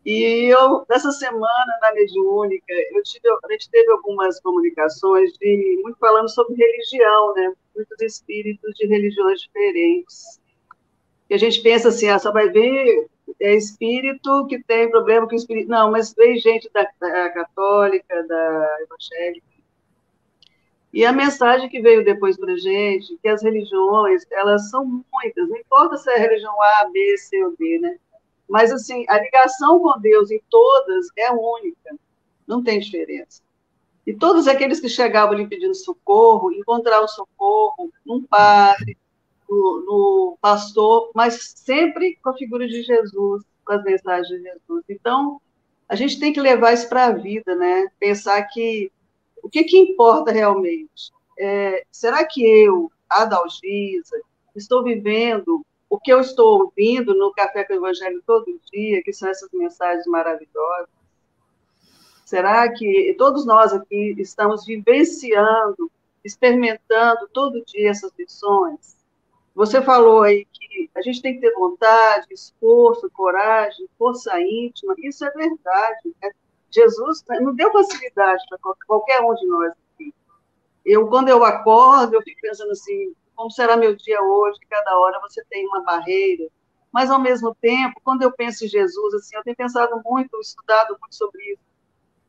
E 0.06 0.54
eu, 0.54 0.86
nessa 0.89 1.12
semana, 1.12 1.80
na 1.82 1.93
Mediúnica, 1.93 2.74
eu 2.91 3.04
tive, 3.04 3.30
a 3.30 3.51
gente 3.54 3.70
teve 3.70 3.89
algumas 3.91 4.39
comunicações 4.41 5.34
de 5.34 5.80
muito 5.82 5.97
falando 5.97 6.30
sobre 6.30 6.56
religião, 6.56 7.34
né? 7.34 7.54
Muitos 7.76 8.01
espíritos 8.01 8.74
de 8.76 8.88
religiões 8.88 9.41
diferentes. 9.41 10.39
E 11.30 11.34
a 11.34 11.38
gente 11.38 11.62
pensa 11.62 11.89
assim, 11.89 12.10
ah, 12.10 12.20
só 12.20 12.32
vai 12.32 12.49
ver 12.49 13.08
é 13.40 13.56
espírito 13.56 14.46
que 14.48 14.62
tem 14.64 14.90
problema 14.90 15.28
com 15.28 15.36
espírito. 15.36 15.70
Não, 15.70 15.92
mas 15.92 16.14
veio 16.14 16.40
gente 16.40 16.70
da, 16.74 16.88
da 17.00 17.30
católica, 17.30 18.24
da 18.24 18.78
evangélica. 18.82 19.54
E 20.94 21.04
a 21.06 21.12
mensagem 21.12 21.68
que 21.70 21.82
veio 21.82 22.06
depois 22.06 22.38
para 22.38 22.56
gente, 22.56 23.18
que 23.22 23.28
as 23.28 23.42
religiões, 23.42 24.24
elas 24.32 24.70
são 24.70 24.86
muitas, 24.86 25.50
não 25.50 25.58
importa 25.58 25.98
se 25.98 26.10
é 26.12 26.18
religião 26.18 26.54
A, 26.62 26.90
B, 26.92 27.18
C 27.18 27.44
ou 27.44 27.56
D, 27.58 27.80
né? 27.80 27.98
Mas, 28.48 28.72
assim, 28.72 29.04
a 29.10 29.20
ligação 29.20 29.80
com 29.80 30.00
Deus 30.00 30.30
em 30.30 30.40
todas 30.50 31.08
é 31.18 31.32
única, 31.32 31.98
não 32.46 32.64
tem 32.64 32.80
diferença. 32.80 33.42
E 34.06 34.14
todos 34.14 34.48
aqueles 34.48 34.80
que 34.80 34.88
chegavam 34.88 35.34
ali 35.34 35.48
pedindo 35.48 35.74
socorro, 35.74 36.52
encontravam 36.52 37.08
socorro 37.08 37.92
num 38.06 38.22
padre, 38.24 38.96
no, 39.54 39.86
no, 39.86 40.38
pastor, 40.41 41.12
mas 41.14 41.54
sempre 41.56 42.18
com 42.22 42.30
a 42.30 42.38
figura 42.38 42.68
de 42.68 42.82
Jesus, 42.84 43.43
com 43.66 43.74
as 43.74 43.84
mensagens 43.84 44.28
de 44.28 44.43
Jesus. 44.43 44.84
Então, 44.89 45.41
a 45.88 45.95
gente 45.95 46.20
tem 46.20 46.34
que 46.34 46.39
levar 46.39 46.74
isso 46.74 46.89
para 46.89 47.06
a 47.06 47.12
vida, 47.12 47.56
né? 47.56 47.88
Pensar 47.99 48.41
que 48.43 48.91
o 49.41 49.49
que, 49.49 49.64
que 49.64 49.78
importa 49.78 50.32
realmente? 50.32 51.12
É, 51.38 51.84
será 51.91 52.26
que 52.26 52.43
eu, 52.43 52.91
Adalgisa, 53.10 54.22
estou 54.56 54.84
vivendo 54.84 55.66
o 55.89 55.99
que 55.99 56.12
eu 56.12 56.20
estou 56.20 56.62
ouvindo 56.62 57.14
no 57.14 57.32
Café 57.34 57.64
com 57.64 57.74
o 57.74 57.76
Evangelho 57.76 58.24
todo 58.26 58.60
dia, 58.72 59.04
que 59.04 59.14
são 59.14 59.30
essas 59.30 59.49
mensagens 59.51 60.08
maravilhosas? 60.08 60.89
Será 62.26 62.72
que 62.72 63.14
todos 63.18 63.45
nós 63.45 63.74
aqui 63.74 64.16
estamos 64.18 64.66
vivenciando, 64.66 65.91
experimentando 66.24 67.28
todo 67.32 67.64
dia 67.66 67.91
essas 67.91 68.12
lições? 68.18 69.03
Você 69.56 69.82
falou 69.84 70.24
aí 70.24 70.45
que 70.51 70.89
a 70.95 71.01
gente 71.01 71.22
tem 71.22 71.36
que 71.36 71.41
ter 71.41 71.54
vontade, 71.54 72.28
esforço, 72.32 73.10
coragem, 73.12 73.88
força 73.97 74.39
íntima. 74.41 74.95
Isso 74.97 75.24
é 75.24 75.30
verdade. 75.32 76.16
Né? 76.22 76.32
Jesus 76.72 77.24
não 77.39 77.54
deu 77.54 77.72
facilidade 77.72 78.43
para 78.49 78.58
qualquer 78.88 79.22
um 79.22 79.34
de 79.36 79.47
nós 79.47 79.72
aqui. 79.72 80.14
Eu, 80.84 81.08
quando 81.08 81.30
eu 81.30 81.43
acordo, 81.43 82.16
eu 82.16 82.22
fico 82.24 82.41
pensando 82.41 82.72
assim, 82.72 83.14
como 83.36 83.51
será 83.51 83.78
meu 83.78 83.95
dia 83.95 84.22
hoje? 84.22 84.60
Cada 84.68 84.97
hora 84.97 85.20
você 85.22 85.43
tem 85.49 85.68
uma 85.68 85.82
barreira. 85.82 86.47
Mas, 86.91 87.10
ao 87.10 87.20
mesmo 87.20 87.56
tempo, 87.56 87.99
quando 88.04 88.24
eu 88.24 88.32
penso 88.32 88.66
em 88.66 88.68
Jesus, 88.68 89.14
assim, 89.16 89.36
eu 89.36 89.43
tenho 89.43 89.56
pensado 89.56 90.01
muito, 90.04 90.39
estudado 90.39 90.97
muito 90.99 91.16
sobre 91.16 91.41
isso. 91.51 91.62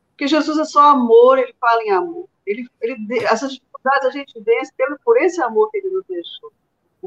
Porque 0.09 0.27
Jesus 0.27 0.57
é 0.57 0.65
só 0.65 0.89
amor, 0.89 1.37
ele 1.37 1.53
fala 1.59 1.83
em 1.83 1.91
amor. 1.91 2.27
Ele, 2.45 2.67
ele, 2.81 3.23
essas 3.25 3.53
dificuldades 3.53 4.07
a 4.07 4.11
gente 4.11 4.39
vence 4.41 4.71
por 5.03 5.17
esse 5.17 5.41
amor 5.41 5.69
que 5.69 5.79
ele 5.79 5.89
nos 5.89 6.05
deixou 6.07 6.51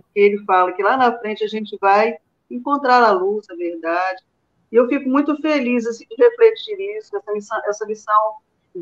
porque 0.00 0.20
ele 0.20 0.38
fala 0.44 0.72
que 0.72 0.82
lá 0.82 0.96
na 0.96 1.18
frente 1.18 1.42
a 1.42 1.48
gente 1.48 1.76
vai 1.80 2.16
encontrar 2.48 3.02
a 3.02 3.10
luz, 3.10 3.46
a 3.50 3.54
verdade. 3.56 4.22
E 4.70 4.76
eu 4.76 4.86
fico 4.88 5.08
muito 5.08 5.36
feliz 5.40 5.86
assim, 5.86 6.06
de 6.08 6.16
refletir 6.16 6.78
isso, 6.96 7.16
essa 7.16 7.32
lição, 7.32 7.60
essa 7.66 7.84
lição 7.84 8.36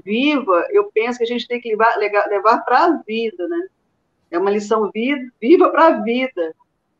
viva, 0.04 0.66
eu 0.70 0.90
penso 0.92 1.18
que 1.18 1.24
a 1.24 1.26
gente 1.26 1.48
tem 1.48 1.58
que 1.58 1.70
levar, 1.70 1.96
levar 1.96 2.58
para 2.64 2.84
a 2.84 3.02
vida, 3.02 3.48
né? 3.48 3.66
É 4.30 4.38
uma 4.38 4.50
lição 4.50 4.90
viva, 4.92 5.22
viva 5.40 5.70
para 5.70 5.86
a 5.86 6.02
vida, 6.02 6.54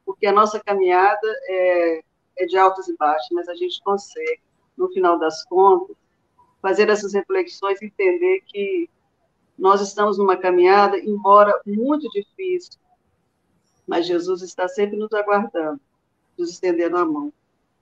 porque 0.06 0.26
a 0.26 0.32
nossa 0.32 0.58
caminhada 0.60 1.28
é, 1.48 2.02
é 2.38 2.46
de 2.46 2.56
altos 2.56 2.88
e 2.88 2.96
baixos, 2.96 3.28
mas 3.32 3.48
a 3.48 3.54
gente 3.54 3.82
consegue, 3.82 4.40
no 4.78 4.88
final 4.88 5.18
das 5.18 5.44
contas, 5.44 5.94
fazer 6.62 6.88
essas 6.88 7.12
reflexões 7.12 7.82
e 7.82 7.86
entender 7.86 8.40
que 8.46 8.88
nós 9.58 9.82
estamos 9.82 10.16
numa 10.16 10.38
caminhada, 10.38 10.98
embora 10.98 11.60
muito 11.66 12.08
difícil, 12.08 12.78
mas 13.86 14.06
Jesus 14.06 14.42
está 14.42 14.66
sempre 14.68 14.96
nos 14.96 15.12
aguardando, 15.12 15.80
nos 16.36 16.50
estendendo 16.50 16.96
a 16.96 17.04
mão. 17.04 17.32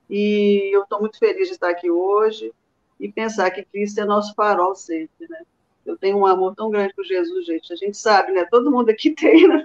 E 0.08 0.70
eu 0.74 0.82
estou 0.82 1.00
muito 1.00 1.18
feliz 1.18 1.48
de 1.48 1.54
estar 1.54 1.70
aqui 1.70 1.90
hoje 1.90 2.52
e 3.00 3.10
pensar 3.10 3.50
que 3.50 3.64
Cristo 3.64 4.00
é 4.00 4.04
nosso 4.04 4.34
farol 4.34 4.74
sempre, 4.74 5.26
né? 5.28 5.40
Eu 5.84 5.96
tenho 5.98 6.16
um 6.16 6.26
amor 6.26 6.54
tão 6.54 6.70
grande 6.70 6.94
por 6.94 7.04
Jesus, 7.04 7.44
gente. 7.46 7.72
A 7.72 7.76
gente 7.76 7.96
sabe, 7.96 8.32
né? 8.32 8.46
Todo 8.50 8.70
mundo 8.70 8.90
aqui 8.90 9.10
tem, 9.14 9.46
né? 9.46 9.64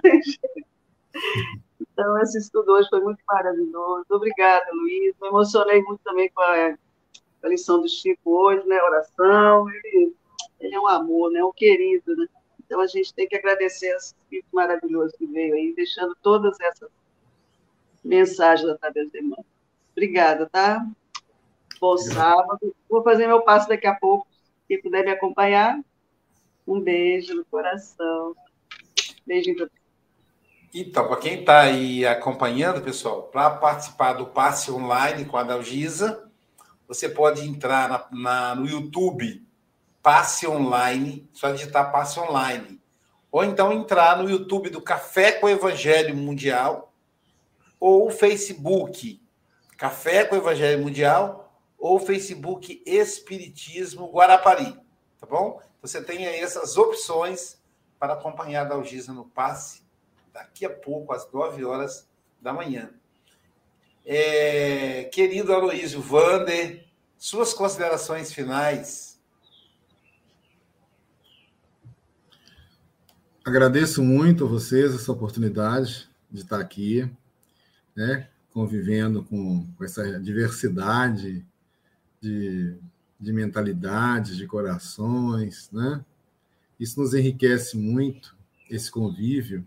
Então, 1.80 2.18
esse 2.22 2.38
estudo 2.38 2.72
hoje 2.72 2.88
foi 2.88 3.00
muito 3.00 3.20
maravilhoso. 3.26 4.06
Obrigada, 4.10 4.66
Luiz. 4.72 5.14
Me 5.20 5.28
emocionei 5.28 5.82
muito 5.82 6.00
também 6.02 6.30
com 6.30 6.40
a, 6.42 6.76
a 7.42 7.48
lição 7.48 7.80
do 7.80 7.88
Chico 7.88 8.30
hoje, 8.30 8.66
né? 8.66 8.82
Oração. 8.82 9.68
Ele, 9.70 10.14
ele 10.60 10.74
é 10.74 10.80
um 10.80 10.86
amor, 10.86 11.30
né? 11.30 11.42
Um 11.44 11.52
querido, 11.52 12.16
né? 12.16 12.26
Então, 12.70 12.80
a 12.80 12.86
gente 12.86 13.12
tem 13.12 13.26
que 13.26 13.34
agradecer 13.34 13.88
esse 13.96 14.14
espírito 14.14 14.46
maravilhoso 14.52 15.12
que 15.18 15.26
veio 15.26 15.54
aí, 15.54 15.74
deixando 15.74 16.16
todas 16.22 16.56
essas 16.60 16.88
mensagens 18.04 18.70
através 18.70 19.10
da 19.10 19.18
irmã. 19.18 19.34
Obrigada, 19.90 20.48
tá? 20.48 20.86
Bom 21.80 21.98
sábado. 21.98 22.72
Vou 22.88 23.02
fazer 23.02 23.26
meu 23.26 23.42
passo 23.42 23.68
daqui 23.68 23.88
a 23.88 23.94
pouco. 23.96 24.24
Quem 24.68 24.80
puder 24.80 25.04
me 25.04 25.10
acompanhar, 25.10 25.80
um 26.64 26.80
beijo 26.80 27.34
no 27.34 27.44
coração. 27.46 28.36
Beijinho 29.26 29.56
para 29.56 29.68
então, 30.72 31.08
para 31.08 31.16
quem 31.16 31.40
está 31.40 31.62
aí 31.62 32.06
acompanhando, 32.06 32.80
pessoal, 32.80 33.24
para 33.24 33.50
participar 33.50 34.12
do 34.12 34.26
passe 34.26 34.70
online 34.70 35.24
com 35.24 35.36
a 35.36 35.42
Dalgisa, 35.42 36.30
você 36.86 37.08
pode 37.08 37.44
entrar 37.44 37.88
na, 37.88 38.06
na, 38.12 38.54
no 38.54 38.68
YouTube 38.68 39.44
Passe 40.02 40.46
Online, 40.46 41.28
só 41.32 41.50
digitar 41.50 41.92
Passe 41.92 42.18
Online. 42.18 42.80
Ou 43.30 43.44
então 43.44 43.72
entrar 43.72 44.16
no 44.16 44.28
YouTube 44.28 44.70
do 44.70 44.80
Café 44.80 45.32
com 45.32 45.48
Evangelho 45.48 46.16
Mundial, 46.16 46.92
ou 47.78 48.10
Facebook 48.10 49.20
Café 49.80 50.26
com 50.26 50.36
Evangelho 50.36 50.82
Mundial, 50.82 51.50
ou 51.78 51.98
Facebook 51.98 52.82
Espiritismo 52.84 54.12
Guarapari. 54.12 54.78
Tá 55.18 55.26
bom? 55.26 55.58
Você 55.80 56.02
tem 56.02 56.26
aí 56.26 56.38
essas 56.38 56.76
opções 56.76 57.58
para 57.98 58.12
acompanhar 58.12 58.66
a 58.66 58.68
Dalgisa 58.68 59.14
no 59.14 59.24
passe 59.24 59.82
daqui 60.34 60.66
a 60.66 60.70
pouco, 60.70 61.14
às 61.14 61.30
9 61.32 61.64
horas 61.64 62.06
da 62.38 62.52
manhã. 62.52 62.90
É, 64.04 65.04
querido 65.04 65.54
Aloysio 65.54 66.02
Vander, 66.02 66.86
suas 67.16 67.54
considerações 67.54 68.32
finais. 68.34 69.09
Agradeço 73.42 74.02
muito 74.02 74.44
a 74.44 74.46
vocês 74.48 74.94
essa 74.94 75.10
oportunidade 75.10 76.06
de 76.30 76.42
estar 76.42 76.60
aqui, 76.60 77.10
né, 77.96 78.28
convivendo 78.52 79.22
com, 79.24 79.66
com 79.66 79.82
essa 79.82 80.20
diversidade 80.20 81.42
de, 82.20 82.76
de 83.18 83.32
mentalidades, 83.32 84.36
de 84.36 84.46
corações, 84.46 85.70
né? 85.72 86.04
Isso 86.78 87.00
nos 87.00 87.14
enriquece 87.14 87.78
muito, 87.78 88.36
esse 88.68 88.90
convívio, 88.90 89.64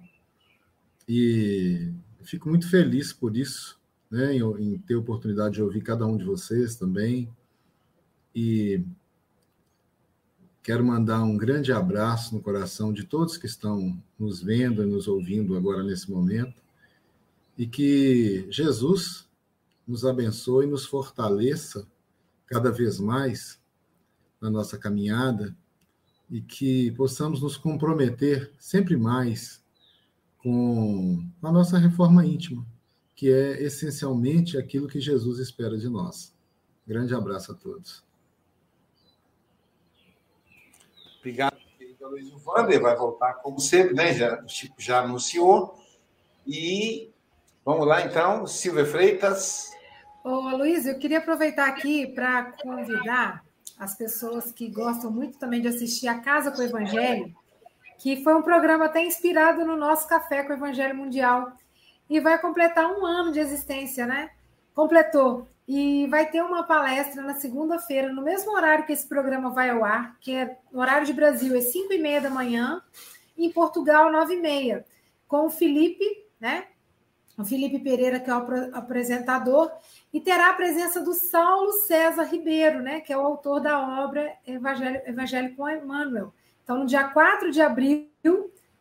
e 1.09 1.91
fico 2.21 2.49
muito 2.49 2.69
feliz 2.69 3.11
por 3.11 3.35
isso, 3.35 3.79
né, 4.09 4.35
em, 4.35 4.41
em 4.41 4.77
ter 4.77 4.93
a 4.93 4.99
oportunidade 4.99 5.55
de 5.55 5.63
ouvir 5.63 5.81
cada 5.81 6.05
um 6.05 6.15
de 6.15 6.23
vocês 6.23 6.75
também, 6.75 7.27
e 8.35 8.83
Quero 10.63 10.81
mandar 10.81 11.21
um 11.21 11.35
grande 11.35 11.73
abraço 11.73 12.33
no 12.33 12.41
coração 12.41 12.93
de 12.93 13.03
todos 13.03 13.35
que 13.35 13.45
estão 13.45 14.01
nos 14.17 14.41
vendo 14.41 14.81
e 14.81 14.85
nos 14.85 15.09
ouvindo 15.09 15.57
agora 15.57 15.83
nesse 15.83 16.09
momento. 16.09 16.63
E 17.57 17.67
que 17.67 18.47
Jesus 18.49 19.27
nos 19.85 20.05
abençoe 20.05 20.65
e 20.65 20.69
nos 20.69 20.85
fortaleça 20.85 21.85
cada 22.47 22.71
vez 22.71 22.97
mais 22.97 23.59
na 24.39 24.49
nossa 24.49 24.77
caminhada 24.77 25.53
e 26.29 26.39
que 26.39 26.91
possamos 26.91 27.41
nos 27.41 27.57
comprometer 27.57 28.53
sempre 28.57 28.95
mais 28.95 29.61
com 30.37 31.27
a 31.41 31.51
nossa 31.51 31.77
reforma 31.77 32.25
íntima, 32.25 32.65
que 33.13 33.29
é 33.29 33.61
essencialmente 33.61 34.57
aquilo 34.57 34.87
que 34.87 35.01
Jesus 35.01 35.39
espera 35.39 35.77
de 35.77 35.89
nós. 35.89 36.33
Grande 36.87 37.13
abraço 37.13 37.51
a 37.51 37.55
todos. 37.55 38.01
Obrigado, 41.23 41.55
querido 41.77 42.09
Luiz 42.09 42.29
Vander. 42.43 42.81
Vai 42.81 42.97
voltar 42.97 43.35
como 43.35 43.57
sempre, 43.57 43.93
né? 43.93 44.13
Já, 44.13 44.41
o 44.43 44.49
Chico 44.49 44.75
já 44.77 44.99
anunciou. 44.99 45.73
E 46.45 47.13
vamos 47.63 47.87
lá, 47.87 48.01
então, 48.01 48.45
Silvia 48.45 48.85
Freitas. 48.85 49.71
Ô, 50.21 50.49
Luiz, 50.57 50.85
eu 50.85 50.99
queria 50.99 51.19
aproveitar 51.19 51.69
aqui 51.69 52.07
para 52.07 52.51
convidar 52.61 53.41
as 53.79 53.95
pessoas 53.95 54.51
que 54.51 54.67
gostam 54.67 55.09
muito 55.09 55.39
também 55.39 55.61
de 55.61 55.69
assistir 55.69 56.09
a 56.09 56.19
Casa 56.19 56.51
com 56.51 56.59
o 56.59 56.65
Evangelho, 56.65 57.33
que 57.99 58.21
foi 58.21 58.35
um 58.35 58.41
programa 58.41 58.87
até 58.87 59.01
inspirado 59.01 59.63
no 59.63 59.77
nosso 59.77 60.05
Café 60.09 60.43
com 60.43 60.51
o 60.51 60.57
Evangelho 60.57 60.93
Mundial. 60.93 61.53
E 62.09 62.19
vai 62.19 62.37
completar 62.37 62.85
um 62.91 63.05
ano 63.05 63.31
de 63.31 63.39
existência, 63.39 64.05
né? 64.05 64.29
Completou. 64.75 65.47
E 65.67 66.07
vai 66.07 66.29
ter 66.29 66.41
uma 66.43 66.63
palestra 66.63 67.21
na 67.21 67.35
segunda-feira, 67.35 68.11
no 68.11 68.21
mesmo 68.21 68.51
horário 68.51 68.85
que 68.85 68.91
esse 68.91 69.07
programa 69.07 69.49
vai 69.49 69.69
ao 69.69 69.83
ar, 69.85 70.17
que 70.19 70.35
é 70.35 70.57
no 70.71 70.81
horário 70.81 71.05
de 71.05 71.13
Brasil, 71.13 71.55
é 71.55 71.61
5 71.61 71.93
e 71.93 71.97
meia 71.99 72.19
da 72.19 72.29
manhã, 72.29 72.81
em 73.37 73.49
Portugal, 73.49 74.11
9 74.11 74.33
e 74.33 74.41
meia, 74.41 74.85
com 75.27 75.45
o 75.45 75.49
Felipe, 75.49 76.05
né? 76.39 76.65
O 77.37 77.43
Felipe 77.43 77.79
Pereira, 77.79 78.19
que 78.19 78.29
é 78.29 78.35
o 78.35 78.75
apresentador, 78.75 79.71
e 80.13 80.19
terá 80.19 80.49
a 80.49 80.53
presença 80.53 81.01
do 81.01 81.13
Saulo 81.13 81.71
César 81.71 82.23
Ribeiro, 82.23 82.81
né? 82.81 82.99
Que 82.99 83.11
é 83.11 83.17
o 83.17 83.25
autor 83.25 83.59
da 83.59 84.03
obra 84.03 84.33
Evangelho, 84.45 85.01
Evangelho 85.05 85.55
com 85.55 85.67
Emmanuel. 85.67 86.33
Então, 86.63 86.79
no 86.79 86.85
dia 86.85 87.05
4 87.05 87.49
de 87.51 87.61
abril, 87.61 88.07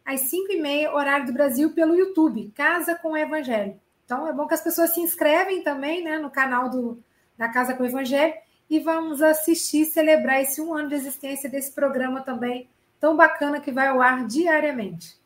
às 0.04 0.20
5 0.22 0.52
e 0.52 0.60
meia, 0.60 0.92
horário 0.92 1.26
do 1.26 1.32
Brasil, 1.32 1.72
pelo 1.72 1.94
YouTube, 1.94 2.52
Casa 2.54 2.94
com 2.96 3.12
o 3.12 3.16
Evangelho. 3.16 3.80
Então 4.12 4.28
é 4.28 4.32
bom 4.34 4.46
que 4.46 4.52
as 4.52 4.60
pessoas 4.60 4.90
se 4.90 5.00
inscrevem 5.00 5.62
também 5.62 6.04
né, 6.04 6.18
no 6.18 6.30
canal 6.30 6.68
do, 6.68 7.02
da 7.34 7.48
Casa 7.48 7.72
com 7.72 7.82
o 7.82 7.86
Evangelho 7.86 8.34
e 8.68 8.78
vamos 8.78 9.22
assistir 9.22 9.86
celebrar 9.86 10.42
esse 10.42 10.60
um 10.60 10.74
ano 10.74 10.90
de 10.90 10.96
existência 10.96 11.48
desse 11.48 11.72
programa 11.72 12.20
também 12.20 12.68
tão 13.00 13.16
bacana 13.16 13.58
que 13.58 13.72
vai 13.72 13.88
ao 13.88 14.02
ar 14.02 14.26
diariamente. 14.26 15.18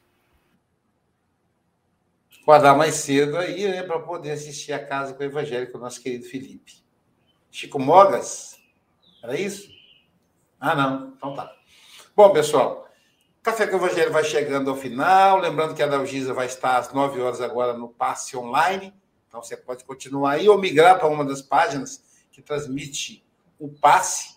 Guardar 2.45 2.79
mais 2.79 2.95
cedo 2.95 3.37
aí, 3.37 3.67
né, 3.67 3.83
para 3.83 3.99
poder 3.99 4.31
assistir 4.31 4.73
a 4.73 4.87
casa 4.87 5.15
com 5.15 5.21
o 5.21 5.27
Evangelho 5.27 5.73
com 5.73 5.79
o 5.79 5.81
nosso 5.81 6.01
querido 6.01 6.25
Felipe. 6.27 6.75
Chico 7.51 7.81
Mogas? 7.81 8.57
Era 9.21 9.35
isso? 9.37 9.69
Ah, 10.61 10.77
não. 10.77 11.09
Então 11.09 11.35
tá. 11.35 11.53
Bom, 12.15 12.33
pessoal, 12.33 12.86
Café 13.47 13.65
com 13.69 13.77
o 13.77 13.79
Evangelho 13.79 14.11
vai 14.11 14.25
chegando 14.25 14.69
ao 14.71 14.77
final. 14.77 15.39
Lembrando 15.39 15.73
que 15.73 15.81
a 15.81 15.87
Dalgisa 15.87 16.35
vai 16.35 16.47
estar 16.47 16.79
às 16.79 16.93
9 16.93 17.21
horas 17.21 17.41
agora 17.41 17.75
no 17.75 17.89
passe 17.89 18.37
online. 18.37 18.93
Então 19.29 19.41
você 19.41 19.57
pode 19.57 19.85
continuar 19.85 20.33
aí 20.33 20.49
ou 20.49 20.59
migrar 20.59 20.99
para 20.99 21.07
uma 21.07 21.25
das 21.25 21.43
páginas 21.43 22.03
que 22.33 22.43
transmite 22.43 23.25
o 23.57 23.69
passe. 23.69 24.35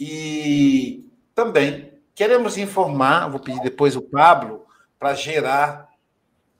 E 0.00 1.06
também 1.34 1.92
queremos 2.14 2.56
informar, 2.56 3.28
vou 3.28 3.40
pedir 3.40 3.60
depois 3.60 3.94
o 3.94 4.00
Pablo 4.00 4.64
para 4.98 5.12
gerar 5.12 5.90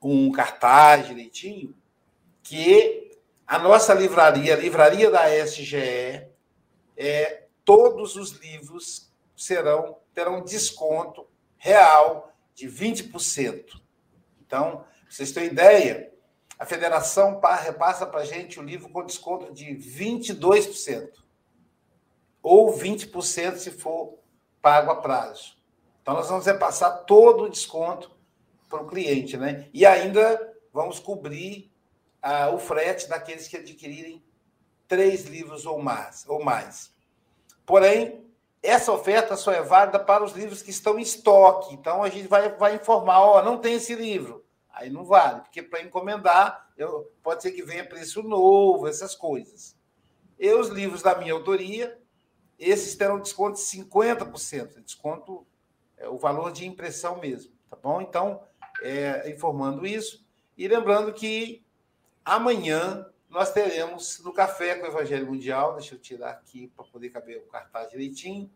um 0.02 0.30
cartaz 0.30 1.06
direitinho, 1.06 1.74
que 2.42 3.10
a 3.46 3.58
nossa 3.58 3.94
livraria, 3.94 4.52
a 4.52 4.58
livraria 4.58 5.10
da 5.10 5.30
SGE, 5.30 6.28
é, 6.94 7.44
todos 7.64 8.16
os 8.16 8.32
livros 8.32 9.10
serão 9.34 9.96
terão 10.12 10.44
desconto 10.44 11.26
real 11.64 12.30
de 12.54 12.68
20%. 12.68 13.80
Então, 14.46 14.84
vocês 15.08 15.32
têm 15.32 15.46
ideia, 15.46 16.12
a 16.58 16.66
federação 16.66 17.40
repassa 17.62 18.04
para 18.04 18.20
a 18.20 18.24
gente 18.24 18.60
o 18.60 18.62
livro 18.62 18.90
com 18.90 19.02
desconto 19.02 19.50
de 19.50 19.74
22%, 19.74 21.08
ou 22.42 22.70
20% 22.70 23.56
se 23.56 23.70
for 23.70 24.18
pago 24.60 24.90
a 24.90 24.96
prazo. 24.96 25.56
Então, 26.02 26.12
nós 26.12 26.28
vamos 26.28 26.44
repassar 26.44 27.04
todo 27.06 27.44
o 27.44 27.48
desconto 27.48 28.14
para 28.68 28.82
o 28.82 28.86
cliente, 28.86 29.38
né? 29.38 29.70
E 29.72 29.86
ainda 29.86 30.38
vamos 30.70 30.98
cobrir 30.98 31.72
ah, 32.20 32.50
o 32.50 32.58
frete 32.58 33.08
daqueles 33.08 33.48
que 33.48 33.56
adquirirem 33.56 34.22
três 34.86 35.24
livros 35.24 35.64
ou 35.64 35.80
mais. 35.80 36.28
Ou 36.28 36.44
mais. 36.44 36.92
Porém, 37.64 38.22
essa 38.64 38.90
oferta 38.90 39.36
só 39.36 39.52
é 39.52 39.62
válida 39.62 39.98
para 39.98 40.24
os 40.24 40.32
livros 40.32 40.62
que 40.62 40.70
estão 40.70 40.98
em 40.98 41.02
estoque. 41.02 41.74
Então, 41.74 42.02
a 42.02 42.08
gente 42.08 42.26
vai, 42.26 42.48
vai 42.56 42.74
informar, 42.76 43.20
ó, 43.20 43.42
não 43.42 43.58
tem 43.58 43.74
esse 43.74 43.94
livro. 43.94 44.42
Aí 44.72 44.90
não 44.90 45.04
vale, 45.04 45.42
porque 45.42 45.62
para 45.62 45.82
encomendar, 45.82 46.68
eu, 46.76 47.12
pode 47.22 47.42
ser 47.42 47.52
que 47.52 47.62
venha 47.62 47.86
preço 47.86 48.22
novo, 48.22 48.88
essas 48.88 49.14
coisas. 49.14 49.76
E 50.38 50.52
os 50.52 50.68
livros 50.68 51.02
da 51.02 51.14
minha 51.14 51.34
autoria, 51.34 52.00
esses 52.58 52.96
terão 52.96 53.20
desconto 53.20 53.56
de 53.58 53.66
50%. 53.66 54.82
Desconto 54.82 55.46
é 55.96 56.08
o 56.08 56.16
valor 56.16 56.50
de 56.50 56.66
impressão 56.66 57.20
mesmo, 57.20 57.52
tá 57.70 57.76
bom? 57.76 58.00
Então, 58.00 58.42
é, 58.80 59.30
informando 59.30 59.86
isso. 59.86 60.26
E 60.56 60.66
lembrando 60.66 61.12
que 61.12 61.64
amanhã 62.24 63.06
nós 63.34 63.52
teremos 63.52 64.20
no 64.20 64.32
Café 64.32 64.76
com 64.76 64.84
o 64.84 64.88
Evangelho 64.88 65.26
Mundial, 65.26 65.74
deixa 65.74 65.96
eu 65.96 65.98
tirar 65.98 66.30
aqui 66.30 66.68
para 66.68 66.84
poder 66.84 67.10
caber 67.10 67.38
o 67.38 67.50
cartaz 67.50 67.90
direitinho. 67.90 68.48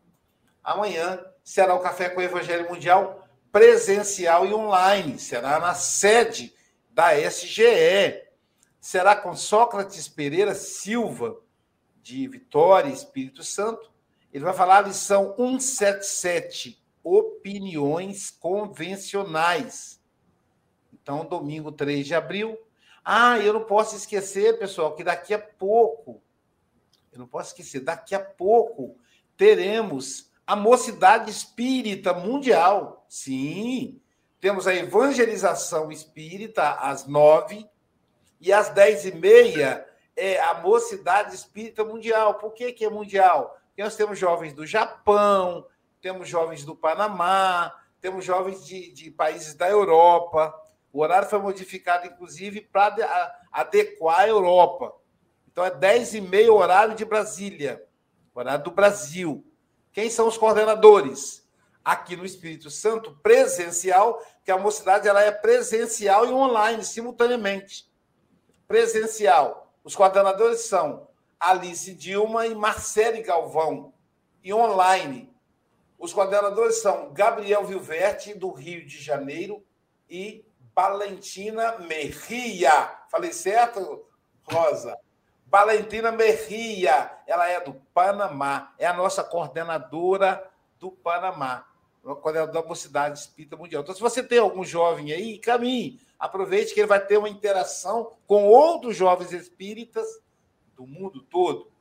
Amanhã 0.62 1.20
será 1.42 1.74
o 1.74 1.80
Café 1.80 2.08
com 2.08 2.20
o 2.20 2.22
Evangelho 2.22 2.68
Mundial 2.68 3.28
presencial 3.50 4.46
e 4.46 4.54
online. 4.54 5.18
Será 5.18 5.58
na 5.58 5.74
sede 5.74 6.54
da 6.90 7.12
SGE. 7.12 8.22
Será 8.80 9.16
com 9.16 9.34
Sócrates 9.34 10.06
Pereira 10.06 10.54
Silva, 10.54 11.36
de 12.00 12.28
Vitória, 12.28 12.92
Espírito 12.92 13.42
Santo. 13.42 13.90
Ele 14.32 14.44
vai 14.44 14.54
falar 14.54 14.78
a 14.78 14.88
lição 14.88 15.34
177, 15.36 16.80
Opiniões 17.02 18.30
Convencionais. 18.30 20.00
Então, 20.92 21.26
domingo 21.26 21.72
3 21.72 22.06
de 22.06 22.14
abril, 22.14 22.56
ah, 23.04 23.38
eu 23.38 23.52
não 23.52 23.64
posso 23.64 23.96
esquecer, 23.96 24.58
pessoal, 24.58 24.94
que 24.94 25.04
daqui 25.04 25.32
a 25.32 25.38
pouco, 25.38 26.22
eu 27.12 27.18
não 27.18 27.26
posso 27.26 27.50
esquecer, 27.50 27.80
daqui 27.80 28.14
a 28.14 28.20
pouco 28.20 28.96
teremos 29.36 30.30
a 30.46 30.56
mocidade 30.56 31.30
espírita 31.30 32.12
mundial. 32.12 33.04
Sim, 33.08 34.00
temos 34.40 34.66
a 34.66 34.74
evangelização 34.74 35.90
espírita 35.90 36.72
às 36.72 37.06
nove 37.06 37.68
e 38.40 38.52
às 38.52 38.68
dez 38.70 39.04
e 39.04 39.12
meia 39.12 39.86
é 40.16 40.40
a 40.40 40.54
mocidade 40.54 41.34
espírita 41.34 41.84
mundial. 41.84 42.34
Por 42.34 42.52
que, 42.52 42.72
que 42.72 42.84
é 42.84 42.90
mundial? 42.90 43.56
Porque 43.68 43.82
nós 43.82 43.96
temos 43.96 44.18
jovens 44.18 44.52
do 44.52 44.66
Japão, 44.66 45.66
temos 46.00 46.28
jovens 46.28 46.64
do 46.64 46.74
Panamá, 46.74 47.74
temos 48.00 48.24
jovens 48.24 48.64
de, 48.64 48.92
de 48.92 49.10
países 49.10 49.54
da 49.54 49.68
Europa, 49.68 50.54
o 50.92 51.00
horário 51.00 51.28
foi 51.28 51.38
modificado, 51.38 52.06
inclusive, 52.06 52.60
para 52.60 53.36
adequar 53.52 54.20
a 54.20 54.28
Europa. 54.28 54.94
Então, 55.50 55.64
é 55.64 55.70
10 55.70 56.14
e 56.14 56.20
meia 56.20 56.52
horário 56.52 56.94
de 56.94 57.04
Brasília, 57.04 57.84
horário 58.34 58.64
do 58.64 58.70
Brasil. 58.70 59.44
Quem 59.92 60.08
são 60.08 60.28
os 60.28 60.38
coordenadores? 60.38 61.46
Aqui 61.84 62.16
no 62.16 62.24
Espírito 62.24 62.70
Santo, 62.70 63.18
presencial, 63.22 64.22
que 64.44 64.50
a 64.50 64.58
mocidade 64.58 65.08
ela 65.08 65.22
é 65.22 65.30
presencial 65.30 66.26
e 66.26 66.32
online, 66.32 66.84
simultaneamente. 66.84 67.90
Presencial. 68.66 69.72
Os 69.82 69.96
coordenadores 69.96 70.60
são 70.60 71.08
Alice 71.40 71.94
Dilma 71.94 72.46
e 72.46 72.54
Marcele 72.54 73.22
Galvão. 73.22 73.92
E 74.42 74.52
online. 74.52 75.32
Os 75.98 76.12
coordenadores 76.12 76.80
são 76.80 77.12
Gabriel 77.12 77.64
Vilverte, 77.64 78.34
do 78.34 78.52
Rio 78.52 78.86
de 78.86 79.02
Janeiro, 79.02 79.64
e 80.08 80.44
Valentina 80.78 81.76
Merria. 81.78 83.00
Falei 83.10 83.32
certo, 83.32 84.06
Rosa? 84.44 84.96
Valentina 85.44 86.12
Merria, 86.12 87.10
ela 87.26 87.48
é 87.48 87.60
do 87.60 87.74
Panamá, 87.92 88.72
é 88.78 88.86
a 88.86 88.92
nossa 88.92 89.24
coordenadora 89.24 90.48
do 90.78 90.92
Panamá, 90.92 91.66
coordenadora 92.00 92.62
da 92.62 92.68
Mocidade 92.68 93.18
Espírita 93.18 93.56
Mundial. 93.56 93.82
Então, 93.82 93.92
se 93.92 94.00
você 94.00 94.22
tem 94.22 94.38
algum 94.38 94.62
jovem 94.62 95.12
aí, 95.12 95.40
caminhe, 95.40 96.00
aproveite 96.16 96.72
que 96.72 96.78
ele 96.78 96.86
vai 96.86 97.04
ter 97.04 97.16
uma 97.16 97.28
interação 97.28 98.12
com 98.24 98.46
outros 98.46 98.96
jovens 98.96 99.32
espíritas 99.32 100.06
do 100.76 100.86
mundo 100.86 101.20
todo. 101.22 101.72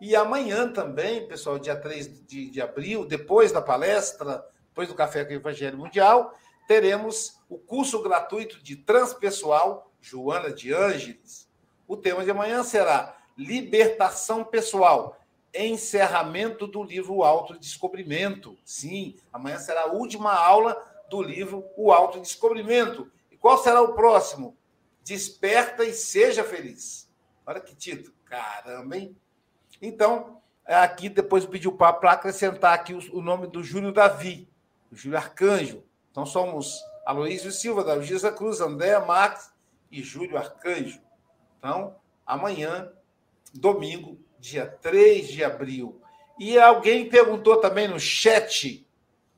E 0.00 0.16
amanhã 0.16 0.72
também, 0.72 1.28
pessoal, 1.28 1.60
dia 1.60 1.76
3 1.76 2.26
de, 2.26 2.50
de 2.50 2.60
abril, 2.60 3.06
depois 3.06 3.52
da 3.52 3.62
palestra, 3.62 4.44
depois 4.66 4.88
do 4.88 4.96
Café 4.96 5.24
com 5.24 5.30
o 5.30 5.36
Evangelho 5.36 5.78
Mundial, 5.78 6.34
teremos 6.70 7.36
o 7.48 7.58
curso 7.58 8.00
gratuito 8.00 8.62
de 8.62 8.76
transpessoal 8.76 9.90
Joana 10.00 10.52
de 10.52 10.72
Ângeles. 10.72 11.50
O 11.88 11.96
tema 11.96 12.22
de 12.22 12.30
amanhã 12.30 12.62
será 12.62 13.16
Libertação 13.36 14.44
Pessoal, 14.44 15.18
encerramento 15.52 16.68
do 16.68 16.84
livro 16.84 17.24
Autodescobrimento. 17.24 18.56
Sim, 18.64 19.16
amanhã 19.32 19.58
será 19.58 19.80
a 19.82 19.92
última 19.92 20.32
aula 20.32 20.80
do 21.10 21.20
livro 21.20 21.64
O 21.76 21.90
Autodescobrimento. 21.90 23.10
E 23.32 23.36
qual 23.36 23.58
será 23.58 23.82
o 23.82 23.94
próximo? 23.94 24.56
Desperta 25.02 25.84
e 25.84 25.92
seja 25.92 26.44
feliz. 26.44 27.10
Olha 27.44 27.58
que 27.58 27.74
título. 27.74 28.14
Caramba, 28.24 28.96
hein? 28.96 29.16
Então, 29.82 30.40
aqui 30.64 31.08
depois 31.08 31.42
eu 31.42 31.50
pedi 31.50 31.66
o 31.66 31.72
papo 31.72 32.02
para 32.02 32.12
acrescentar 32.12 32.74
aqui 32.74 32.94
o 32.94 33.20
nome 33.20 33.48
do 33.48 33.60
Júlio 33.60 33.90
Davi, 33.90 34.48
o 34.92 34.94
Júlio 34.94 35.18
Arcanjo, 35.18 35.82
então 36.20 36.26
somos 36.26 36.84
Aloísio 37.06 37.50
Silva, 37.50 37.82
Dalgisa 37.82 38.30
Cruz, 38.30 38.60
Andréa 38.60 39.00
Marques 39.00 39.50
e 39.90 40.02
Júlio 40.02 40.36
Arcanjo. 40.36 41.00
Então, 41.58 41.96
amanhã, 42.26 42.92
domingo, 43.54 44.18
dia 44.38 44.66
3 44.66 45.28
de 45.28 45.42
abril. 45.42 45.98
E 46.38 46.58
alguém 46.58 47.08
perguntou 47.08 47.56
também 47.56 47.88
no 47.88 47.98
chat 47.98 48.86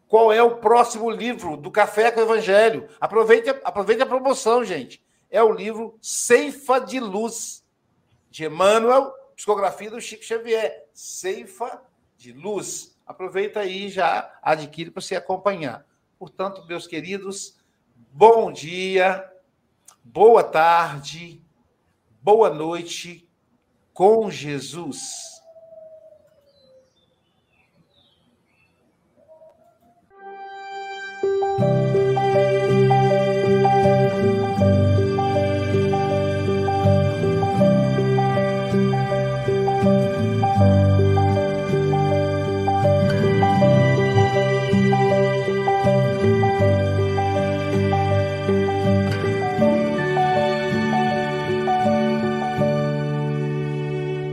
qual 0.08 0.32
é 0.32 0.42
o 0.42 0.56
próximo 0.56 1.08
livro 1.08 1.56
do 1.56 1.70
Café 1.70 2.10
com 2.10 2.18
o 2.18 2.24
Evangelho. 2.24 2.88
Aproveite, 3.00 3.50
aproveite 3.62 4.02
a 4.02 4.06
promoção, 4.06 4.64
gente. 4.64 5.00
É 5.30 5.40
o 5.40 5.52
livro 5.52 5.96
Ceifa 6.02 6.80
de 6.80 6.98
Luz, 6.98 7.64
de 8.28 8.44
Emmanuel, 8.46 9.12
psicografia 9.36 9.88
do 9.88 10.00
Chico 10.00 10.24
Xavier. 10.24 10.88
Ceifa 10.92 11.80
de 12.16 12.32
Luz. 12.32 12.98
Aproveita 13.06 13.60
aí 13.60 13.86
e 13.86 13.88
já 13.88 14.36
adquire 14.42 14.90
para 14.90 15.00
você 15.00 15.14
acompanhar. 15.14 15.86
Portanto, 16.22 16.64
meus 16.68 16.86
queridos, 16.86 17.58
bom 18.12 18.52
dia, 18.52 19.28
boa 20.04 20.44
tarde, 20.44 21.44
boa 22.22 22.48
noite 22.48 23.28
com 23.92 24.30
Jesus. 24.30 25.31